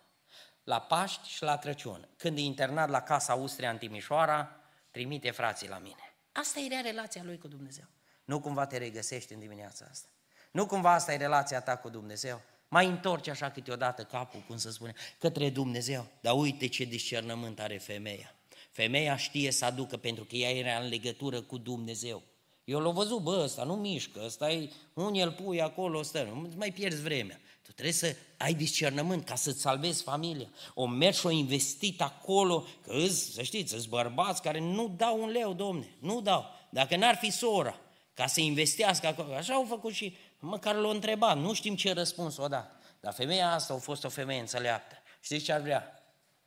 La 0.63 0.82
Paști 0.82 1.30
și 1.30 1.43
la 1.43 1.57
Crăciun. 1.57 2.07
Când 2.17 2.38
e 2.38 2.41
internat 2.41 2.89
la 2.89 3.01
Casa 3.01 3.34
Austria 3.34 3.69
în 3.69 3.78
Timișoara, 3.78 4.61
trimite 4.91 5.31
frații 5.31 5.67
la 5.67 5.77
mine. 5.77 6.15
Asta 6.31 6.59
era 6.59 6.81
relația 6.81 7.23
lui 7.23 7.37
cu 7.37 7.47
Dumnezeu. 7.47 7.85
Nu 8.25 8.39
cumva 8.39 8.65
te 8.65 8.77
regăsești 8.77 9.33
în 9.33 9.39
dimineața 9.39 9.87
asta. 9.89 10.09
Nu 10.51 10.65
cumva 10.65 10.93
asta 10.93 11.13
e 11.13 11.17
relația 11.17 11.61
ta 11.61 11.77
cu 11.77 11.89
Dumnezeu. 11.89 12.41
Mai 12.67 12.87
întorci 12.87 13.27
așa 13.27 13.51
câteodată 13.51 14.03
capul, 14.03 14.43
cum 14.47 14.57
să 14.57 14.71
spune, 14.71 14.93
către 15.19 15.49
Dumnezeu. 15.49 16.07
Dar 16.21 16.33
uite 16.37 16.67
ce 16.67 16.83
discernământ 16.83 17.59
are 17.59 17.77
femeia. 17.77 18.35
Femeia 18.71 19.15
știe 19.15 19.51
să 19.51 19.65
aducă 19.65 19.97
pentru 19.97 20.23
că 20.23 20.35
ea 20.35 20.49
era 20.49 20.77
în 20.77 20.87
legătură 20.87 21.41
cu 21.41 21.57
Dumnezeu. 21.57 22.23
Eu 22.64 22.80
l-am 22.80 22.93
văzut, 22.93 23.20
bă, 23.22 23.41
ăsta 23.43 23.64
nu 23.64 23.76
mișcă, 23.76 24.22
ăsta 24.26 24.51
e, 24.51 24.70
unde 24.93 25.22
îl 25.22 25.32
pui 25.32 25.62
acolo, 25.62 26.01
stă, 26.01 26.24
nu 26.24 26.49
mai 26.55 26.72
pierzi 26.72 27.01
vremea. 27.01 27.39
Tu 27.62 27.72
trebuie 27.72 27.93
să 27.93 28.16
ai 28.38 28.53
discernământ 28.53 29.26
ca 29.26 29.36
să-ți 29.36 29.62
salvezi 29.62 30.03
familia. 30.03 30.47
O 30.74 30.86
mergi 30.86 31.20
și 31.20 31.26
o 31.26 31.30
investit 31.30 32.01
acolo, 32.01 32.66
că 32.82 32.91
îți, 32.93 33.34
să 33.34 33.41
știți, 33.41 33.76
îți 33.76 33.89
bărbați 33.89 34.41
care 34.41 34.59
nu 34.59 34.93
dau 34.97 35.22
un 35.22 35.30
leu, 35.30 35.53
domne, 35.53 35.95
nu 35.99 36.22
dau. 36.22 36.45
Dacă 36.70 36.95
n-ar 36.95 37.16
fi 37.16 37.30
sora, 37.30 37.80
ca 38.14 38.28
să 38.28 38.41
investească 38.41 39.07
acolo, 39.07 39.34
așa 39.34 39.53
au 39.53 39.66
făcut 39.68 39.93
și 39.93 40.16
măcar 40.39 40.76
l-au 40.76 40.89
întrebat, 40.91 41.38
nu 41.38 41.53
știm 41.53 41.76
ce 41.76 41.93
răspuns 41.93 42.38
o 42.38 42.47
dat. 42.47 42.82
Dar 42.99 43.14
femeia 43.14 43.51
asta 43.51 43.74
a 43.74 43.78
fost 43.78 44.03
o 44.03 44.09
femeie 44.09 44.39
înțeleaptă. 44.39 44.95
Știți 45.22 45.43
ce 45.43 45.51
ar 45.51 45.62
vrea? 45.62 46.03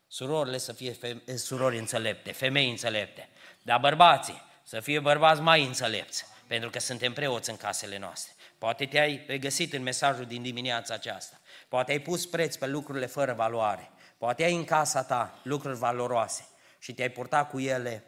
Surorile 0.06 0.58
să 0.58 0.72
fie 0.72 0.92
feme- 0.92 1.36
surori 1.36 1.78
înțelepte, 1.78 2.32
femei 2.32 2.70
înțelepte. 2.70 3.28
Dar 3.62 3.80
bărbații 3.80 4.42
să 4.64 4.80
fie 4.80 5.00
bărbați 5.00 5.40
mai 5.40 5.64
înțelepți, 5.64 6.24
pentru 6.46 6.70
că 6.70 6.78
suntem 6.78 7.12
preoți 7.12 7.50
în 7.50 7.56
casele 7.56 7.98
noastre. 7.98 8.32
Poate 8.58 8.86
te-ai 8.86 9.24
regăsit 9.26 9.72
în 9.72 9.82
mesajul 9.82 10.24
din 10.24 10.42
dimineața 10.42 10.94
aceasta. 10.94 11.40
Poate 11.68 11.92
ai 11.92 11.98
pus 11.98 12.26
preț 12.26 12.56
pe 12.56 12.66
lucrurile 12.66 13.06
fără 13.06 13.32
valoare. 13.32 13.90
Poate 14.18 14.44
ai 14.44 14.54
în 14.54 14.64
casa 14.64 15.02
ta 15.02 15.38
lucruri 15.42 15.78
valoroase 15.78 16.46
și 16.78 16.94
te-ai 16.94 17.08
purtat 17.08 17.50
cu 17.50 17.60
ele 17.60 18.04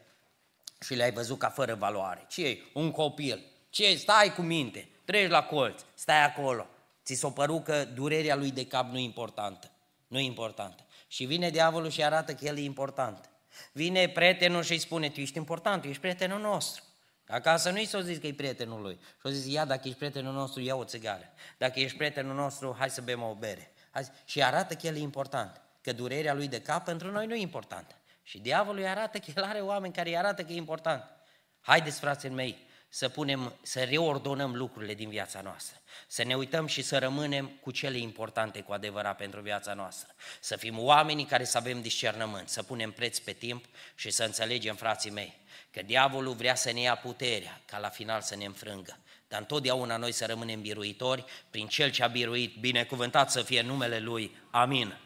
și 0.80 0.94
le-ai 0.94 1.12
văzut 1.12 1.38
ca 1.38 1.48
fără 1.48 1.74
valoare. 1.74 2.24
Ce 2.28 2.46
e? 2.46 2.58
Un 2.74 2.90
copil. 2.90 3.44
Ce 3.70 3.86
e? 3.86 3.96
Stai 3.96 4.34
cu 4.34 4.42
minte, 4.42 4.88
treci 5.04 5.30
la 5.30 5.42
colț, 5.42 5.82
stai 5.94 6.24
acolo. 6.24 6.66
Ți 7.04 7.14
s-o 7.14 7.30
părut 7.30 7.64
că 7.64 7.84
durerea 7.84 8.36
lui 8.36 8.50
de 8.50 8.66
cap 8.66 8.90
nu 8.90 8.98
e 8.98 9.02
importantă. 9.02 9.70
Nu 10.06 10.18
e 10.18 10.22
importantă. 10.22 10.86
Și 11.08 11.24
vine 11.24 11.50
diavolul 11.50 11.90
și 11.90 12.04
arată 12.04 12.34
că 12.34 12.44
el 12.44 12.58
e 12.58 12.60
important. 12.60 13.30
Vine 13.72 14.08
prietenul 14.08 14.62
și 14.62 14.72
îi 14.72 14.78
spune, 14.78 15.08
tu 15.08 15.20
ești 15.20 15.36
important, 15.36 15.82
tu 15.82 15.88
ești 15.88 16.00
prietenul 16.00 16.40
nostru. 16.40 16.82
Acasă 17.28 17.70
nu 17.70 17.78
i 17.78 17.84
s-o 17.84 18.00
zis 18.00 18.18
că 18.18 18.26
e 18.26 18.32
prietenul 18.32 18.80
lui. 18.80 18.98
Și-o 19.20 19.30
zis, 19.30 19.52
ia, 19.52 19.64
dacă 19.64 19.80
ești 19.84 19.98
prietenul 19.98 20.32
nostru, 20.32 20.60
ia 20.60 20.74
o 20.74 20.84
țigară. 20.84 21.32
Dacă 21.58 21.80
ești 21.80 21.96
prietenul 21.96 22.34
nostru, 22.34 22.76
hai 22.78 22.90
să 22.90 23.00
bem 23.00 23.22
o 23.22 23.34
bere. 23.34 23.72
Hai. 23.90 24.06
Și 24.24 24.42
arată 24.42 24.74
că 24.74 24.86
el 24.86 24.96
e 24.96 24.98
important. 24.98 25.60
Că 25.80 25.92
durerea 25.92 26.34
lui 26.34 26.48
de 26.48 26.60
cap 26.60 26.84
pentru 26.84 27.10
noi 27.10 27.26
nu 27.26 27.34
e 27.34 27.40
importantă. 27.40 27.94
Și 28.22 28.38
diavolul 28.38 28.80
îi 28.80 28.88
arată 28.88 29.18
că 29.18 29.32
el 29.36 29.42
are 29.42 29.60
oameni 29.60 29.92
care 29.92 30.08
îi 30.08 30.16
arată 30.16 30.44
că 30.44 30.52
e 30.52 30.56
important. 30.56 31.04
Haideți, 31.60 32.00
frații 32.00 32.28
mei, 32.28 32.65
să 32.96 33.08
punem, 33.08 33.58
să 33.62 33.82
reordonăm 33.82 34.54
lucrurile 34.54 34.94
din 34.94 35.08
viața 35.08 35.40
noastră. 35.40 35.80
Să 36.06 36.24
ne 36.24 36.34
uităm 36.34 36.66
și 36.66 36.82
să 36.82 36.98
rămânem 36.98 37.46
cu 37.46 37.70
cele 37.70 37.98
importante 37.98 38.60
cu 38.60 38.72
adevărat 38.72 39.16
pentru 39.16 39.40
viața 39.40 39.74
noastră. 39.74 40.14
Să 40.40 40.56
fim 40.56 40.78
oamenii 40.78 41.24
care 41.24 41.44
să 41.44 41.58
avem 41.58 41.82
discernământ, 41.82 42.48
să 42.48 42.62
punem 42.62 42.92
preț 42.92 43.18
pe 43.18 43.32
timp 43.32 43.64
și 43.94 44.10
să 44.10 44.24
înțelegem, 44.24 44.74
frații 44.74 45.10
mei, 45.10 45.38
că 45.70 45.82
diavolul 45.82 46.34
vrea 46.34 46.54
să 46.54 46.72
ne 46.72 46.80
ia 46.80 46.96
puterea, 46.96 47.60
ca 47.66 47.78
la 47.78 47.88
final 47.88 48.20
să 48.20 48.36
ne 48.36 48.44
înfrângă. 48.44 48.98
Dar 49.28 49.40
întotdeauna 49.40 49.96
noi 49.96 50.12
să 50.12 50.26
rămânem 50.26 50.60
biruitori 50.60 51.24
prin 51.50 51.66
Cel 51.66 51.90
ce 51.90 52.02
a 52.02 52.06
biruit, 52.06 52.56
binecuvântat 52.60 53.30
să 53.30 53.42
fie 53.42 53.62
numele 53.62 53.98
Lui. 53.98 54.36
Amin. 54.50 54.96